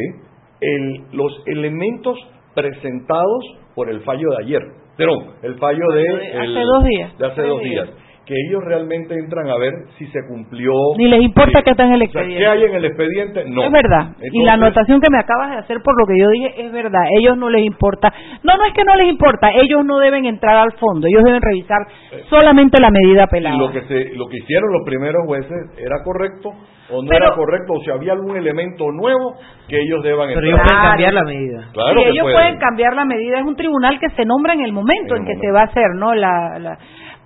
el, 0.60 1.04
los 1.14 1.32
elementos 1.46 2.18
presentados 2.54 3.58
por 3.76 3.90
el 3.90 4.02
fallo 4.02 4.30
de 4.32 4.44
ayer. 4.44 4.62
Pero 5.00 5.14
el 5.44 5.56
fallo 5.58 5.88
de, 5.94 6.40
hace 6.40 6.60
dos 6.60 6.84
días. 6.84 7.18
De 7.18 7.26
hace 7.26 7.42
dos 7.44 7.62
días. 7.62 7.90
Que 8.30 8.36
ellos 8.48 8.64
realmente 8.64 9.16
entran 9.16 9.50
a 9.50 9.58
ver 9.58 9.74
si 9.98 10.06
se 10.06 10.20
cumplió. 10.28 10.72
Ni 10.98 11.08
les 11.08 11.24
importa 11.24 11.64
que 11.64 11.72
está 11.72 11.86
en 11.86 11.94
el 11.94 12.04
expediente. 12.04 12.38
¿Qué 12.38 12.48
hay 12.48 12.64
en 12.64 12.76
el 12.76 12.86
expediente? 12.86 13.44
No. 13.50 13.64
Es 13.64 13.72
verdad. 13.72 14.12
y 14.22 14.44
la 14.46 14.54
anotación 14.54 15.02
que 15.02 15.10
me 15.10 15.18
acabas 15.18 15.50
de 15.50 15.58
hacer 15.58 15.78
por 15.84 16.00
lo 16.00 16.06
que 16.06 16.14
yo 16.22 16.30
dije 16.30 16.62
es 16.64 16.72
verdad. 16.72 17.02
Ellos 17.20 17.36
no 17.38 17.50
les 17.50 17.66
importa. 17.66 18.14
No, 18.44 18.56
no 18.56 18.66
es 18.66 18.74
que 18.74 18.84
no 18.84 18.94
les 18.98 19.10
importa. 19.10 19.50
Ellos 19.50 19.84
no 19.84 19.98
deben 19.98 20.26
entrar 20.26 20.58
al 20.58 20.74
fondo. 20.74 21.08
Ellos 21.08 21.24
deben 21.24 21.42
revisar 21.42 21.80
eh. 22.12 22.22
solamente 22.30 22.80
la 22.80 22.92
medida 22.92 23.26
pelada. 23.26 23.58
lo 23.58 23.72
que, 23.72 23.82
se, 23.88 24.16
lo 24.16 24.28
que 24.28 24.38
hicieron 24.38 24.72
los 24.74 24.84
primeros 24.86 25.26
jueces 25.26 25.80
era 25.80 26.04
correcto 26.04 26.52
o 26.92 27.04
no 27.04 27.12
era 27.12 27.36
correcto 27.36 27.74
o 27.74 27.82
si 27.82 27.92
había 27.92 28.14
algún 28.14 28.36
elemento 28.36 28.92
nuevo 28.92 29.36
que 29.68 29.80
ellos 29.80 30.02
deban 30.04 30.30
pero 30.34 30.48
ellos 30.48 30.60
pueden 30.60 30.82
cambiar 30.82 31.14
la 31.14 31.24
medida 31.24 31.70
claro 31.72 32.02
ellos 32.02 32.28
pueden. 32.32 32.58
cambiar 32.58 32.96
la 32.96 33.06
medida 33.06 33.40
es 33.40 33.46
un 33.46 33.56
tribunal 33.56 34.00
que 34.00 34.10
se 34.10 34.26
nombra 34.26 34.54
en 34.54 34.62
el 34.62 34.74
momento 34.74 35.16
en, 35.16 35.26
que 35.26 35.36
se 35.36 35.52
va 35.52 35.62
a 35.62 35.66
hacer 35.66 35.96
no 35.96 36.14
la, 36.16 36.78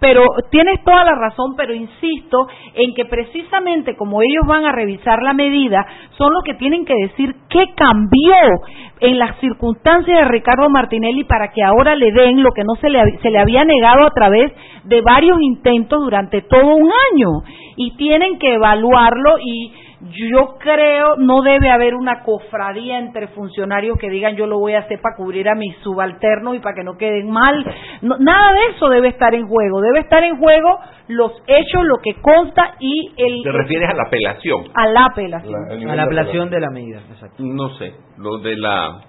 pero 0.03 0.25
tienes 0.51 0.83
toda 0.83 1.05
la 1.05 1.15
razón, 1.15 1.55
pero 1.55 1.73
insisto 1.73 2.45
en 2.73 2.93
que 2.93 3.05
precisamente 3.05 3.95
como 3.95 4.21
ellos 4.21 4.43
van 4.45 4.65
a 4.65 4.73
revisar 4.73 5.23
la 5.23 5.31
medida, 5.31 5.79
son 6.17 6.33
los 6.33 6.43
que 6.43 6.55
tienen 6.55 6.83
que 6.83 6.93
decir 6.93 7.33
qué 7.49 7.73
cambió 7.73 8.35
en 8.99 9.17
las 9.17 9.39
circunstancias 9.39 10.19
de 10.19 10.25
Ricardo 10.25 10.69
Martinelli 10.69 11.23
para 11.23 11.53
que 11.53 11.63
ahora 11.63 11.95
le 11.95 12.11
den 12.11 12.43
lo 12.43 12.51
que 12.51 12.65
no 12.65 12.75
se 12.81 12.89
le, 12.89 13.01
se 13.21 13.29
le 13.29 13.39
había 13.39 13.63
negado 13.63 14.05
a 14.05 14.11
través 14.11 14.51
de 14.83 14.99
varios 14.99 15.37
intentos 15.39 16.01
durante 16.01 16.41
todo 16.41 16.75
un 16.75 16.91
año. 17.13 17.29
Y 17.77 17.95
tienen 17.95 18.39
que 18.39 18.55
evaluarlo 18.55 19.37
y 19.39 19.71
yo 20.09 20.55
creo 20.59 21.15
no 21.17 21.41
debe 21.41 21.69
haber 21.69 21.95
una 21.95 22.23
cofradía 22.23 22.99
entre 22.99 23.27
funcionarios 23.29 23.97
que 23.97 24.09
digan 24.09 24.35
yo 24.35 24.47
lo 24.47 24.59
voy 24.59 24.73
a 24.73 24.79
hacer 24.79 24.99
para 25.01 25.15
cubrir 25.15 25.47
a 25.47 25.55
mis 25.55 25.75
subalternos 25.77 26.55
y 26.55 26.59
para 26.59 26.75
que 26.75 26.83
no 26.83 26.97
queden 26.97 27.31
mal. 27.31 27.65
nada 28.01 28.53
de 28.53 28.75
eso 28.75 28.89
debe 28.89 29.09
estar 29.09 29.33
en 29.33 29.47
juego. 29.47 29.81
Debe 29.81 29.99
estar 29.99 30.23
en 30.23 30.37
juego 30.37 30.79
los 31.07 31.31
hechos, 31.47 31.83
lo 31.83 31.97
que 31.97 32.21
consta 32.21 32.75
y 32.79 33.13
el... 33.17 33.43
¿Te 33.43 33.51
refieres 33.51 33.89
a 33.89 33.93
la 33.93 34.03
apelación? 34.03 34.63
A 34.73 34.87
la 34.87 35.05
apelación. 35.05 35.89
a 35.89 35.95
la 35.95 36.03
apelación 36.03 36.49
de 36.49 36.59
la 36.59 36.69
medida, 36.69 36.99
exacto. 36.99 37.43
No 37.43 37.69
sé, 37.77 37.93
lo 38.17 38.39
de 38.39 38.57
la... 38.57 39.01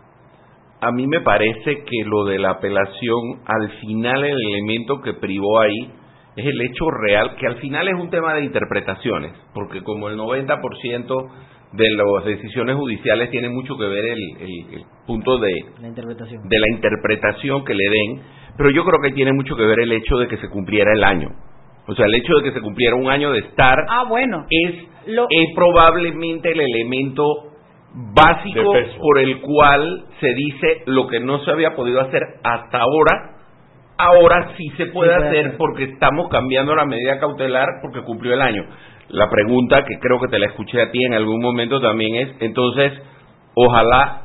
A 0.80 0.92
mí 0.92 1.06
me 1.06 1.20
parece 1.20 1.82
que 1.84 2.04
lo 2.04 2.24
de 2.24 2.38
la 2.38 2.50
apelación, 2.50 3.40
al 3.46 3.70
final 3.80 4.22
el 4.24 4.36
elemento 4.38 5.00
que 5.00 5.14
privó 5.14 5.60
ahí 5.60 5.90
es 6.36 6.46
el 6.46 6.60
hecho 6.60 6.90
real, 6.90 7.36
que 7.36 7.46
al 7.46 7.56
final 7.56 7.88
es 7.88 7.94
un 7.94 8.10
tema 8.10 8.34
de 8.34 8.44
interpretaciones, 8.44 9.32
porque 9.52 9.82
como 9.82 10.08
el 10.08 10.18
90% 10.18 11.30
de 11.72 11.90
las 11.90 12.24
decisiones 12.24 12.76
judiciales 12.76 13.30
tiene 13.30 13.48
mucho 13.48 13.76
que 13.76 13.86
ver 13.86 14.04
el, 14.04 14.84
punto 15.06 15.38
de 15.38 15.52
la, 15.80 15.88
interpretación. 15.88 16.48
de 16.48 16.58
la 16.58 16.66
interpretación 16.74 17.64
que 17.64 17.74
le 17.74 17.84
den, 17.84 18.22
pero 18.56 18.70
yo 18.70 18.84
creo 18.84 19.00
que 19.00 19.12
tiene 19.12 19.32
mucho 19.32 19.56
que 19.56 19.64
ver 19.64 19.80
el 19.80 19.92
hecho 19.92 20.18
de 20.18 20.28
que 20.28 20.36
se 20.36 20.48
cumpliera 20.48 20.92
el 20.92 21.04
año. 21.04 21.30
O 21.86 21.94
sea, 21.94 22.06
el 22.06 22.14
hecho 22.14 22.32
de 22.36 22.44
que 22.44 22.52
se 22.52 22.60
cumpliera 22.60 22.96
un 22.96 23.10
año 23.10 23.30
de 23.32 23.40
estar 23.40 23.76
ah, 23.88 24.04
bueno. 24.08 24.46
es, 24.48 24.74
es 25.06 25.54
probablemente 25.54 26.52
el 26.52 26.60
elemento 26.60 27.24
básico 27.94 28.72
por 29.00 29.18
el 29.18 29.40
cual 29.40 30.06
se 30.20 30.34
dice 30.34 30.82
lo 30.86 31.06
que 31.06 31.20
no 31.20 31.40
se 31.44 31.50
había 31.50 31.74
podido 31.76 32.00
hacer 32.00 32.22
hasta 32.42 32.78
ahora 32.78 33.33
ahora 33.98 34.52
sí 34.56 34.70
se 34.76 34.86
puede, 34.86 35.14
hacer 35.14 35.56
porque 35.56 35.84
estamos 35.84 36.28
cambiando 36.28 36.74
la 36.74 36.84
medida 36.84 37.18
cautelar 37.18 37.66
porque 37.82 38.02
cumplió 38.02 38.34
el 38.34 38.42
año. 38.42 38.64
La 39.08 39.28
pregunta 39.28 39.84
que 39.84 39.98
creo 39.98 40.18
que 40.20 40.28
te 40.28 40.38
la 40.38 40.46
escuché 40.46 40.80
a 40.80 40.90
ti 40.90 41.04
en 41.04 41.14
algún 41.14 41.40
momento 41.40 41.80
también 41.80 42.14
es, 42.16 42.36
entonces, 42.40 42.92
ojalá 43.54 44.22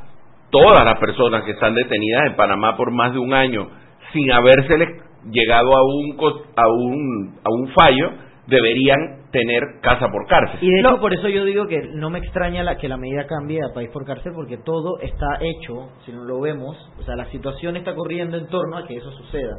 todas 0.50 0.84
las 0.84 0.98
personas 0.98 1.44
que 1.44 1.52
están 1.52 1.74
detenidas 1.74 2.26
en 2.26 2.36
Panamá 2.36 2.76
por 2.76 2.90
más 2.90 3.12
de 3.12 3.18
un 3.18 3.32
año 3.34 3.68
sin 4.12 4.32
habérseles 4.32 4.88
llegado 5.30 5.76
a 5.76 5.82
un 5.82 6.16
a 6.56 6.68
un 6.68 7.38
a 7.44 7.50
un 7.50 7.68
fallo 7.68 8.10
deberían 8.46 9.30
tener 9.30 9.80
casa 9.80 10.08
por 10.10 10.26
cárcel. 10.26 10.58
Y 10.60 10.70
de 10.70 10.80
hecho, 10.80 11.00
por 11.00 11.12
eso 11.12 11.28
yo 11.28 11.44
digo 11.44 11.66
que 11.66 11.80
no 11.94 12.10
me 12.10 12.18
extraña 12.18 12.62
la, 12.62 12.76
que 12.76 12.88
la 12.88 12.96
medida 12.96 13.26
cambie 13.26 13.60
a 13.62 13.72
país 13.74 13.90
por 13.92 14.04
cárcel, 14.04 14.32
porque 14.34 14.58
todo 14.58 14.98
está 15.00 15.38
hecho, 15.40 15.90
si 16.04 16.12
no 16.12 16.24
lo 16.24 16.40
vemos, 16.40 16.76
o 16.98 17.02
sea, 17.02 17.16
la 17.16 17.26
situación 17.26 17.76
está 17.76 17.94
corriendo 17.94 18.36
en 18.36 18.46
torno 18.48 18.78
a 18.78 18.86
que 18.86 18.96
eso 18.96 19.10
suceda. 19.12 19.54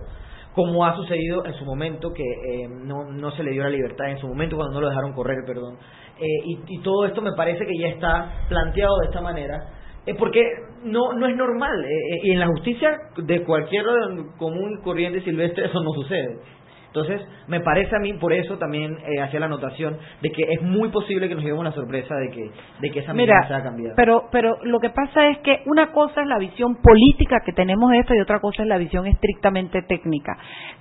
Como 0.54 0.86
ha 0.86 0.96
sucedido 0.98 1.46
en 1.46 1.54
su 1.54 1.64
momento, 1.64 2.12
que 2.14 2.24
eh, 2.24 2.68
no, 2.70 3.06
no 3.06 3.32
se 3.32 3.44
le 3.44 3.52
dio 3.52 3.64
la 3.64 3.70
libertad, 3.70 4.10
en 4.10 4.20
su 4.20 4.28
momento 4.28 4.58
cuando 4.58 4.74
no 4.74 4.82
lo 4.82 4.90
dejaron 4.90 5.14
correr, 5.14 5.38
perdón. 5.48 5.78
Eh, 6.20 6.58
y, 6.68 6.82
todo 6.82 7.06
esto 7.06 7.22
me 7.22 7.32
parece 7.34 7.66
que 7.66 7.78
ya 7.80 7.88
está 7.88 8.46
planteado 8.50 8.98
de 9.00 9.08
esta 9.08 9.22
manera, 9.22 9.56
eh, 10.06 10.14
porque 10.16 10.44
no, 10.84 11.14
no 11.14 11.28
es 11.28 11.36
normal. 11.38 11.74
y 12.24 12.32
en 12.32 12.40
la 12.40 12.48
justicia 12.48 12.92
de 13.16 13.44
cualquier 13.44 13.86
común 14.38 14.82
corriente 14.84 15.22
silvestre 15.22 15.66
eso 15.68 15.82
no 15.82 15.92
sucede. 15.94 16.40
Entonces, 16.94 17.22
me 17.48 17.62
parece 17.62 17.96
a 17.96 18.00
mí, 18.00 18.12
por 18.14 18.34
eso 18.34 18.58
también 18.58 18.98
eh, 19.06 19.22
hacía 19.22 19.40
la 19.40 19.46
anotación 19.46 19.98
de 20.22 20.30
que 20.30 20.44
es 20.44 20.62
muy 20.62 20.90
posible 20.90 21.30
que 21.30 21.36
nos 21.36 21.44
llevemos 21.44 21.64
la 21.64 21.72
sorpresa 21.72 22.16
de 22.16 22.30
que, 22.30 22.52
de 22.82 22.90
que 22.90 23.00
esa 23.00 23.14
medida 23.14 23.48
se 23.48 23.54
ha 23.54 23.64
cambiado. 23.64 23.94
Pero, 23.96 24.24
pero 24.30 24.58
lo 24.64 24.80
que 24.82 24.90
pasa 24.90 25.30
es 25.30 25.38
que 25.38 25.62
una 25.68 25.94
cosa 25.94 26.22
es 26.22 26.28
la 26.28 26.38
visión 26.38 26.76
política 26.82 27.38
que 27.46 27.54
tenemos 27.54 27.92
de 27.92 28.00
esto 28.00 28.14
y 28.14 28.20
otra 28.20 28.42
cosa 28.42 28.64
es 28.64 28.68
la 28.68 28.78
visión 28.78 29.08
estrictamente 29.08 29.84
técnica. 29.84 30.38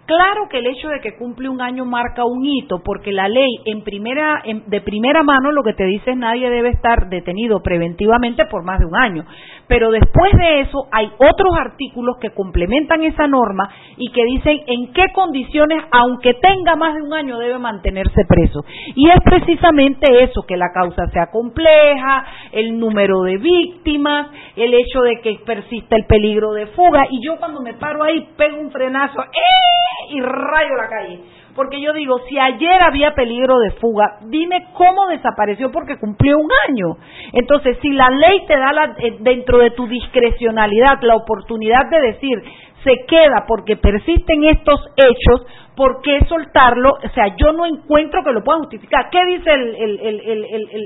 Claro 0.07 0.49
que 0.51 0.59
el 0.59 0.67
hecho 0.67 0.89
de 0.89 0.99
que 0.99 1.17
cumple 1.17 1.49
un 1.49 1.61
año 1.61 1.85
marca 1.85 2.25
un 2.25 2.45
hito, 2.45 2.83
porque 2.85 3.13
la 3.13 3.29
ley 3.29 3.61
en 3.67 3.85
primera, 3.85 4.43
de 4.67 4.81
primera 4.81 5.23
mano 5.23 5.53
lo 5.53 5.63
que 5.63 5.75
te 5.75 5.85
dice 5.85 6.11
es 6.11 6.17
nadie 6.17 6.51
debe 6.51 6.71
estar 6.71 7.09
detenido 7.09 7.61
preventivamente 7.63 8.47
por 8.47 8.65
más 8.65 8.81
de 8.81 8.87
un 8.87 8.97
año. 8.97 9.25
Pero 9.69 9.93
después 9.93 10.33
de 10.37 10.63
eso 10.63 10.89
hay 10.91 11.07
otros 11.07 11.55
artículos 11.57 12.17
que 12.21 12.31
complementan 12.31 13.05
esa 13.05 13.29
norma 13.29 13.71
y 13.97 14.11
que 14.11 14.25
dicen 14.25 14.59
en 14.67 14.93
qué 14.93 15.13
condiciones 15.15 15.85
aunque 16.01 16.35
tenga 16.35 16.77
más 16.77 16.95
de 16.95 17.03
un 17.03 17.13
año, 17.13 17.39
debe 17.39 17.59
mantenerse 17.59 18.25
preso. 18.27 18.65
Y 18.95 19.09
es 19.09 19.21
precisamente 19.25 20.23
eso, 20.23 20.43
que 20.47 20.57
la 20.57 20.73
causa 20.73 21.07
sea 21.13 21.27
compleja, 21.31 22.25
el 22.53 22.79
número 22.79 23.23
de 23.23 23.37
víctimas, 23.37 24.29
el 24.57 24.73
hecho 24.73 25.01
de 25.01 25.21
que 25.21 25.41
persista 25.45 25.97
el 25.97 26.07
peligro 26.07 26.53
de 26.53 26.67
fuga. 26.69 27.05
Y 27.11 27.25
yo 27.25 27.37
cuando 27.39 27.61
me 27.61 27.75
paro 27.75 28.03
ahí 28.03 28.29
pego 28.37 28.61
un 28.61 28.71
frenazo 28.71 29.21
¡eh! 29.23 30.15
y 30.15 30.21
rayo 30.21 30.77
la 30.77 30.89
calle 30.89 31.21
porque 31.55 31.81
yo 31.81 31.93
digo, 31.93 32.19
si 32.29 32.39
ayer 32.39 32.83
había 32.83 33.15
peligro 33.15 33.59
de 33.59 33.73
fuga, 33.73 34.19
dime 34.27 34.69
cómo 34.73 35.09
desapareció 35.09 35.71
porque 35.71 35.99
cumplió 35.99 36.39
un 36.39 36.49
año. 36.69 36.97
Entonces, 37.33 37.77
si 37.83 37.91
la 37.91 38.09
ley 38.09 38.47
te 38.47 38.57
da 38.57 38.73
la, 38.73 38.95
eh, 38.99 39.17
dentro 39.21 39.59
de 39.59 39.71
tu 39.73 39.87
discrecionalidad 39.87 41.03
la 41.03 41.17
oportunidad 41.17 41.91
de 41.91 42.01
decir, 42.13 42.43
se 42.85 43.05
queda 43.07 43.45
porque 43.47 43.77
persisten 43.77 44.45
estos 44.45 44.81
hechos, 44.97 45.47
¿por 45.77 46.01
qué 46.03 46.21
soltarlo? 46.29 46.93
O 47.03 47.09
sea, 47.15 47.35
yo 47.37 47.53
no 47.53 47.67
encuentro 47.67 48.23
que 48.25 48.33
lo 48.33 48.43
pueda 48.43 48.59
justificar. 48.59 49.11
¿Qué 49.11 49.25
dice 49.27 49.53
el, 49.53 49.77
el, 49.77 50.21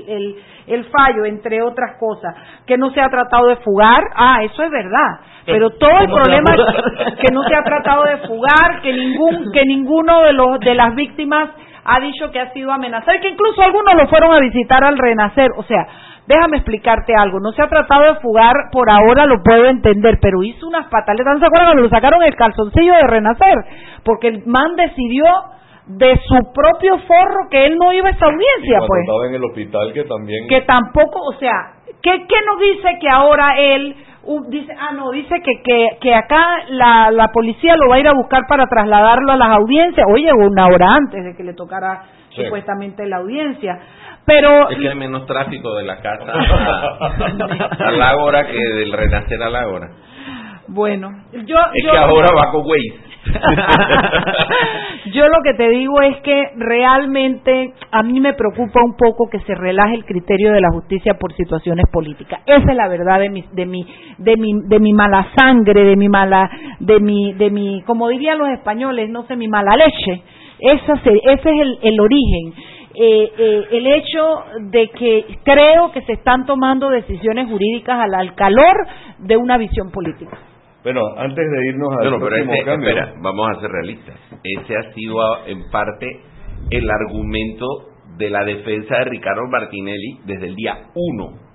el, 0.07 0.35
el, 0.67 0.85
fallo, 0.85 1.25
entre 1.25 1.61
otras 1.61 1.97
cosas? 1.99 2.35
Que 2.65 2.77
no 2.77 2.91
se 2.91 3.01
ha 3.01 3.09
tratado 3.09 3.47
de 3.47 3.57
fugar. 3.57 4.03
Ah, 4.15 4.43
eso 4.43 4.63
es 4.63 4.71
verdad. 4.71 5.19
Pero 5.45 5.69
todo 5.71 5.99
el 5.99 6.07
problema 6.07 6.55
es 7.07 7.15
que 7.15 7.31
no 7.31 7.43
se 7.43 7.55
ha 7.55 7.63
tratado 7.63 8.03
de 8.03 8.17
fugar, 8.27 8.81
que 8.81 8.93
ningún 8.93 9.51
que 9.51 9.63
ninguno 9.65 10.23
de 10.23 10.33
los 10.33 10.59
de 10.59 10.73
las 10.73 10.95
víctimas 10.95 11.49
ha 11.83 11.99
dicho 11.99 12.31
que 12.31 12.39
ha 12.39 12.51
sido 12.51 12.71
amenazado 12.71 13.15
y 13.15 13.21
que 13.21 13.29
incluso 13.29 13.61
algunos 13.61 13.93
lo 13.95 14.07
fueron 14.07 14.33
a 14.33 14.39
visitar 14.39 14.83
al 14.83 14.97
renacer. 14.97 15.51
O 15.55 15.63
sea, 15.63 15.85
déjame 16.27 16.57
explicarte 16.57 17.13
algo, 17.15 17.39
no 17.39 17.51
se 17.51 17.61
ha 17.61 17.67
tratado 17.67 18.13
de 18.13 18.19
fugar, 18.19 18.53
por 18.71 18.89
ahora 18.89 19.25
lo 19.25 19.43
puedo 19.43 19.65
entender, 19.65 20.17
pero 20.21 20.43
hizo 20.43 20.67
unas 20.67 20.87
pataletas, 20.87 21.35
¿no 21.35 21.39
se 21.39 21.45
acuerdan 21.45 21.67
cuando 21.67 21.83
lo 21.83 21.89
sacaron 21.89 22.23
el 22.23 22.35
calzoncillo 22.35 22.93
de 22.93 23.07
renacer? 23.07 23.55
Porque 24.03 24.27
el 24.29 24.45
man 24.45 24.75
decidió 24.75 25.25
de 25.87 26.19
su 26.27 26.51
propio 26.51 26.97
forro 26.99 27.47
que 27.49 27.65
él 27.65 27.77
no 27.77 27.93
iba 27.93 28.09
a 28.09 28.11
esa 28.11 28.25
audiencia, 28.25 28.79
pues. 28.87 29.01
estaba 29.01 29.27
en 29.27 29.35
el 29.35 29.43
hospital 29.43 29.93
que 29.93 30.03
también... 30.03 30.47
Que 30.47 30.61
tampoco, 30.61 31.19
o 31.21 31.33
sea, 31.33 31.73
¿qué, 32.01 32.25
qué 32.27 32.35
nos 32.47 32.59
dice 32.59 32.97
que 32.99 33.07
ahora 33.07 33.55
él... 33.59 33.95
dice, 34.49 34.73
ah, 34.79 34.93
no, 34.95 35.11
dice 35.11 35.35
que, 35.43 35.61
que, 35.63 35.89
que 36.01 36.15
acá 36.15 36.43
la, 36.69 37.11
la 37.11 37.27
policía 37.27 37.75
lo 37.75 37.87
va 37.89 37.97
a 37.97 37.99
ir 37.99 38.07
a 38.07 38.13
buscar 38.13 38.47
para 38.47 38.65
trasladarlo 38.65 39.31
a 39.31 39.37
las 39.37 39.49
audiencias. 39.57 40.07
Oye, 40.11 40.31
una 40.33 40.65
hora 40.65 40.87
antes 40.95 41.23
de 41.23 41.35
que 41.35 41.43
le 41.43 41.53
tocara 41.53 42.01
supuestamente 42.29 43.05
la 43.05 43.17
audiencia. 43.17 43.79
Pero 44.25 44.69
es 44.69 44.77
que 44.79 44.89
hay 44.89 44.95
menos 44.95 45.25
tráfico 45.25 45.75
de 45.75 45.83
la 45.83 45.97
casa 46.01 46.31
a, 47.79 47.91
la 47.91 48.09
Ágora 48.09 48.47
que 48.47 48.57
del 48.57 48.91
Renacer 48.91 49.41
a 49.41 49.49
la 49.49 49.59
Ágora. 49.59 49.89
Bueno, 50.67 51.09
yo 51.31 51.57
es 51.73 51.91
que 51.91 51.97
ahora 51.97 52.29
va 52.35 52.51
con 52.51 52.63
Waze. 52.65 53.05
yo 55.13 55.27
lo 55.27 55.41
que 55.43 55.53
te 55.55 55.69
digo 55.69 55.99
es 56.01 56.17
que 56.21 56.51
realmente 56.57 57.73
a 57.91 58.03
mí 58.03 58.19
me 58.19 58.33
preocupa 58.33 58.81
un 58.83 58.95
poco 58.95 59.29
que 59.29 59.39
se 59.41 59.55
relaje 59.55 59.95
el 59.95 60.05
criterio 60.05 60.51
de 60.51 60.61
la 60.61 60.69
justicia 60.71 61.15
por 61.15 61.33
situaciones 61.33 61.85
políticas. 61.91 62.41
Esa 62.45 62.71
es 62.71 62.75
la 62.75 62.87
verdad 62.87 63.19
de 63.19 63.29
mi 63.29 63.43
de 63.51 63.65
mi 63.65 63.87
de 64.17 64.37
mi 64.37 64.61
de 64.67 64.79
mi 64.79 64.93
mala 64.93 65.27
sangre, 65.35 65.83
de 65.83 65.95
mi 65.95 66.09
mala 66.09 66.49
de 66.79 66.99
mi 66.99 67.33
de 67.33 67.49
mi 67.49 67.81
como 67.83 68.09
dirían 68.09 68.37
los 68.37 68.49
españoles, 68.49 69.09
no 69.09 69.23
sé, 69.23 69.35
mi 69.35 69.47
mala 69.47 69.75
leche. 69.75 70.23
Esa 70.59 70.93
ese 70.93 71.21
es 71.33 71.45
el, 71.45 71.79
el 71.81 71.99
origen 71.99 72.53
eh, 72.97 73.31
eh, 73.37 73.67
el 73.71 73.87
hecho 73.87 74.43
de 74.71 74.89
que 74.89 75.25
creo 75.43 75.91
que 75.91 76.01
se 76.03 76.13
están 76.13 76.45
tomando 76.45 76.89
decisiones 76.89 77.49
jurídicas 77.49 77.99
al, 77.99 78.35
calor 78.35 78.87
de 79.19 79.37
una 79.37 79.57
visión 79.57 79.91
política. 79.91 80.37
Bueno, 80.83 81.01
antes 81.17 81.43
de 81.49 81.67
irnos 81.67 81.89
a 81.99 82.09
no, 82.09 82.19
pero 82.19 82.35
Espera, 82.35 83.13
vamos 83.21 83.49
a 83.49 83.59
ser 83.59 83.71
realistas. 83.71 84.15
Ese 84.43 84.77
ha 84.77 84.93
sido 84.93 85.17
en 85.47 85.69
parte 85.71 86.21
el 86.69 86.89
argumento 86.89 87.65
de 88.17 88.29
la 88.29 88.43
defensa 88.45 88.97
de 88.97 89.05
Ricardo 89.05 89.47
Martinelli 89.49 90.19
desde 90.25 90.47
el 90.47 90.55
día 90.55 90.77
uno 90.93 91.45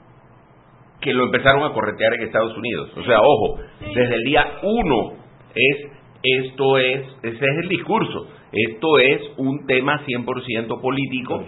que 1.01 1.14
lo 1.14 1.24
empezaron 1.24 1.64
a 1.64 1.72
corretear 1.72 2.12
en 2.14 2.22
Estados 2.24 2.55
Unidos. 2.57 2.91
O 2.97 3.03
sea, 3.05 3.18
ojo, 3.20 3.61
desde 3.95 4.14
el 4.14 4.22
día 4.24 4.45
uno 4.62 5.12
es 5.55 5.91
esto 6.22 6.78
es 6.78 7.01
ese 7.22 7.45
es 7.45 7.59
el 7.62 7.68
discurso 7.68 8.28
esto 8.53 8.98
es 8.98 9.20
un 9.36 9.64
tema 9.66 10.05
100% 10.05 10.80
político. 10.80 11.40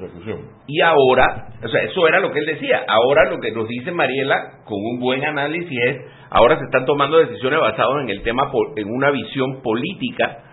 Y 0.68 0.80
ahora, 0.82 1.48
o 1.62 1.68
sea, 1.68 1.82
eso 1.82 2.06
era 2.06 2.20
lo 2.20 2.30
que 2.30 2.38
él 2.38 2.46
decía. 2.46 2.84
Ahora 2.86 3.28
lo 3.28 3.40
que 3.40 3.50
nos 3.50 3.66
dice 3.66 3.90
Mariela, 3.90 4.62
con 4.64 4.78
un 4.78 5.00
buen 5.00 5.24
análisis, 5.24 5.78
es, 5.84 5.96
ahora 6.30 6.58
se 6.58 6.64
están 6.64 6.84
tomando 6.84 7.18
decisiones 7.18 7.58
basadas 7.60 8.02
en 8.04 8.10
el 8.10 8.22
tema, 8.22 8.50
en 8.76 8.88
una 8.88 9.10
visión 9.10 9.62
política. 9.62 10.44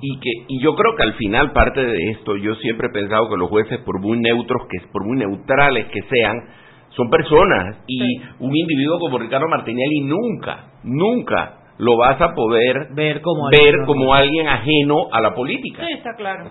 Y 0.00 0.18
que 0.20 0.30
y 0.48 0.62
yo 0.62 0.74
creo 0.76 0.94
que 0.96 1.02
al 1.02 1.14
final 1.14 1.52
parte 1.52 1.84
de 1.84 2.10
esto, 2.12 2.36
yo 2.36 2.54
siempre 2.56 2.86
he 2.88 2.92
pensado 2.92 3.28
que 3.28 3.36
los 3.36 3.50
jueces, 3.50 3.80
por 3.80 4.00
muy 4.00 4.18
neutros, 4.18 4.62
que 4.70 4.86
por 4.90 5.04
muy 5.04 5.18
neutrales 5.18 5.86
que 5.86 6.00
sean, 6.08 6.36
son 6.90 7.10
personas. 7.10 7.84
Y 7.86 8.18
un 8.38 8.56
individuo 8.56 8.98
como 8.98 9.18
Ricardo 9.18 9.46
Martinelli 9.48 10.00
nunca, 10.00 10.70
nunca 10.84 11.57
lo 11.78 11.96
vas 11.96 12.20
a 12.20 12.34
poder 12.34 12.88
ver 12.92 13.22
como, 13.22 13.48
ver 13.50 13.60
alguien, 13.60 13.86
como 13.86 14.14
alguien 14.14 14.48
ajeno 14.48 15.08
a 15.12 15.20
la 15.20 15.34
política. 15.34 15.84
Sí, 15.86 15.92
está 15.94 16.14
claro. 16.16 16.50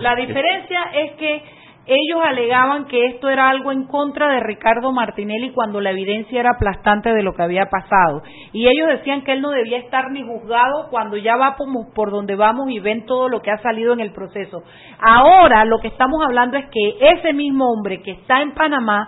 la 0.00 0.14
diferencia 0.16 0.80
es 0.94 1.12
que 1.12 1.42
ellos 1.86 2.18
alegaban 2.24 2.86
que 2.86 3.04
esto 3.08 3.28
era 3.28 3.50
algo 3.50 3.70
en 3.70 3.86
contra 3.86 4.32
de 4.32 4.40
Ricardo 4.40 4.90
Martinelli 4.90 5.52
cuando 5.52 5.82
la 5.82 5.90
evidencia 5.90 6.40
era 6.40 6.52
aplastante 6.56 7.12
de 7.12 7.22
lo 7.22 7.34
que 7.34 7.42
había 7.42 7.66
pasado. 7.66 8.22
Y 8.52 8.66
ellos 8.68 8.88
decían 8.88 9.22
que 9.22 9.32
él 9.32 9.42
no 9.42 9.50
debía 9.50 9.78
estar 9.78 10.10
ni 10.10 10.22
juzgado 10.22 10.88
cuando 10.90 11.18
ya 11.18 11.36
va 11.36 11.56
por 11.94 12.10
donde 12.10 12.36
vamos 12.36 12.70
y 12.70 12.80
ven 12.80 13.04
todo 13.04 13.28
lo 13.28 13.42
que 13.42 13.50
ha 13.50 13.58
salido 13.58 13.92
en 13.92 14.00
el 14.00 14.12
proceso. 14.12 14.62
Ahora 14.98 15.66
lo 15.66 15.78
que 15.80 15.88
estamos 15.88 16.22
hablando 16.24 16.56
es 16.56 16.64
que 16.70 16.96
ese 17.00 17.34
mismo 17.34 17.70
hombre 17.70 18.00
que 18.00 18.12
está 18.12 18.40
en 18.40 18.54
Panamá 18.54 19.06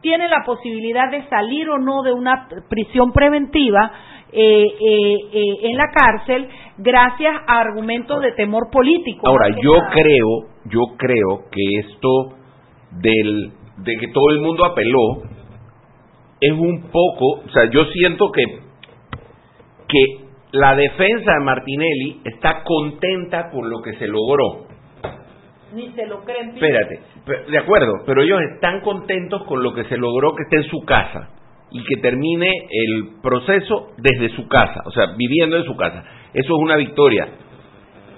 tiene 0.00 0.28
la 0.28 0.44
posibilidad 0.44 1.10
de 1.10 1.26
salir 1.28 1.68
o 1.68 1.78
no 1.78 2.02
de 2.02 2.12
una 2.12 2.46
prisión 2.68 3.10
preventiva 3.12 3.90
eh, 4.36 4.66
eh, 4.80 5.16
eh, 5.32 5.56
en 5.62 5.76
la 5.76 5.92
cárcel 5.92 6.48
gracias 6.78 7.34
a 7.46 7.60
argumentos 7.60 8.20
de 8.20 8.32
temor 8.32 8.68
político. 8.70 9.28
Ahora, 9.28 9.48
yo 9.62 9.72
creo, 9.92 10.28
yo 10.64 10.80
creo 10.96 11.44
que 11.52 11.78
esto 11.78 12.36
del 13.00 13.52
de 13.76 13.96
que 13.96 14.08
todo 14.08 14.30
el 14.30 14.40
mundo 14.40 14.64
apeló 14.64 15.22
es 16.40 16.52
un 16.52 16.90
poco, 16.90 17.42
o 17.46 17.48
sea, 17.52 17.70
yo 17.70 17.84
siento 17.86 18.30
que 18.32 18.42
que 19.86 20.24
la 20.50 20.74
defensa 20.74 21.32
de 21.34 21.44
Martinelli 21.44 22.20
está 22.24 22.64
contenta 22.64 23.50
con 23.50 23.70
lo 23.70 23.82
que 23.82 23.92
se 23.94 24.08
logró. 24.08 24.66
Ni 25.74 25.90
se 25.92 26.06
lo 26.06 26.24
creen. 26.24 26.50
Espérate, 26.50 27.00
de 27.50 27.58
acuerdo, 27.58 27.92
pero 28.04 28.22
ellos 28.22 28.40
están 28.54 28.80
contentos 28.80 29.44
con 29.44 29.62
lo 29.62 29.74
que 29.74 29.84
se 29.84 29.96
logró 29.96 30.34
que 30.34 30.42
esté 30.42 30.56
en 30.56 30.64
su 30.64 30.84
casa 30.84 31.30
y 31.70 31.82
que 31.84 32.00
termine 32.00 32.50
el 32.70 33.20
proceso 33.22 33.88
desde 33.98 34.34
su 34.36 34.46
casa, 34.48 34.82
o 34.84 34.90
sea, 34.90 35.14
viviendo 35.16 35.56
en 35.56 35.64
su 35.64 35.76
casa. 35.76 36.04
Eso 36.32 36.54
es 36.56 36.62
una 36.62 36.76
victoria. 36.76 37.28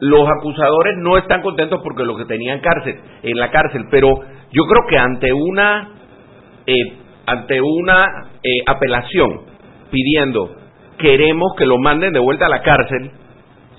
Los 0.01 0.29
acusadores 0.29 0.95
no 0.99 1.17
están 1.17 1.41
contentos 1.43 1.81
porque 1.83 2.05
lo 2.05 2.17
que 2.17 2.27
tenían 2.27 2.61
cárcel, 2.61 3.01
en 3.23 3.39
la 3.39 3.51
cárcel, 3.51 3.87
pero 3.91 4.09
yo 4.53 4.63
creo 4.65 4.87
que 4.89 4.99
ante 4.99 5.33
una 5.33 5.89
eh, 6.67 6.93
ante 7.27 7.61
una 7.61 8.29
eh, 8.43 8.63
apelación 8.67 9.43
pidiendo 9.91 10.57
queremos 10.99 11.55
que 11.57 11.67
lo 11.67 11.79
manden 11.79 12.13
de 12.13 12.21
vuelta 12.21 12.47
a 12.47 12.49
la 12.49 12.63
cárcel, 12.63 13.11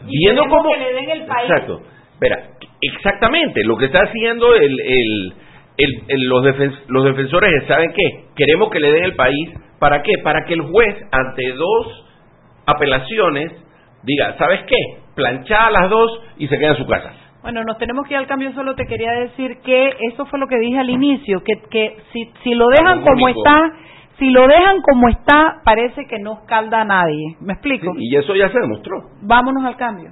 viendo 0.06 0.44
cómo 0.50 0.72
que 0.72 0.80
le 0.80 0.94
den 0.94 1.10
el 1.10 1.26
país. 1.26 1.50
Exacto. 1.50 1.82
Espera, 2.14 2.50
exactamente, 2.82 3.64
lo 3.64 3.78
que 3.78 3.86
está 3.86 4.02
haciendo 4.02 4.54
el, 4.56 4.80
el, 4.80 5.34
los, 5.78 6.44
los 6.88 7.04
defensores 7.06 7.68
¿saben 7.68 7.94
qué? 7.94 8.26
Queremos 8.36 8.70
que 8.70 8.80
le 8.80 8.92
den 8.92 9.04
el 9.04 9.16
país 9.16 9.50
¿Para 9.80 10.02
qué? 10.02 10.14
Para 10.24 10.46
que 10.46 10.54
el 10.54 10.62
juez, 10.62 10.96
ante 11.12 11.52
dos 11.54 12.06
apelaciones, 12.66 13.52
diga, 14.04 14.36
¿sabes 14.38 14.62
qué? 14.68 14.78
Planchada 15.16 15.72
las 15.72 15.90
dos 15.90 16.22
y 16.38 16.48
se 16.48 16.58
queda 16.58 16.72
en 16.72 16.78
su 16.78 16.88
casa. 16.88 17.14
Bueno, 17.44 17.64
nos 17.64 17.78
tenemos 17.78 18.08
que 18.08 18.16
ir 18.16 18.20
al 18.20 18.28
cambio. 18.28 18.52
Solo 18.54 18.76
te 18.76 18.86
quería 18.86 19.12
decir 19.12 19.60
que 19.64 19.96
eso 20.12 20.26
fue 20.26 20.40
lo 20.40 20.48
que 20.48 20.58
dije 20.58 20.80
al 20.80 20.90
inicio, 20.90 21.44
que, 21.44 21.54
que 21.70 21.98
si, 22.12 22.32
si 22.44 22.56
lo 22.56 22.68
dejan 22.68 23.02
como 23.02 23.30
está, 23.30 23.72
si 24.18 24.32
lo 24.32 24.48
dejan 24.48 24.82
como 24.82 25.08
está, 25.10 25.62
parece 25.64 26.08
que 26.08 26.20
no 26.20 26.40
escalda 26.42 26.82
a 26.82 26.86
nadie. 26.86 27.38
¿Me 27.40 27.54
explico? 27.54 27.94
y 27.98 28.16
eso 28.16 28.36
ya 28.36 28.50
se 28.50 28.60
demostró. 28.60 28.98
Vámonos 29.22 29.64
al 29.64 29.78
cambio. 29.78 30.12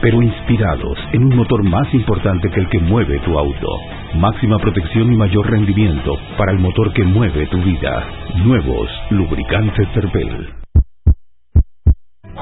Pero 0.00 0.22
inspirados 0.22 0.98
en 1.12 1.24
un 1.24 1.36
motor 1.36 1.62
más 1.62 1.92
importante 1.94 2.50
que 2.50 2.60
el 2.60 2.68
que 2.68 2.80
mueve 2.80 3.18
tu 3.20 3.38
auto. 3.38 3.68
Máxima 4.14 4.58
protección 4.58 5.12
y 5.12 5.16
mayor 5.16 5.50
rendimiento 5.50 6.16
para 6.36 6.52
el 6.52 6.58
motor 6.58 6.92
que 6.92 7.04
mueve 7.04 7.46
tu 7.46 7.58
vida. 7.62 8.04
Nuevos 8.44 8.88
lubricantes 9.10 9.88
Cervel. 9.94 10.65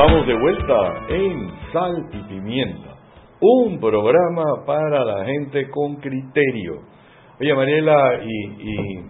Estamos 0.00 0.26
de 0.26 0.34
vuelta 0.34 1.06
en 1.10 1.50
Sal 1.74 2.06
y 2.10 2.22
Pimienta, 2.26 2.96
un 3.38 3.78
programa 3.78 4.64
para 4.64 5.04
la 5.04 5.26
gente 5.26 5.68
con 5.68 5.96
criterio. 5.96 6.80
Oye, 7.38 7.54
Mariela 7.54 8.18
y, 8.24 8.62
y 8.62 9.02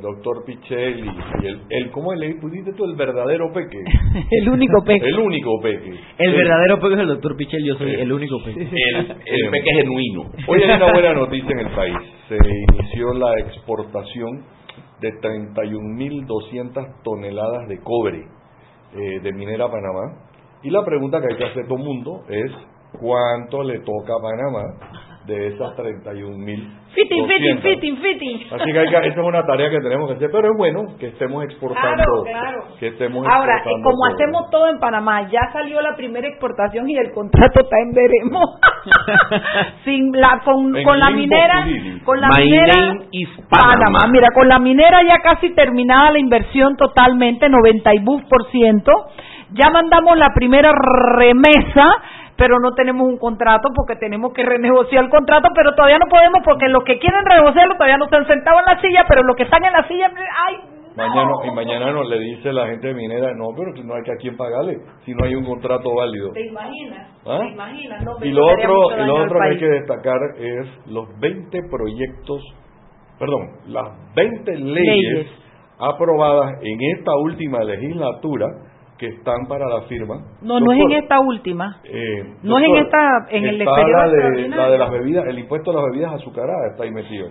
doctor 0.00 0.44
Pichel 0.46 1.04
y, 1.04 1.46
el, 1.48 1.62
el, 1.68 1.90
¿cómo 1.90 2.14
le 2.14 2.36
pusiste 2.36 2.74
tú? 2.74 2.84
El 2.84 2.94
verdadero 2.94 3.52
peque. 3.52 3.76
el 4.30 4.48
único 4.48 4.84
peque. 4.84 5.04
El 5.04 5.18
único 5.18 5.50
peque. 5.60 5.90
El, 6.16 6.32
verdadero 6.36 6.78
peque 6.78 6.94
es 6.94 7.00
el 7.00 7.08
doctor 7.08 7.36
Pichel, 7.36 7.64
yo 7.64 7.74
soy 7.74 7.94
el 7.94 8.12
único 8.12 8.36
peque. 8.44 8.60
El, 8.70 8.96
el 8.98 9.50
peque 9.50 9.70
genuino. 9.78 10.30
Hoy 10.46 10.62
hay 10.62 10.76
una 10.76 10.92
buena 10.92 11.12
noticia 11.12 11.50
en 11.50 11.58
el 11.58 11.74
país. 11.74 11.96
Se 12.28 12.36
inició 12.36 13.14
la 13.14 13.36
exportación 13.40 14.44
de 15.00 15.10
31.200 15.10 17.02
toneladas 17.02 17.66
de 17.66 17.80
cobre 17.82 18.26
eh, 18.94 19.20
de 19.20 19.32
Minera 19.32 19.68
Panamá 19.68 20.25
y 20.66 20.70
la 20.70 20.84
pregunta 20.84 21.20
que 21.20 21.28
hay 21.30 21.36
que 21.38 21.44
hacer 21.44 21.68
todo 21.68 21.78
el 21.78 21.84
mundo 21.84 22.22
es 22.28 22.50
cuánto 22.98 23.62
le 23.62 23.78
toca 23.80 24.14
a 24.14 24.20
Panamá 24.20 24.64
de 25.26 25.48
esas 25.48 25.76
31 25.76 26.38
mil. 26.38 26.68
Fitting, 26.92 27.28
fitting, 27.28 27.58
fitting, 27.60 27.96
fitting. 27.98 28.40
Así 28.50 28.72
que, 28.72 28.78
hay 28.78 28.88
que 28.88 28.96
esa 28.96 29.20
es 29.20 29.26
una 29.26 29.44
tarea 29.44 29.70
que 29.70 29.78
tenemos 29.80 30.08
que 30.08 30.16
hacer, 30.16 30.30
pero 30.32 30.50
es 30.50 30.56
bueno 30.56 30.96
que 30.98 31.08
estemos 31.08 31.44
exportando. 31.44 32.02
Claro, 32.02 32.22
claro. 32.24 32.64
Que 32.80 32.88
estemos 32.88 33.24
Ahora, 33.28 33.62
como 33.62 34.06
hacemos 34.06 34.50
todo 34.50 34.68
en 34.68 34.80
Panamá, 34.80 35.28
ya 35.30 35.52
salió 35.52 35.80
la 35.82 35.94
primera 35.94 36.26
exportación 36.26 36.88
y 36.88 36.96
el 36.96 37.12
contrato 37.12 37.60
está 37.60 37.76
en 37.80 37.92
veremos. 37.92 38.58
Sin 39.84 40.10
la, 40.12 40.40
con, 40.44 40.72
con 40.82 40.98
la 40.98 41.10
minera. 41.10 41.66
Con 42.04 42.20
la 42.20 42.28
minera. 42.36 42.96
Panamá. 43.48 44.08
Mira, 44.10 44.28
con 44.34 44.48
la 44.48 44.58
minera 44.58 45.02
ya 45.02 45.18
casi 45.22 45.54
terminada 45.54 46.12
la 46.12 46.18
inversión 46.18 46.76
totalmente, 46.76 47.46
92%. 47.48 48.82
Ya 49.52 49.70
mandamos 49.70 50.16
la 50.18 50.32
primera 50.34 50.72
remesa 51.16 51.84
pero 52.36 52.58
no 52.60 52.72
tenemos 52.74 53.08
un 53.08 53.18
contrato 53.18 53.68
porque 53.74 53.96
tenemos 53.96 54.32
que 54.32 54.44
renegociar 54.44 55.04
el 55.04 55.10
contrato, 55.10 55.48
pero 55.54 55.74
todavía 55.74 55.98
no 55.98 56.06
podemos 56.08 56.42
porque 56.44 56.68
los 56.68 56.84
que 56.84 56.98
quieren 56.98 57.24
renegociarlo 57.24 57.74
todavía 57.74 57.96
no 57.96 58.04
están 58.04 58.26
sentados 58.26 58.60
en 58.60 58.74
la 58.74 58.80
silla, 58.80 59.04
pero 59.08 59.22
los 59.22 59.36
que 59.36 59.44
están 59.44 59.64
en 59.64 59.72
la 59.72 59.88
silla, 59.88 60.12
¡ay! 60.46 60.56
Mañana, 60.96 61.30
y 61.44 61.50
mañana 61.50 61.92
nos 61.92 62.08
le 62.08 62.18
dice 62.18 62.50
la 62.54 62.68
gente 62.68 62.88
de 62.88 62.94
minera, 62.94 63.34
no, 63.34 63.48
pero 63.54 63.70
no 63.84 63.94
hay 63.94 64.02
que 64.02 64.12
a 64.12 64.16
quién 64.16 64.34
pagarle 64.34 64.78
si 65.04 65.12
no 65.12 65.26
hay 65.26 65.34
un 65.34 65.44
contrato 65.44 65.94
válido. 65.94 66.32
¿Te 66.32 66.46
imaginas? 66.46 67.10
¿Ah? 67.26 67.38
¿Te 67.38 67.52
imaginas? 67.52 68.02
No, 68.02 68.12
y 68.22 68.30
lo 68.30 68.46
otro, 68.46 69.04
lo 69.04 69.24
otro 69.24 69.38
que 69.38 69.48
hay 69.48 69.58
que 69.58 69.66
destacar 69.66 70.18
es 70.38 70.66
los 70.86 71.06
20 71.20 71.58
proyectos, 71.70 72.42
perdón, 73.18 73.42
las 73.66 74.14
20 74.14 74.56
leyes. 74.56 75.26
aprobadas 75.78 76.54
en 76.62 76.78
esta 76.96 77.14
última 77.16 77.62
legislatura 77.62 78.46
que 78.98 79.08
están 79.08 79.46
para 79.48 79.68
la 79.68 79.82
firma. 79.82 80.16
No, 80.42 80.58
no 80.60 80.72
es 80.72 80.80
en 80.80 80.92
esta 80.92 81.20
última. 81.20 81.80
Eh, 81.84 82.34
no 82.42 82.58
es 82.58 82.64
en 82.64 82.76
esta, 82.76 83.26
en 83.30 83.44
el 83.44 83.60
exterior. 83.60 83.90
La 83.90 84.08
de, 84.08 84.48
la 84.48 84.70
de 84.70 84.78
las 84.78 84.90
bebidas, 84.90 85.26
el 85.26 85.38
impuesto 85.38 85.70
a 85.70 85.74
las 85.74 85.84
bebidas 85.92 86.14
azucaradas 86.14 86.72
está 86.72 86.84
ahí 86.84 86.90
metido. 86.90 87.28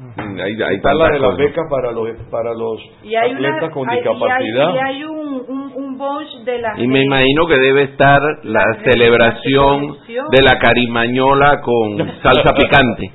Mm, 0.00 0.40
ahí, 0.40 0.62
ahí 0.62 0.76
está 0.76 0.94
la 0.94 1.10
de 1.10 1.18
las 1.18 1.36
becas 1.36 1.66
para 1.68 1.92
los 1.92 2.08
para 2.30 2.54
los 2.54 2.80
atletas 3.04 3.70
con 3.70 3.86
discapacidad. 3.86 4.74
Y 4.74 4.78
hay, 4.78 5.04
un, 5.04 5.44
un, 5.46 5.72
un 5.74 5.98
bunch 5.98 6.42
de 6.44 6.58
las... 6.58 6.78
Y 6.78 6.86
me 6.86 7.02
imagino 7.02 7.46
que 7.46 7.58
debe 7.58 7.82
estar 7.82 8.18
la, 8.44 8.62
celebración 8.82 9.98
de 10.06 10.42
la 10.42 10.58
carimañola 10.58 11.60
con 11.60 11.98
salsa 12.22 12.54
picante. 12.56 13.12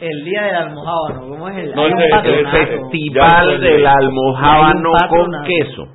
El 0.00 0.24
día 0.24 0.42
del 0.42 0.56
almohábano, 0.56 1.28
¿cómo 1.28 1.48
es 1.48 1.56
el, 1.56 1.74
no, 1.74 1.86
el, 1.86 2.46
festival 2.48 3.60
del 3.60 3.86
almohábano 3.86 4.90
con 5.08 5.44
queso. 5.44 5.86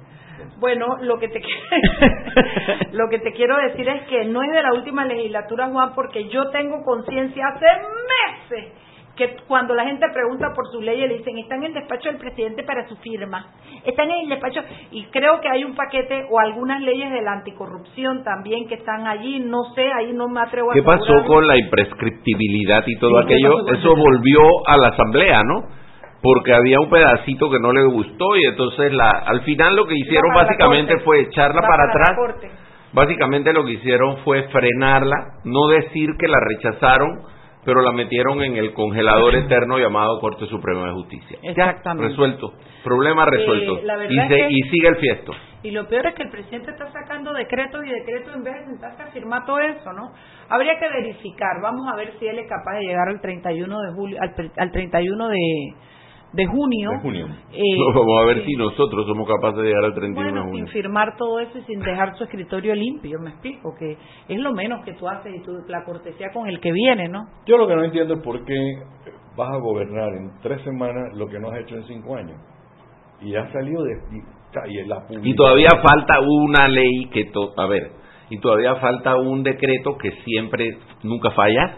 Bueno, 0.62 0.98
lo 1.02 1.18
que 1.18 1.28
te 1.28 1.42
lo 2.92 3.10
que 3.10 3.18
te 3.18 3.34
quiero 3.34 3.58
decir 3.58 3.90
es 3.90 4.04
que 4.04 4.26
no 4.26 4.44
es 4.44 4.52
de 4.52 4.62
la 4.62 4.74
última 4.74 5.04
legislatura, 5.06 5.70
Juan, 5.70 5.94
porque 5.96 6.30
yo 6.30 6.52
tengo 6.52 6.84
conciencia 6.86 7.48
hace 7.48 7.66
meses 7.66 8.74
que 9.16 9.36
cuando 9.48 9.74
la 9.74 9.84
gente 9.86 10.06
pregunta 10.14 10.54
por 10.56 10.68
su 10.72 10.82
ley 10.82 11.02
le 11.02 11.18
dicen 11.18 11.38
están 11.38 11.60
en 11.60 11.66
el 11.66 11.74
despacho 11.74 12.10
del 12.10 12.18
presidente 12.18 12.64
para 12.64 12.88
su 12.88 12.96
firma, 12.98 13.48
están 13.84 14.10
en 14.10 14.22
el 14.22 14.30
despacho 14.30 14.62
y 14.92 15.04
creo 15.06 15.42
que 15.42 15.50
hay 15.50 15.64
un 15.64 15.76
paquete 15.76 16.28
o 16.30 16.40
algunas 16.40 16.82
leyes 16.82 17.12
de 17.12 17.22
la 17.22 17.34
anticorrupción 17.34 18.24
también 18.24 18.68
que 18.68 18.76
están 18.76 19.08
allí, 19.08 19.40
no 19.40 19.64
sé, 19.76 19.92
ahí 19.92 20.14
no 20.14 20.30
me 20.30 20.42
atrevo 20.42 20.72
a 20.72 20.74
¿Qué 20.76 20.84
pasó 20.84 21.26
con 21.26 21.46
la 21.46 21.58
imprescriptibilidad 21.58 22.84
y 22.86 22.98
todo 23.00 23.20
aquello? 23.20 23.68
Eso 23.74 23.96
volvió 23.96 24.40
a 24.68 24.78
la 24.78 24.88
asamblea, 24.90 25.42
¿no? 25.44 25.81
Porque 26.22 26.54
había 26.54 26.80
un 26.80 26.90
pedacito 26.90 27.50
que 27.50 27.60
no 27.60 27.72
le 27.72 27.84
gustó 27.86 28.36
y 28.36 28.46
entonces 28.46 28.94
la, 28.94 29.10
al 29.10 29.42
final 29.42 29.76
lo 29.76 29.86
que 29.86 29.96
hicieron 29.96 30.34
básicamente 30.36 31.00
fue 31.00 31.22
echarla 31.22 31.62
para, 31.62 31.86
atrás. 31.90 32.52
Básicamente 32.94 33.54
lo 33.54 33.66
que 33.66 33.72
hicieron 33.72 34.18
fue 34.18 34.44
frenarla, 34.50 35.40
no 35.46 35.68
decir 35.68 36.10
que 36.20 36.28
la 36.28 36.40
rechazaron, 36.40 37.22
pero 37.64 37.82
la 37.82 37.92
metieron 37.92 38.42
en 38.42 38.58
el 38.58 38.74
congelador 38.74 39.36
eterno 39.36 39.78
llamado 39.78 40.20
Corte 40.20 40.46
Suprema 40.48 40.88
de 40.88 40.94
Justicia. 40.94 41.38
Exactamente. 41.42 42.10
resuelto. 42.10 42.54
Problema 42.84 43.26
resuelto. 43.26 43.78
Eh, 43.78 44.48
y, 44.50 44.60
y 44.60 44.70
sigue 44.70 44.88
el 44.88 44.96
fiesto. 44.98 45.32
Y 45.64 45.72
lo 45.72 45.88
peor 45.88 46.08
es 46.08 46.16
que 46.16 46.24
el 46.24 46.32
presidente 46.32 46.72
está 46.72 46.92
sacando 46.92 47.34
decretos 47.34 47.86
y 47.86 47.90
decretos 47.90 48.36
en 48.36 48.44
vez 48.44 48.56
de 48.56 48.66
sentarse 48.66 49.04
a 49.04 49.08
firmar 49.08 49.46
todo 49.46 49.60
eso, 49.60 49.94
¿no? 49.94 50.12
Habría 50.50 50.80
que 50.80 50.90
verificar. 50.90 51.62
Vamos 51.62 51.88
a 51.92 51.96
ver 51.96 52.14
si 52.20 52.28
él 52.28 52.40
es 52.40 52.50
capaz 52.50 52.80
de 52.80 52.86
llegar 52.86 53.08
al 53.08 53.22
31 53.22 53.80
de 53.80 53.94
julio, 53.94 54.18
al, 54.22 54.52
al 54.58 54.72
31 54.72 55.28
de 55.28 55.38
de 56.34 56.46
junio. 56.46 56.92
Eh, 57.52 57.62
vamos 57.96 58.22
a 58.22 58.26
ver 58.26 58.46
si 58.46 58.54
nosotros 58.54 59.06
somos 59.06 59.28
capaces 59.28 59.62
de 59.62 59.68
llegar 59.68 59.86
al 59.86 59.94
31 59.94 60.34
de 60.34 60.42
junio. 60.42 60.66
Sin 60.66 60.74
firmar 60.74 61.18
todo 61.18 61.40
eso 61.40 61.58
y 61.58 61.62
sin 61.64 61.80
dejar 61.80 62.18
su 62.18 62.24
escritorio 62.24 62.74
limpio, 62.74 63.20
me 63.20 63.32
explico, 63.32 63.74
que 63.78 63.98
es 64.28 64.40
lo 64.40 64.54
menos 64.54 64.84
que 64.86 64.94
tú 64.94 65.08
haces 65.08 65.36
y 65.36 65.44
tú, 65.44 65.52
la 65.68 65.84
cortesía 65.84 66.28
con 66.34 66.48
el 66.48 66.60
que 66.60 66.72
viene, 66.72 67.10
¿no? 67.10 67.26
Yo 67.46 67.58
lo 67.58 67.68
que 67.68 67.76
no 67.76 67.84
entiendo 67.84 68.16
es 68.16 68.22
por 68.22 68.44
qué 68.46 68.56
vas 69.36 69.50
a 69.50 69.58
gobernar 69.58 70.10
en 70.14 70.32
tres 70.42 70.62
semanas 70.64 71.16
lo 71.16 71.28
que 71.28 71.40
no 71.40 71.50
has 71.52 71.60
hecho 71.60 71.76
en 71.76 71.84
cinco 71.84 72.16
años. 72.16 72.40
Y 73.22 73.36
ha 73.36 73.52
salido 73.52 73.84
de... 73.84 73.94
Y, 74.68 74.86
la 74.86 75.06
y 75.24 75.34
todavía 75.34 75.70
falta 75.82 76.20
una 76.20 76.68
ley 76.68 77.06
que... 77.14 77.26
To, 77.26 77.54
a 77.58 77.68
ver, 77.68 77.92
y 78.30 78.38
todavía 78.40 78.76
falta 78.76 79.16
un 79.16 79.44
decreto 79.44 79.98
que 79.98 80.12
siempre, 80.26 80.78
nunca 81.04 81.32
falla, 81.32 81.78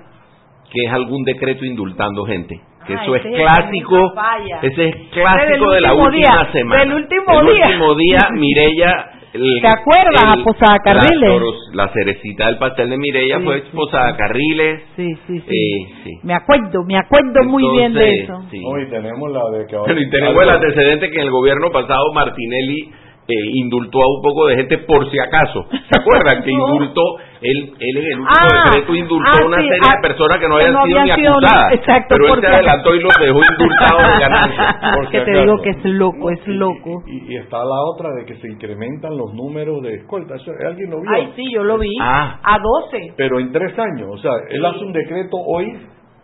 que 0.72 0.86
es 0.88 0.92
algún 0.92 1.24
decreto 1.24 1.66
indultando 1.66 2.26
gente 2.26 2.60
que 2.86 2.94
eso 2.94 3.16
es 3.16 3.22
clásico, 3.22 4.14
ese 4.62 4.90
es 4.90 4.96
clásico 5.12 5.72
de 5.72 5.82
la 5.82 5.94
última 5.94 6.52
semana. 6.52 6.82
Del 6.82 6.94
último 6.94 7.40
el 7.42 7.48
día. 7.56 7.66
último 7.68 7.96
día, 7.96 8.20
Mirella. 8.34 9.10
¿Te 9.34 9.68
acuerdas? 9.68 10.24
a 10.26 10.44
Posada 10.44 10.78
Carriles. 10.84 11.42
La, 11.74 11.88
cerecita 11.90 12.46
del 12.46 12.60
pastel 12.60 12.92
de 12.92 12.98
Mirella 12.98 13.40
fue 13.40 13.64
Posada 13.74 14.16
Carriles. 14.16 14.84
Sí, 14.96 15.10
sí, 15.26 15.40
sí. 15.40 15.50
Eh, 15.50 16.20
Me 16.22 16.36
acuerdo, 16.36 16.84
me 16.86 16.96
acuerdo 16.98 17.44
muy 17.46 17.68
bien 17.72 17.94
de 17.96 18.22
eso. 18.22 18.44
Sí. 18.52 18.62
y 18.62 18.90
tenemos 18.92 19.32
la 19.32 19.42
de 19.58 19.66
que 19.66 19.76
ahora. 19.78 19.94
y 20.00 20.10
tenemos 20.12 20.44
el 20.44 20.50
antecedente 20.52 21.10
que 21.10 21.16
en 21.20 21.26
el 21.26 21.32
gobierno 21.32 21.72
pasado 21.72 22.14
Martinelli 22.14 22.92
eh, 23.28 23.50
indultó 23.54 24.00
a 24.00 24.16
un 24.18 24.22
poco 24.22 24.48
de 24.48 24.56
gente 24.58 24.78
por 24.80 25.10
si 25.10 25.18
acaso. 25.20 25.66
¿Se 25.70 26.00
acuerdan? 26.00 26.44
Que 26.44 26.52
indultó, 26.52 27.02
él, 27.42 27.74
él 27.80 27.98
en 27.98 28.06
el 28.06 28.20
último 28.20 28.28
ah, 28.30 28.64
decreto 28.66 28.96
indultó 28.96 29.30
a 29.30 29.38
ah, 29.42 29.46
una 29.46 29.58
serie 29.58 29.72
de 29.72 29.88
ah, 29.88 30.02
personas 30.02 30.40
que 30.40 30.48
no 30.48 30.56
habían 30.56 30.76
sido 30.86 31.04
ni 31.04 31.12
acusadas. 31.12 31.74
pero 32.10 32.34
él 32.34 32.42
se 32.42 32.48
adelantó 32.48 32.96
y 32.96 33.00
los 33.00 33.14
dejó 33.20 33.40
indultados 33.40 34.14
de 34.14 34.20
ganancia. 34.20 34.80
que 35.12 35.22
te 35.22 35.32
digo 35.32 35.62
que 35.62 35.70
es 35.70 35.86
loco, 35.86 36.30
es 36.32 36.48
loco. 36.48 37.04
Y, 37.08 37.38
está 37.38 37.58
la 37.58 37.82
otra 37.94 38.10
de 38.18 38.26
que 38.26 38.36
se 38.36 38.48
incrementan 38.50 39.18
los 39.18 39.34
números 39.34 39.82
de 39.84 39.96
escolta. 39.96 40.36
¿Alguien 40.66 40.90
lo 40.90 41.02
vio? 41.02 41.12
Ay, 41.14 41.32
sí, 41.36 41.46
yo 41.52 41.64
lo 41.64 41.78
vi. 41.78 41.92
A 42.02 42.58
12. 42.92 43.14
Pero 43.16 43.40
en 43.40 43.52
tres 43.52 43.78
años. 43.78 44.10
O 44.12 44.18
sea, 44.18 44.32
él 44.50 44.66
hace 44.66 44.80
un 44.80 44.94
decreto 44.94 45.38
hoy 45.38 45.66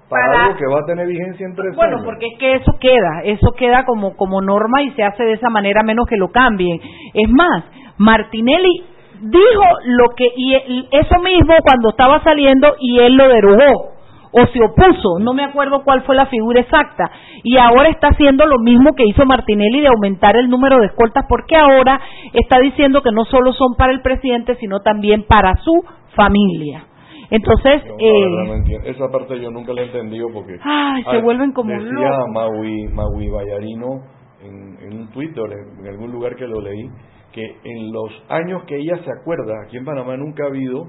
para, 0.09 0.45
algo 0.45 0.57
que 0.57 0.65
va 0.65 0.79
a 0.79 0.85
tener 0.85 1.07
vigencia 1.07 1.45
en 1.45 1.55
tres 1.55 1.75
bueno, 1.75 1.97
porque 2.03 2.27
es 2.27 2.39
que 2.39 2.53
eso 2.55 2.71
queda, 2.79 3.21
eso 3.23 3.51
queda 3.57 3.85
como, 3.85 4.15
como 4.15 4.41
norma 4.41 4.81
y 4.83 4.91
se 4.91 5.03
hace 5.03 5.23
de 5.23 5.33
esa 5.33 5.49
manera 5.49 5.83
menos 5.83 6.07
que 6.07 6.17
lo 6.17 6.29
cambien. 6.29 6.79
Es 7.13 7.29
más, 7.29 7.63
Martinelli 7.97 8.83
dijo 9.21 9.63
lo 9.85 10.09
que, 10.15 10.27
y 10.35 10.55
eso 10.91 11.19
mismo 11.23 11.55
cuando 11.63 11.89
estaba 11.91 12.23
saliendo 12.23 12.75
y 12.79 12.99
él 12.99 13.15
lo 13.15 13.27
derogó 13.27 13.99
o 14.31 14.45
se 14.47 14.59
opuso, 14.63 15.19
no 15.19 15.33
me 15.33 15.43
acuerdo 15.43 15.83
cuál 15.83 16.03
fue 16.03 16.15
la 16.15 16.27
figura 16.27 16.61
exacta, 16.61 17.09
y 17.43 17.57
ahora 17.57 17.89
está 17.89 18.09
haciendo 18.09 18.45
lo 18.45 18.59
mismo 18.59 18.93
que 18.95 19.05
hizo 19.05 19.25
Martinelli 19.25 19.81
de 19.81 19.87
aumentar 19.87 20.35
el 20.37 20.49
número 20.49 20.79
de 20.79 20.87
escoltas 20.87 21.25
porque 21.27 21.55
ahora 21.55 21.99
está 22.33 22.59
diciendo 22.59 23.01
que 23.01 23.11
no 23.11 23.25
solo 23.25 23.53
son 23.53 23.75
para 23.75 23.91
el 23.91 24.01
presidente, 24.01 24.55
sino 24.59 24.81
también 24.81 25.23
para 25.27 25.55
su 25.57 25.83
familia. 26.15 26.83
Entonces, 27.31 27.83
eh, 27.99 28.81
esa 28.85 29.07
parte 29.11 29.39
yo 29.39 29.51
nunca 29.51 29.71
la 29.73 29.81
he 29.81 29.85
entendido 29.85 30.27
porque 30.33 30.57
ay, 30.63 31.03
se 31.11 31.21
vuelven 31.21 31.51
como 31.51 31.71
decía 31.71 32.11
Maui, 32.33 32.87
Maui 32.87 33.29
Vallarino 33.29 34.03
en, 34.41 34.77
en 34.81 34.99
un 35.01 35.07
Twitter, 35.11 35.45
en, 35.79 35.87
algún 35.87 36.11
lugar 36.11 36.35
que 36.35 36.47
lo 36.47 36.59
leí, 36.59 36.89
que 37.31 37.45
en 37.45 37.91
los 37.91 38.11
años 38.29 38.63
que 38.63 38.77
ella 38.77 38.97
se 39.03 39.11
acuerda, 39.11 39.53
aquí 39.63 39.77
en 39.77 39.85
Panamá 39.85 40.17
nunca 40.17 40.45
ha 40.45 40.47
habido 40.47 40.87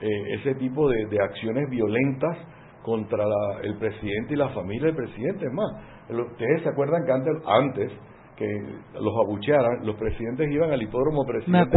eh, 0.00 0.34
ese 0.38 0.54
tipo 0.56 0.88
de, 0.88 1.06
de, 1.06 1.18
acciones 1.22 1.70
violentas 1.70 2.36
contra 2.82 3.24
el 3.62 3.76
presidente 3.78 4.34
y 4.34 4.36
la 4.36 4.48
familia 4.50 4.86
del 4.86 4.96
presidente. 4.96 5.46
Es 5.46 5.52
más, 5.52 5.70
ustedes 6.10 6.62
se 6.62 6.68
acuerdan 6.68 7.04
que 7.06 7.12
antes, 7.12 7.34
antes 7.46 7.92
que 8.40 8.46
los 8.94 9.14
abuchearan, 9.22 9.84
los 9.84 9.96
presidentes 9.96 10.50
iban 10.50 10.72
al 10.72 10.80
hipódromo 10.80 11.26
presidente 11.26 11.76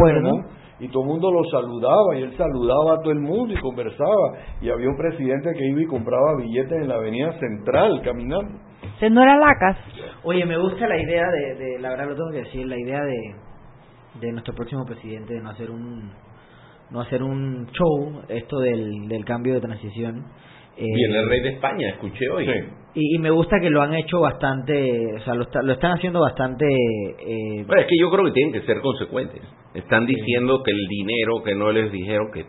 y 0.80 0.88
todo 0.88 1.02
el 1.02 1.08
mundo 1.08 1.30
los 1.30 1.50
saludaba 1.50 2.16
y 2.16 2.22
él 2.22 2.34
saludaba 2.38 2.94
a 2.94 3.00
todo 3.02 3.12
el 3.12 3.20
mundo 3.20 3.52
y 3.52 3.60
conversaba 3.60 4.38
y 4.62 4.70
había 4.70 4.88
un 4.88 4.96
presidente 4.96 5.52
que 5.52 5.66
iba 5.66 5.82
y 5.82 5.86
compraba 5.86 6.36
billetes 6.38 6.72
en 6.72 6.88
la 6.88 6.94
avenida 6.94 7.38
central 7.38 8.00
caminando. 8.02 8.58
¿Se 8.98 9.10
no 9.10 9.22
era 9.22 9.36
Lacas? 9.36 9.76
Oye, 10.22 10.46
me 10.46 10.56
gusta 10.56 10.88
la 10.88 10.98
idea 10.98 11.26
de, 11.30 11.54
de, 11.54 11.78
la 11.80 11.90
verdad 11.90 12.08
lo 12.08 12.16
tengo 12.16 12.30
que 12.30 12.38
decir, 12.38 12.66
la 12.66 12.78
idea 12.78 13.00
de, 13.02 13.34
de 14.20 14.32
nuestro 14.32 14.54
próximo 14.54 14.86
presidente 14.86 15.34
de 15.34 15.40
no 15.40 15.50
hacer 15.50 15.70
un 15.70 16.12
no 16.90 17.00
hacer 17.00 17.22
un 17.22 17.66
show 17.72 18.22
esto 18.28 18.60
del, 18.60 19.08
del 19.08 19.24
cambio 19.24 19.54
de 19.54 19.60
transición 19.60 20.24
eh, 20.76 20.86
Viene 20.94 21.18
el 21.18 21.28
rey 21.28 21.40
de 21.42 21.48
España, 21.50 21.90
escuché 21.90 22.28
hoy. 22.30 22.46
Y, 22.96 23.18
me 23.18 23.30
gusta 23.30 23.58
que 23.60 23.70
lo 23.70 23.82
han 23.82 23.94
hecho 23.94 24.20
bastante, 24.20 25.16
o 25.16 25.20
sea, 25.24 25.34
lo, 25.34 25.46
lo 25.62 25.72
están 25.72 25.92
haciendo 25.92 26.20
bastante... 26.20 26.64
Eh, 26.64 27.60
es 27.60 27.86
que 27.86 27.98
yo 27.98 28.08
creo 28.08 28.24
que 28.26 28.30
tienen 28.30 28.52
que 28.52 28.62
ser 28.66 28.80
consecuentes. 28.80 29.42
Están 29.74 30.06
diciendo 30.06 30.62
que 30.62 30.70
el 30.70 30.86
dinero 30.86 31.42
que 31.44 31.54
no 31.56 31.72
les 31.72 31.90
dijeron 31.90 32.30
que... 32.32 32.46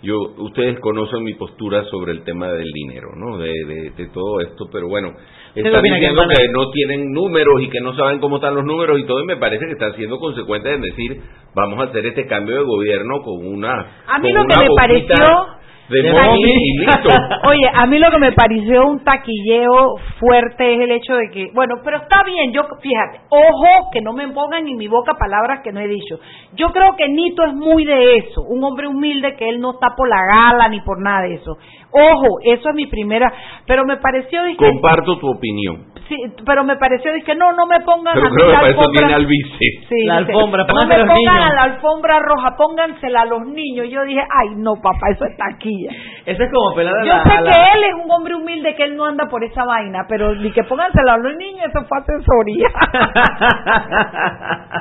Yo, 0.00 0.16
ustedes 0.38 0.78
conocen 0.78 1.24
mi 1.24 1.34
postura 1.34 1.84
sobre 1.84 2.12
el 2.12 2.22
tema 2.22 2.48
del 2.52 2.70
dinero, 2.72 3.08
¿no? 3.16 3.36
De, 3.36 3.52
de, 3.96 4.06
todo 4.14 4.40
esto, 4.40 4.68
pero 4.70 4.86
bueno, 4.88 5.08
están 5.56 5.82
diciendo 5.82 6.22
que, 6.28 6.48
no 6.52 6.70
tienen 6.70 7.12
números 7.12 7.60
y 7.62 7.68
que 7.68 7.80
no 7.80 7.96
saben 7.96 8.20
cómo 8.20 8.36
están 8.36 8.54
los 8.54 8.64
números 8.64 8.96
y 9.00 9.06
todo, 9.06 9.20
y 9.20 9.26
me 9.26 9.38
parece 9.38 9.66
que 9.66 9.72
están 9.72 9.94
siendo 9.96 10.18
consecuentes 10.18 10.72
en 10.72 10.82
decir, 10.82 11.20
vamos 11.52 11.80
a 11.80 11.90
hacer 11.90 12.06
este 12.06 12.26
cambio 12.26 12.58
de 12.58 12.62
gobierno 12.62 13.22
con 13.22 13.44
una... 13.44 13.72
A 14.06 14.20
mí 14.20 14.30
lo 14.32 14.44
que 14.44 14.56
me 14.56 14.68
pareció 14.76 15.57
Oye, 17.48 17.70
a 17.72 17.86
mí 17.86 17.98
lo 17.98 18.10
que 18.10 18.18
me 18.18 18.32
pareció 18.32 18.86
un 18.86 19.02
taquilleo 19.02 19.96
fuerte 20.18 20.74
es 20.74 20.80
el 20.80 20.90
hecho 20.90 21.14
de 21.14 21.30
que, 21.30 21.50
bueno, 21.54 21.76
pero 21.82 21.98
está 21.98 22.22
bien, 22.24 22.52
yo, 22.52 22.62
fíjate, 22.80 23.20
ojo, 23.30 23.90
que 23.92 24.00
no 24.02 24.12
me 24.12 24.28
pongan 24.28 24.68
en 24.68 24.76
mi 24.76 24.86
boca 24.86 25.14
palabras 25.14 25.60
que 25.64 25.72
no 25.72 25.80
he 25.80 25.88
dicho. 25.88 26.20
Yo 26.54 26.68
creo 26.68 26.94
que 26.96 27.08
Nito 27.08 27.44
es 27.44 27.54
muy 27.54 27.84
de 27.84 28.16
eso, 28.18 28.42
un 28.42 28.62
hombre 28.64 28.86
humilde 28.86 29.34
que 29.36 29.48
él 29.48 29.60
no 29.60 29.72
está 29.72 29.94
por 29.96 30.08
la 30.08 30.20
gala 30.26 30.68
ni 30.68 30.80
por 30.80 31.00
nada 31.00 31.22
de 31.22 31.34
eso. 31.34 31.56
Ojo, 31.90 32.40
eso 32.44 32.68
es 32.68 32.74
mi 32.74 32.86
primera, 32.86 33.32
pero 33.66 33.84
me 33.84 33.96
pareció... 33.96 34.42
Comparto 34.56 35.18
tu 35.18 35.28
opinión. 35.30 35.86
Sí, 36.08 36.16
pero 36.46 36.64
me 36.64 36.76
pareció, 36.76 37.12
dije, 37.12 37.34
no, 37.34 37.52
no 37.52 37.66
me 37.66 37.80
pongan 37.84 38.14
pero 38.14 38.30
creo 38.30 38.48
que 38.48 38.54
para 38.54 38.68
eso 38.70 38.80
tiene 38.96 39.12
al 39.12 39.26
bici. 39.26 39.84
Sí, 39.88 40.06
la 40.06 40.16
alfombra, 40.16 40.64
no 40.64 40.86
me 40.86 41.04
pongan 41.04 41.42
a 41.42 41.52
la 41.52 41.62
alfombra 41.64 42.18
roja, 42.20 42.56
póngansela 42.56 43.20
a 43.22 43.24
los 43.26 43.46
niños. 43.46 43.88
Yo 43.90 44.02
dije, 44.04 44.20
ay, 44.20 44.54
no, 44.56 44.76
papá, 44.76 45.10
eso 45.12 45.26
es 45.26 45.36
taquilla. 45.36 45.90
Eso 46.24 46.42
es 46.42 46.50
como 46.50 46.74
pelada 46.74 47.04
Yo 47.04 47.12
sé 47.12 47.28
que 47.28 47.50
él 47.50 47.84
es 47.84 47.94
un 48.02 48.10
hombre 48.10 48.36
humilde, 48.36 48.74
que 48.74 48.84
él 48.84 48.96
no 48.96 49.04
anda 49.04 49.28
por 49.28 49.44
esa 49.44 49.66
vaina, 49.66 50.06
pero 50.08 50.34
ni 50.34 50.50
que 50.50 50.64
póngansela 50.64 51.12
a 51.12 51.18
los 51.18 51.36
niños, 51.36 51.66
eso 51.68 51.84
fue 51.84 51.98
asesoría. 51.98 52.68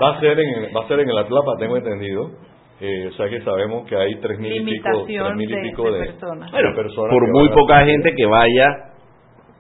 va 0.01 0.15
a 0.15 0.19
ser 0.21 0.39
en, 0.39 0.73
va 0.73 0.85
a 0.85 0.87
ser 0.87 1.01
en 1.01 1.09
el 1.09 1.17
Atlapa, 1.17 1.57
tengo 1.59 1.75
entendido. 1.75 2.31
Eh, 2.79 3.07
o 3.07 3.11
sea 3.17 3.27
que 3.27 3.41
sabemos 3.41 3.85
que 3.89 3.97
hay 3.97 4.15
tres 4.21 4.39
mil 4.39 4.53
y 4.53 4.63
pico, 4.63 5.03
tres 5.05 5.35
mil 5.35 5.51
y 5.51 5.61
pico 5.61 5.91
de, 5.91 6.05
personas. 6.05 6.51
por 6.51 7.31
muy 7.33 7.49
poca 7.49 7.83
gente 7.83 8.13
que 8.15 8.25
vaya. 8.25 8.67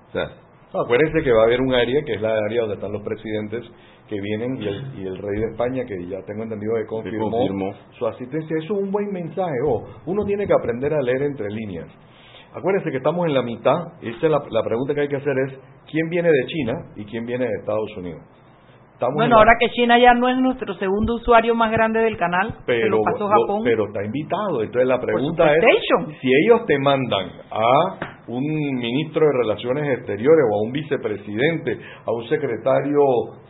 O 0.07 0.11
sea, 0.11 0.46
acuérdense 0.73 1.23
que 1.23 1.31
va 1.31 1.41
a 1.41 1.45
haber 1.45 1.61
un 1.61 1.73
área 1.73 2.01
que 2.03 2.13
es 2.13 2.21
la 2.21 2.29
área 2.29 2.61
donde 2.61 2.75
están 2.75 2.91
los 2.91 3.01
presidentes 3.01 3.63
que 4.07 4.19
vienen 4.19 4.61
y 4.61 4.67
el, 4.67 4.99
y 4.99 5.07
el 5.07 5.17
rey 5.17 5.39
de 5.39 5.51
España 5.51 5.83
que 5.85 6.07
ya 6.07 6.21
tengo 6.25 6.43
entendido 6.43 6.75
que 6.75 6.85
confirmó, 6.85 7.73
su 7.97 8.07
asistencia. 8.07 8.57
Eso 8.57 8.75
es 8.75 8.83
un 8.83 8.91
buen 8.91 9.11
mensaje. 9.11 9.55
Oh, 9.65 9.83
uno 10.05 10.23
tiene 10.25 10.47
que 10.47 10.53
aprender 10.53 10.93
a 10.93 11.01
leer 11.01 11.23
entre 11.23 11.49
líneas. 11.49 11.87
Acuérdense 12.53 12.89
que 12.91 12.97
estamos 12.97 13.27
en 13.27 13.33
la 13.33 13.41
mitad. 13.41 13.75
Esa 14.01 14.25
es 14.25 14.31
la, 14.31 14.41
la 14.49 14.63
pregunta 14.63 14.93
que 14.93 15.01
hay 15.01 15.09
que 15.09 15.17
hacer 15.17 15.33
es 15.47 15.59
quién 15.91 16.09
viene 16.09 16.29
de 16.29 16.45
China 16.47 16.73
y 16.95 17.05
quién 17.05 17.25
viene 17.25 17.45
de 17.45 17.53
Estados 17.59 17.97
Unidos 17.97 18.21
bueno, 19.13 19.37
ahora 19.37 19.53
que 19.59 19.69
China 19.69 19.97
ya 19.99 20.13
no 20.13 20.27
es 20.27 20.37
nuestro 20.37 20.73
segundo 20.75 21.15
usuario 21.15 21.53
más 21.53 21.71
grande 21.71 21.99
del 21.99 22.17
canal, 22.17 22.55
pero, 22.65 22.99
pasó 23.03 23.27
Japón. 23.27 23.61
pero 23.63 23.87
está 23.87 24.03
invitado. 24.03 24.63
Entonces 24.63 24.87
la 24.87 24.99
pregunta 24.99 25.51
es, 25.53 26.19
si 26.19 26.29
ellos 26.43 26.65
te 26.65 26.79
mandan 26.79 27.29
a 27.51 28.16
un 28.27 28.43
ministro 28.43 29.25
de 29.25 29.31
Relaciones 29.33 29.97
Exteriores 29.97 30.45
o 30.51 30.55
a 30.55 30.61
un 30.61 30.71
vicepresidente, 30.71 31.79
a 32.05 32.11
un 32.11 32.27
secretario 32.27 33.01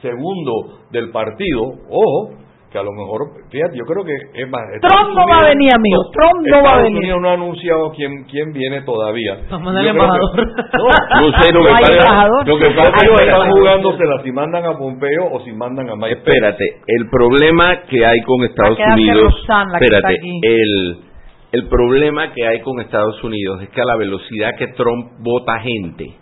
segundo 0.01 0.79
del 0.91 1.11
partido, 1.11 1.63
ojo, 1.89 2.47
que 2.71 2.77
a 2.77 2.83
lo 2.83 2.91
mejor, 2.91 3.31
fíjate, 3.49 3.77
yo 3.77 3.85
creo 3.85 4.03
que 4.03 4.13
es 4.13 4.49
más. 4.49 4.61
Trump 4.81 5.15
no 5.15 5.23
va 5.25 5.39
a 5.39 5.49
venir, 5.49 5.71
amigo. 5.73 6.03
Trump 6.11 6.45
no 6.47 6.63
va 6.63 6.75
a 6.75 6.81
venir. 6.81 6.99
Unidos 6.99 7.21
no 7.21 7.29
ha 7.29 7.33
anunciado 7.33 7.91
quién, 7.95 8.25
quién 8.25 8.51
viene 8.51 8.81
todavía. 8.81 9.39
Vamos 9.49 9.73
a 9.73 9.81
embajador. 9.81 10.35
no, 10.35 11.41
sé, 11.41 11.53
lo 11.53 11.63
que 11.63 11.71
pasa, 11.71 12.27
lo 12.45 12.57
que 12.57 12.69
pasa 12.71 12.91
es 12.91 13.09
que 13.09 13.25
están 13.25 13.51
jugándosela 13.51 14.21
si 14.23 14.31
mandan 14.31 14.65
a 14.65 14.77
Pompeo 14.77 15.31
o 15.31 15.39
si 15.41 15.53
mandan 15.53 15.89
a 15.89 15.95
Mike 15.95 16.17
Espérate, 16.17 16.65
el 16.87 17.09
problema 17.09 17.83
que 17.83 18.05
hay 18.05 18.21
con 18.23 18.43
Estados 18.43 18.77
Unidos. 18.93 19.33
espérate, 19.73 20.19
el 20.41 21.06
el 21.51 21.67
problema 21.67 22.33
que 22.33 22.45
hay 22.45 22.61
con 22.61 22.79
Estados 22.81 23.23
Unidos 23.23 23.61
es 23.61 23.69
que 23.69 23.81
a 23.81 23.85
la 23.85 23.95
velocidad 23.95 24.55
que 24.57 24.67
Trump 24.67 25.13
vota 25.19 25.59
gente, 25.59 26.15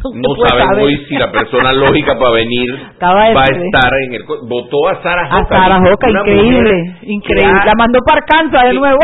no 0.14 0.46
sabemos 0.46 0.78
hoy 0.82 0.96
si 1.08 1.14
la 1.14 1.30
persona 1.30 1.72
lógica 1.72 2.18
para 2.18 2.30
venir 2.30 2.70
va 3.02 3.42
a 3.42 3.44
estar 3.44 3.92
en 4.06 4.14
el 4.14 4.22
votó 4.48 4.88
a 4.88 5.02
Sarah 5.02 5.28
a 5.30 5.44
Sarah 5.46 5.78
increíble 5.78 6.96
increíble. 7.02 7.60
la 7.66 7.72
mandó 7.76 7.98
para 8.06 8.20
Arkansas 8.20 8.68
de 8.68 8.74
nuevo. 8.74 8.98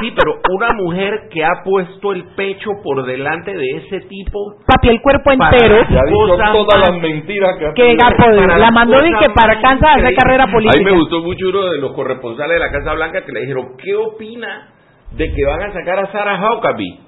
sí 0.00 0.12
pero 0.14 0.34
una 0.50 0.72
mujer 0.74 1.28
que 1.30 1.44
ha 1.44 1.62
puesto 1.64 2.12
el 2.12 2.24
pecho 2.36 2.70
por 2.82 3.04
delante 3.04 3.54
de 3.54 3.76
ese 3.78 4.00
tipo 4.08 4.56
papi 4.66 4.88
el 4.88 5.00
cuerpo 5.00 5.32
entero. 5.32 5.86
ya 5.88 6.00
dicho 6.04 6.36
todas 6.52 6.90
las 6.90 7.00
mentiras 7.00 7.56
que, 7.58 7.72
que 7.74 7.96
la 7.96 8.70
mandó 8.70 8.98
y 8.98 9.24
que 9.24 9.30
para 9.30 9.54
Arkansas 9.54 9.88
a 9.88 10.00
hacer 10.00 10.14
carrera 10.16 10.46
política 10.46 10.76
a 10.76 10.84
mí 10.84 10.84
me 10.84 10.98
gustó 10.98 11.22
mucho 11.22 11.48
uno 11.48 11.64
de 11.64 11.78
los 11.78 11.92
corresponsales 11.92 12.54
de 12.54 12.60
la 12.60 12.70
Casa 12.70 12.92
Blanca 12.94 13.24
que 13.24 13.32
le 13.32 13.40
dijeron 13.40 13.68
¿qué 13.82 13.94
opina 13.94 14.71
de 15.16 15.32
que 15.32 15.44
van 15.46 15.62
a 15.62 15.72
sacar 15.72 15.98
a 15.98 16.12
Sarah 16.12 16.40
Huckabee. 16.40 16.98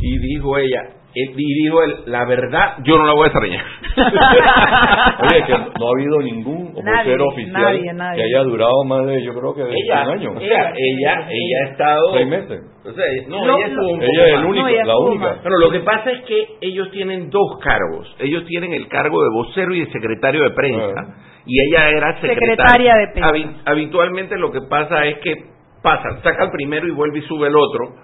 Y 0.00 0.18
dijo 0.18 0.58
ella, 0.58 0.82
eh, 1.14 1.30
y 1.36 1.62
dijo 1.62 1.82
él, 1.82 1.94
la 2.06 2.24
verdad, 2.24 2.78
yo 2.84 2.96
no 2.96 3.04
la 3.04 3.12
voy 3.12 3.24
a 3.24 3.26
extrañar. 3.26 3.64
Oye, 5.20 5.44
que 5.44 5.52
no 5.52 5.86
ha 5.86 5.90
habido 5.94 6.18
ningún 6.22 6.72
vocero 6.72 7.28
oficial 7.28 7.80
que 8.16 8.22
haya 8.22 8.42
durado 8.44 8.82
más 8.86 9.06
de, 9.06 9.22
yo 9.22 9.34
creo 9.34 9.54
que 9.54 9.62
de 9.62 9.74
ella, 9.74 10.04
un 10.04 10.10
año. 10.10 10.40
Ella, 10.40 10.72
ella, 10.74 11.28
ella 11.28 11.56
ha 11.60 11.70
estado... 11.70 12.14
Seis 12.14 12.26
meses. 12.28 12.60
O 12.84 12.92
sea, 12.92 13.04
no, 13.28 13.58
ella 13.58 13.66
estuvo 13.66 14.02
Ella 14.02 14.26
es 14.26 14.34
el 14.34 14.44
único, 14.44 14.68
la 14.68 14.98
única. 14.98 15.40
Pero 15.42 15.58
lo 15.58 15.70
que 15.70 15.80
pasa 15.80 16.10
es 16.12 16.22
que 16.22 16.46
ellos 16.62 16.90
tienen 16.92 17.28
dos 17.28 17.58
cargos. 17.62 18.16
Ellos 18.18 18.46
tienen 18.46 18.72
el 18.72 18.88
cargo 18.88 19.22
de 19.22 19.28
vocero 19.34 19.74
y 19.74 19.84
de 19.84 19.92
secretario 19.92 20.42
de 20.42 20.50
prensa. 20.50 21.14
Y 21.44 21.60
ella 21.60 21.90
era 21.90 22.20
secretaria, 22.20 22.94
de 22.94 23.08
prensa. 23.08 23.60
Habitualmente 23.66 24.38
lo 24.38 24.50
que 24.50 24.62
pasa 24.62 25.04
es 25.06 25.18
que 25.18 25.51
pasa, 25.82 26.20
saca 26.22 26.44
el 26.44 26.50
primero 26.50 26.86
y 26.86 26.90
vuelve 26.90 27.18
y 27.18 27.22
sube 27.22 27.48
el 27.48 27.56
otro. 27.56 27.94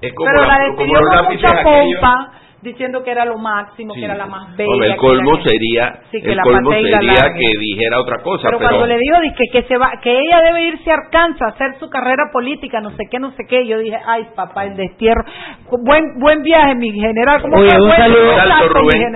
Es 0.00 0.12
como, 0.14 0.30
Pero 0.30 0.46
la, 0.46 0.58
la 0.58 0.74
como 0.74 1.00
los 1.00 1.28
mucha 1.28 1.62
pompa, 1.62 2.32
diciendo 2.62 3.02
que 3.02 3.10
era 3.10 3.24
lo 3.24 3.38
máximo, 3.38 3.92
que 3.94 4.04
era 4.04 4.14
la 4.14 4.26
más 4.26 4.56
bella. 4.56 4.86
el 4.86 4.96
colmo 4.96 5.36
sería, 5.42 6.00
el 6.12 6.40
colmo 6.40 6.70
sería 6.70 7.32
que 7.34 7.58
dijera 7.58 8.00
otra 8.00 8.22
cosa. 8.22 8.48
Pero, 8.48 8.58
cuando 8.58 8.86
le 8.86 8.98
digo 8.98 9.16
que, 9.36 9.44
que, 9.50 9.66
se 9.66 9.76
va, 9.76 9.90
que 10.00 10.12
ella 10.12 10.40
debe 10.42 10.68
irse 10.68 10.90
a 10.90 10.94
Arkansas 10.94 11.42
a 11.42 11.46
hacer 11.54 11.78
su 11.80 11.90
carrera 11.90 12.30
política, 12.32 12.80
no 12.80 12.90
sé 12.90 13.04
qué, 13.10 13.18
no 13.18 13.32
sé 13.32 13.44
qué, 13.48 13.66
yo 13.66 13.78
dije, 13.78 13.98
ay 14.06 14.26
papá, 14.36 14.64
el 14.64 14.76
destierro. 14.76 15.24
Buen 15.84 16.18
buen 16.20 16.42
viaje, 16.42 16.74
mi 16.76 16.92
general. 16.92 17.42
¿Cómo 17.42 17.56
Oye, 17.56 17.70
un, 17.80 17.90
saludo, 17.90 18.32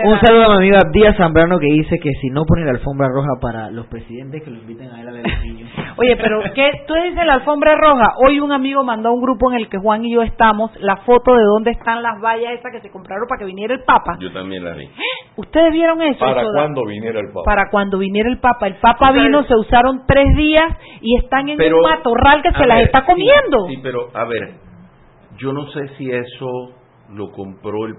un 0.05 0.21
saludo 0.21 0.45
a 0.45 0.49
mi 0.49 0.55
amiga 0.57 0.81
Díaz 0.93 1.17
Zambrano 1.17 1.59
que 1.59 1.67
dice 1.67 1.99
que 1.99 2.11
si 2.21 2.31
no 2.31 2.45
pone 2.45 2.65
la 2.65 2.73
alfombra 2.73 3.09
roja 3.09 3.39
para 3.41 3.71
los 3.71 3.87
presidentes, 3.87 4.43
que 4.43 4.51
lo 4.51 4.57
inviten 4.57 4.91
a 4.91 5.01
él 5.01 5.09
a 5.09 5.13
ver 5.13 5.23
el 5.25 5.43
niño. 5.43 5.67
Oye, 5.99 6.17
pero 6.17 6.41
¿qué? 6.55 6.83
Tú 6.87 6.95
dices 6.95 7.25
la 7.25 7.35
alfombra 7.35 7.77
roja. 7.77 8.15
Hoy 8.27 8.41
un 8.41 8.53
amigo 8.53 8.83
mandó 8.83 9.11
a 9.11 9.13
un 9.13 9.21
grupo 9.21 9.51
en 9.53 9.59
el 9.59 9.69
que 9.69 9.79
Juan 9.79 10.05
y 10.05 10.13
yo 10.13 10.23
estamos 10.23 10.71
la 10.81 10.97
foto 10.99 11.35
de 11.35 11.45
dónde 11.45 11.71
están 11.71 12.03
las 12.03 12.21
vallas 12.21 12.53
esas 12.53 12.73
que 12.73 12.81
se 12.81 12.91
compraron 12.91 13.29
para 13.29 13.36
que 13.39 13.45
viniera 13.45 13.74
el 13.74 13.84
Papa. 13.84 14.16
Yo 14.20 14.32
también 14.32 14.64
la 14.64 14.74
vi. 14.74 14.89
¿Ustedes 15.37 15.72
vieron 15.72 16.01
eso? 16.03 16.18
¿Para 16.18 16.43
cuando 16.45 16.84
viniera 16.84 17.20
el 17.20 17.28
Papa? 17.28 17.43
Para 17.45 17.70
cuando 17.70 17.99
viniera 17.99 18.30
el 18.30 18.39
Papa. 18.39 18.66
El 18.66 18.76
Papa 18.76 19.12
vino, 19.12 19.45
se 19.45 19.55
usaron 19.55 20.05
tres 20.07 20.37
días 20.37 20.66
y 21.01 21.16
están 21.16 21.49
en 21.49 21.61
un 21.74 21.82
matorral 21.82 22.43
que 22.43 22.53
se 22.53 22.66
las 22.66 22.82
está 22.82 23.05
comiendo. 23.05 23.66
Sí, 23.68 23.78
pero 23.82 24.09
a 24.14 24.24
ver, 24.24 24.55
yo 25.39 25.53
no 25.53 25.66
sé 25.68 25.89
si 25.97 26.11
eso 26.11 26.49
lo 27.11 27.30
compró 27.30 27.87
el 27.87 27.95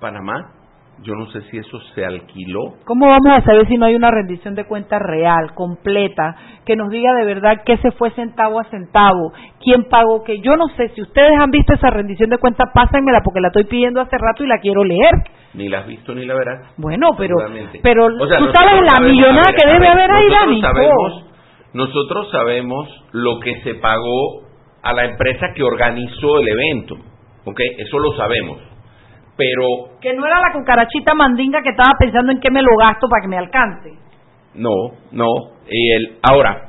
Panamá 0.00 0.59
yo 1.02 1.14
no 1.14 1.30
sé 1.30 1.40
si 1.50 1.56
eso 1.56 1.80
se 1.94 2.04
alquiló. 2.04 2.74
¿Cómo 2.84 3.06
vamos 3.06 3.32
a 3.38 3.42
saber 3.42 3.66
si 3.68 3.76
no 3.76 3.86
hay 3.86 3.94
una 3.94 4.10
rendición 4.10 4.54
de 4.54 4.64
cuentas 4.66 5.00
real, 5.00 5.54
completa, 5.54 6.36
que 6.66 6.76
nos 6.76 6.90
diga 6.90 7.14
de 7.14 7.24
verdad 7.24 7.62
qué 7.64 7.78
se 7.78 7.90
fue 7.92 8.10
centavo 8.10 8.60
a 8.60 8.64
centavo, 8.64 9.32
quién 9.62 9.84
pagó 9.84 10.22
qué? 10.24 10.40
Yo 10.40 10.56
no 10.56 10.68
sé, 10.76 10.90
si 10.90 11.00
ustedes 11.00 11.32
han 11.38 11.50
visto 11.50 11.72
esa 11.72 11.88
rendición 11.90 12.28
de 12.28 12.38
cuentas, 12.38 12.68
pásenmela 12.74 13.22
porque 13.24 13.40
la 13.40 13.48
estoy 13.48 13.64
pidiendo 13.64 14.00
hace 14.00 14.16
rato 14.18 14.44
y 14.44 14.46
la 14.46 14.58
quiero 14.58 14.84
leer. 14.84 15.14
Ni 15.54 15.68
la 15.68 15.80
has 15.80 15.86
visto 15.86 16.14
ni 16.14 16.26
la 16.26 16.34
verás. 16.34 16.74
Bueno, 16.76 17.08
pero, 17.16 17.36
pero 17.82 18.08
tú 18.08 18.52
sabes 18.52 18.82
la 18.92 19.00
millonada 19.02 19.52
que 19.56 19.66
debe 19.66 19.88
haber 19.88 20.10
ahí, 20.10 20.28
Dani. 20.28 20.60
Sabemos, 20.60 21.24
nosotros 21.72 22.30
sabemos 22.30 22.88
lo 23.12 23.40
que 23.40 23.60
se 23.62 23.74
pagó 23.76 24.42
a 24.82 24.92
la 24.92 25.06
empresa 25.06 25.48
que 25.54 25.62
organizó 25.62 26.40
el 26.40 26.48
evento. 26.48 26.96
¿Ok? 27.46 27.58
Eso 27.78 27.98
lo 27.98 28.12
sabemos 28.16 28.69
pero... 29.40 29.98
Que 30.00 30.12
no 30.12 30.26
era 30.26 30.38
la 30.38 30.52
cucarachita 30.52 31.14
mandinga 31.14 31.62
que 31.62 31.70
estaba 31.70 31.92
pensando 31.98 32.30
en 32.32 32.40
qué 32.40 32.50
me 32.50 32.60
lo 32.60 32.76
gasto 32.78 33.08
para 33.08 33.22
que 33.22 33.28
me 33.28 33.38
alcance. 33.38 33.90
No, 34.54 34.92
no. 35.12 35.28
Y 35.66 35.92
el, 35.92 36.18
ahora, 36.22 36.68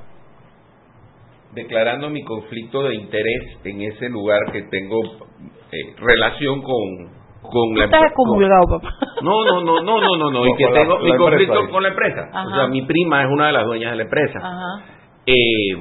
declarando 1.53 2.09
mi 2.09 2.23
conflicto 2.23 2.83
de 2.83 2.95
interés 2.95 3.59
en 3.65 3.81
ese 3.81 4.07
lugar 4.07 4.39
que 4.53 4.61
tengo 4.63 5.01
eh, 5.03 5.95
relación 5.97 6.61
con 6.61 7.21
con 7.41 7.75
la 7.75 7.85
estás 7.85 8.13
papá. 8.13 8.89
No, 9.23 9.43
no, 9.43 9.61
no, 9.61 9.81
no, 9.81 9.99
no, 9.99 10.15
no, 10.15 10.31
no, 10.31 10.47
y 10.47 10.55
que 10.55 10.67
tengo 10.67 10.99
mi 10.99 11.15
conflicto 11.17 11.69
con 11.69 11.83
la 11.83 11.89
empresa. 11.89 12.29
O 12.45 12.55
sea, 12.55 12.67
mi 12.67 12.83
prima 12.83 13.23
es 13.23 13.29
una 13.29 13.47
de 13.47 13.53
las 13.53 13.65
dueñas 13.65 13.91
de 13.91 13.97
la 13.97 14.03
empresa. 14.03 14.39
Ajá. 14.39 14.85
Eh, 15.25 15.73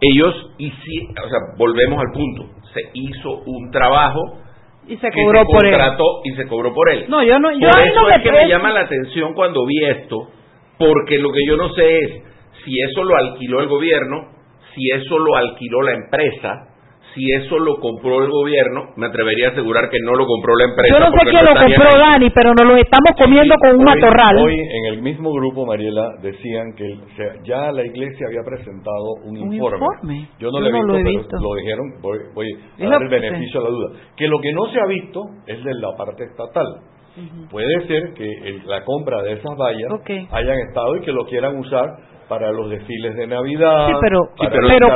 ellos 0.00 0.34
hicieron, 0.58 1.24
o 1.24 1.28
sea, 1.28 1.38
volvemos 1.56 1.98
al 2.00 2.12
punto, 2.12 2.46
se 2.74 2.80
hizo 2.94 3.30
un 3.46 3.70
trabajo 3.70 4.20
y 4.88 4.96
se 4.96 5.10
cobró 5.12 5.44
por 5.44 5.66
él. 5.66 5.76
Y 6.24 6.32
se 6.32 6.46
cobró 6.46 6.74
por 6.74 6.90
él. 6.90 7.04
No, 7.08 7.22
yo 7.22 7.38
no, 7.38 7.52
yo 7.52 7.68
por 7.70 7.80
eso 7.80 8.10
es 8.10 8.22
que 8.22 8.32
me 8.32 8.48
llama 8.48 8.72
la 8.72 8.80
atención 8.80 9.34
cuando 9.34 9.66
vi 9.66 9.84
esto, 9.84 10.28
porque 10.78 11.18
lo 11.18 11.30
que 11.30 11.44
yo 11.46 11.56
no 11.56 11.72
sé 11.74 11.98
es 11.98 12.22
si 12.64 12.80
eso 12.80 13.04
lo 13.04 13.16
alquiló 13.16 13.60
el 13.60 13.68
gobierno, 13.68 14.28
si 14.74 14.90
eso 14.90 15.18
lo 15.18 15.36
alquiló 15.36 15.82
la 15.82 15.92
empresa, 15.92 16.68
si 17.14 17.24
eso 17.32 17.58
lo 17.58 17.76
compró 17.80 18.22
el 18.22 18.30
gobierno, 18.30 18.92
me 18.96 19.06
atrevería 19.06 19.48
a 19.48 19.50
asegurar 19.52 19.88
que 19.90 19.98
no 20.02 20.14
lo 20.14 20.26
compró 20.26 20.54
la 20.56 20.64
empresa. 20.64 20.94
Yo 20.94 21.00
no 21.00 21.10
sé 21.10 21.30
quién 21.30 21.44
lo 21.44 21.54
compró, 21.54 21.98
Dani, 21.98 22.30
pero 22.30 22.50
nos 22.54 22.66
lo 22.66 22.76
estamos 22.76 23.10
comiendo 23.16 23.54
con 23.60 23.76
un 23.76 23.84
matorral. 23.84 24.36
Hoy 24.38 24.54
en 24.54 24.84
el 24.92 25.02
mismo 25.02 25.32
grupo, 25.32 25.66
Mariela, 25.66 26.08
decían 26.22 26.74
que 26.76 26.86
ya 27.44 27.72
la 27.72 27.84
iglesia 27.84 28.26
había 28.26 28.42
presentado 28.42 29.14
un, 29.24 29.36
informe. 29.36 30.28
Yo 30.38 30.50
no, 30.50 30.60
lo, 30.60 30.68
he 30.68 31.02
visto, 31.02 31.28
pero 31.30 31.42
lo 31.42 31.54
dijeron, 31.56 31.86
voy, 32.00 32.48
a 32.80 32.88
dar 32.88 33.02
el 33.02 33.08
beneficio 33.08 33.60
a 33.60 33.64
la 33.64 33.70
duda. 33.70 34.00
Que 34.16 34.28
lo 34.28 34.38
que 34.40 34.52
no 34.52 34.66
se 34.72 34.80
ha 34.80 34.86
visto 34.86 35.22
es 35.46 35.62
de 35.64 35.74
la 35.74 35.96
parte 35.96 36.24
estatal. 36.24 36.66
Puede 37.50 37.86
ser 37.88 38.12
que 38.14 38.60
la 38.66 38.84
compra 38.84 39.22
de 39.22 39.32
esas 39.32 39.56
vallas 39.58 39.90
hayan 40.30 40.58
estado 40.68 40.96
y 40.96 41.00
que 41.00 41.12
lo 41.12 41.24
quieran 41.24 41.58
usar 41.58 41.96
para 42.28 42.52
los 42.52 42.68
desfiles 42.68 43.16
de 43.16 43.26
Navidad. 43.26 43.88
Sí, 43.88 43.94
pero, 44.00 44.20
pero, 44.38 44.88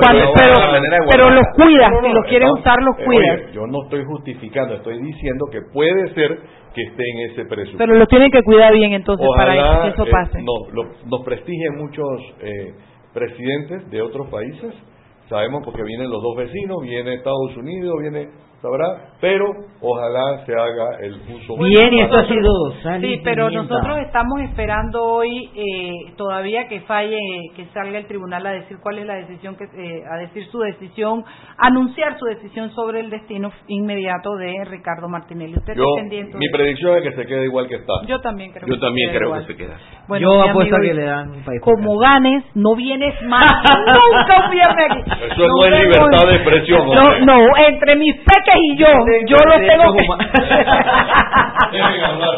pero, 1.11 1.31
los 1.31 1.45
cuidas, 1.57 1.91
si 2.03 2.13
los 2.13 2.27
quieren 2.27 2.51
usar, 2.51 2.77
los 2.83 2.99
eh, 2.99 3.05
cuidas. 3.05 3.53
yo 3.53 3.67
no 3.67 3.85
estoy 3.85 4.05
justificando, 4.05 4.75
estoy 4.75 5.01
diciendo 5.03 5.47
que 5.51 5.61
puede 5.73 6.13
ser 6.15 6.39
que 6.75 6.83
esté 6.83 7.03
en 7.03 7.31
ese 7.31 7.45
precio. 7.47 7.75
Pero 7.79 7.95
lo 7.95 8.07
tienen 8.07 8.31
que 8.31 8.43
cuidar 8.43 8.73
bien 8.75 8.93
entonces 8.93 9.27
para 9.37 9.83
que 9.83 9.89
eso 9.89 10.07
eh, 10.07 10.11
pase. 10.11 10.43
no, 10.43 10.83
nos 11.07 11.25
prestigian 11.25 11.77
muchos 11.77 12.07
eh, 12.41 12.75
presidentes 13.15 13.89
de 13.91 14.03
otros 14.03 14.29
países, 14.29 14.75
sabemos 15.29 15.63
porque 15.65 15.83
vienen 15.83 16.11
los 16.11 16.23
dos 16.23 16.37
vecinos, 16.37 16.83
viene 16.83 17.15
Estados 17.15 17.57
Unidos, 17.57 17.95
viene 18.01 18.29
sabrá, 18.63 19.11
pero 19.21 19.45
ojalá 19.81 20.47
se 20.47 20.53
haga 20.53 20.99
el 21.01 21.15
uso. 21.35 21.57
Bien, 21.59 21.93
y 21.93 22.01
eso 22.01 22.17
ha 22.17 22.29
sido 22.29 22.73
Sí, 23.01 23.21
pero 23.25 23.51
nosotros 23.51 23.99
estamos 24.07 24.41
esperando 24.43 25.03
hoy 25.05 25.51
eh, 25.55 26.13
todavía 26.17 26.69
que 26.69 26.81
falle, 26.83 27.19
que 27.57 27.67
salga 27.75 27.99
el 27.99 28.07
tribunal 28.07 28.47
a 28.47 28.53
decir 28.53 28.77
cuál 28.81 28.99
es 28.99 29.07
la 29.07 29.15
decisión, 29.15 29.57
que 29.57 29.65
eh, 29.65 30.05
a 30.09 30.17
decir 30.19 30.47
su 30.47 30.61
decisión, 30.61 31.25
anunciar 31.59 32.17
su 32.19 32.25
decisión 32.27 32.71
sobre 32.71 33.01
el 33.01 33.11
destino 33.11 33.51
inmediato 33.67 34.37
de 34.37 34.65
Ricardo 34.65 35.09
Martinelli. 35.09 35.55
Usted 35.57 35.75
Yo, 35.75 35.85
mi 36.39 36.49
predicción 36.51 36.99
es 36.99 37.03
que 37.03 37.17
se 37.17 37.27
quede 37.27 37.45
igual 37.47 37.67
que 37.67 37.77
está. 37.77 37.93
Yo 38.07 38.21
también 38.21 38.53
creo. 38.53 38.69
Yo 38.69 38.79
también 38.79 39.11
creo 39.11 39.33
que 39.35 39.47
se 39.47 39.57
queda. 39.57 39.77
Bueno, 40.07 40.23
Yo 40.23 40.51
apuesto 40.51 40.77
a 40.77 40.81
que 40.81 40.95
le 40.95 41.05
dan 41.05 41.31
un 41.31 41.45
país. 41.45 41.61
Como 41.63 41.99
ganes, 41.99 42.45
no 42.55 42.77
vienes 42.77 43.15
más. 43.25 43.51
Nunca 43.87 44.51
vienes 44.51 44.77
aquí. 44.91 45.25
Eso 45.33 45.47
no, 45.49 45.65
es 45.65 45.83
libertad 45.83 46.29
de 46.29 46.35
expresión. 46.37 46.87
No, 46.87 47.19
no, 47.21 47.57
entre 47.57 47.97
mis 47.97 48.15
peques 48.19 48.52
y 48.55 48.77
yo, 48.77 48.87
yo 49.27 49.37
lo 49.45 49.55
tengo 49.55 49.93
que... 49.95 50.03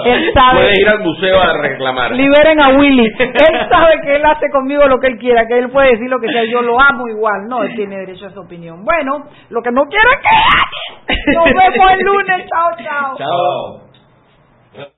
él 0.04 0.30
sabe. 0.34 0.60
Puede 0.60 0.74
ir 0.80 0.88
al 0.88 1.00
museo 1.00 1.40
a 1.40 1.52
reclamar. 1.62 2.12
Liberen 2.12 2.60
a 2.60 2.68
Willy. 2.70 3.06
Él 3.18 3.68
sabe 3.70 4.00
que 4.04 4.16
él 4.16 4.24
hace 4.24 4.50
conmigo 4.50 4.86
lo 4.86 4.98
que 4.98 5.08
él 5.08 5.18
quiera, 5.18 5.46
que 5.46 5.58
él 5.58 5.70
puede 5.70 5.90
decir 5.90 6.08
lo 6.08 6.20
que 6.20 6.28
sea. 6.28 6.44
Yo 6.44 6.62
lo 6.62 6.80
amo 6.80 7.08
igual. 7.08 7.46
No, 7.48 7.62
él 7.62 7.74
tiene 7.74 7.96
derecho 7.98 8.26
a 8.26 8.30
su 8.30 8.40
opinión. 8.40 8.84
Bueno, 8.84 9.24
lo 9.50 9.62
que 9.62 9.70
no 9.72 9.82
quiero 9.84 10.08
es 10.10 10.18
que... 10.18 11.34
Nos 11.34 11.44
vemos 11.44 11.92
el 11.92 12.04
lunes. 12.04 12.46
Chao, 12.48 12.70
chao. 12.84 13.16
Chao. 13.18 13.84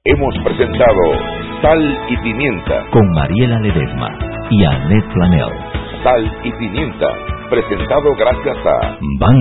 hemos 0.05 0.39
presentado 0.39 1.03
Sal 1.62 1.99
y 2.09 2.17
Pimienta 2.19 2.87
con 2.91 3.11
Mariela 3.11 3.61
Ledesma 3.61 4.19
y 4.51 4.64
Annette 4.64 5.12
Planel. 5.12 5.53
Sal 6.03 6.41
y 6.45 6.53
Pimienta, 6.53 7.09
presentado 7.51 8.14
gracias 8.17 8.57
a 8.64 8.97
Banco 9.19 9.35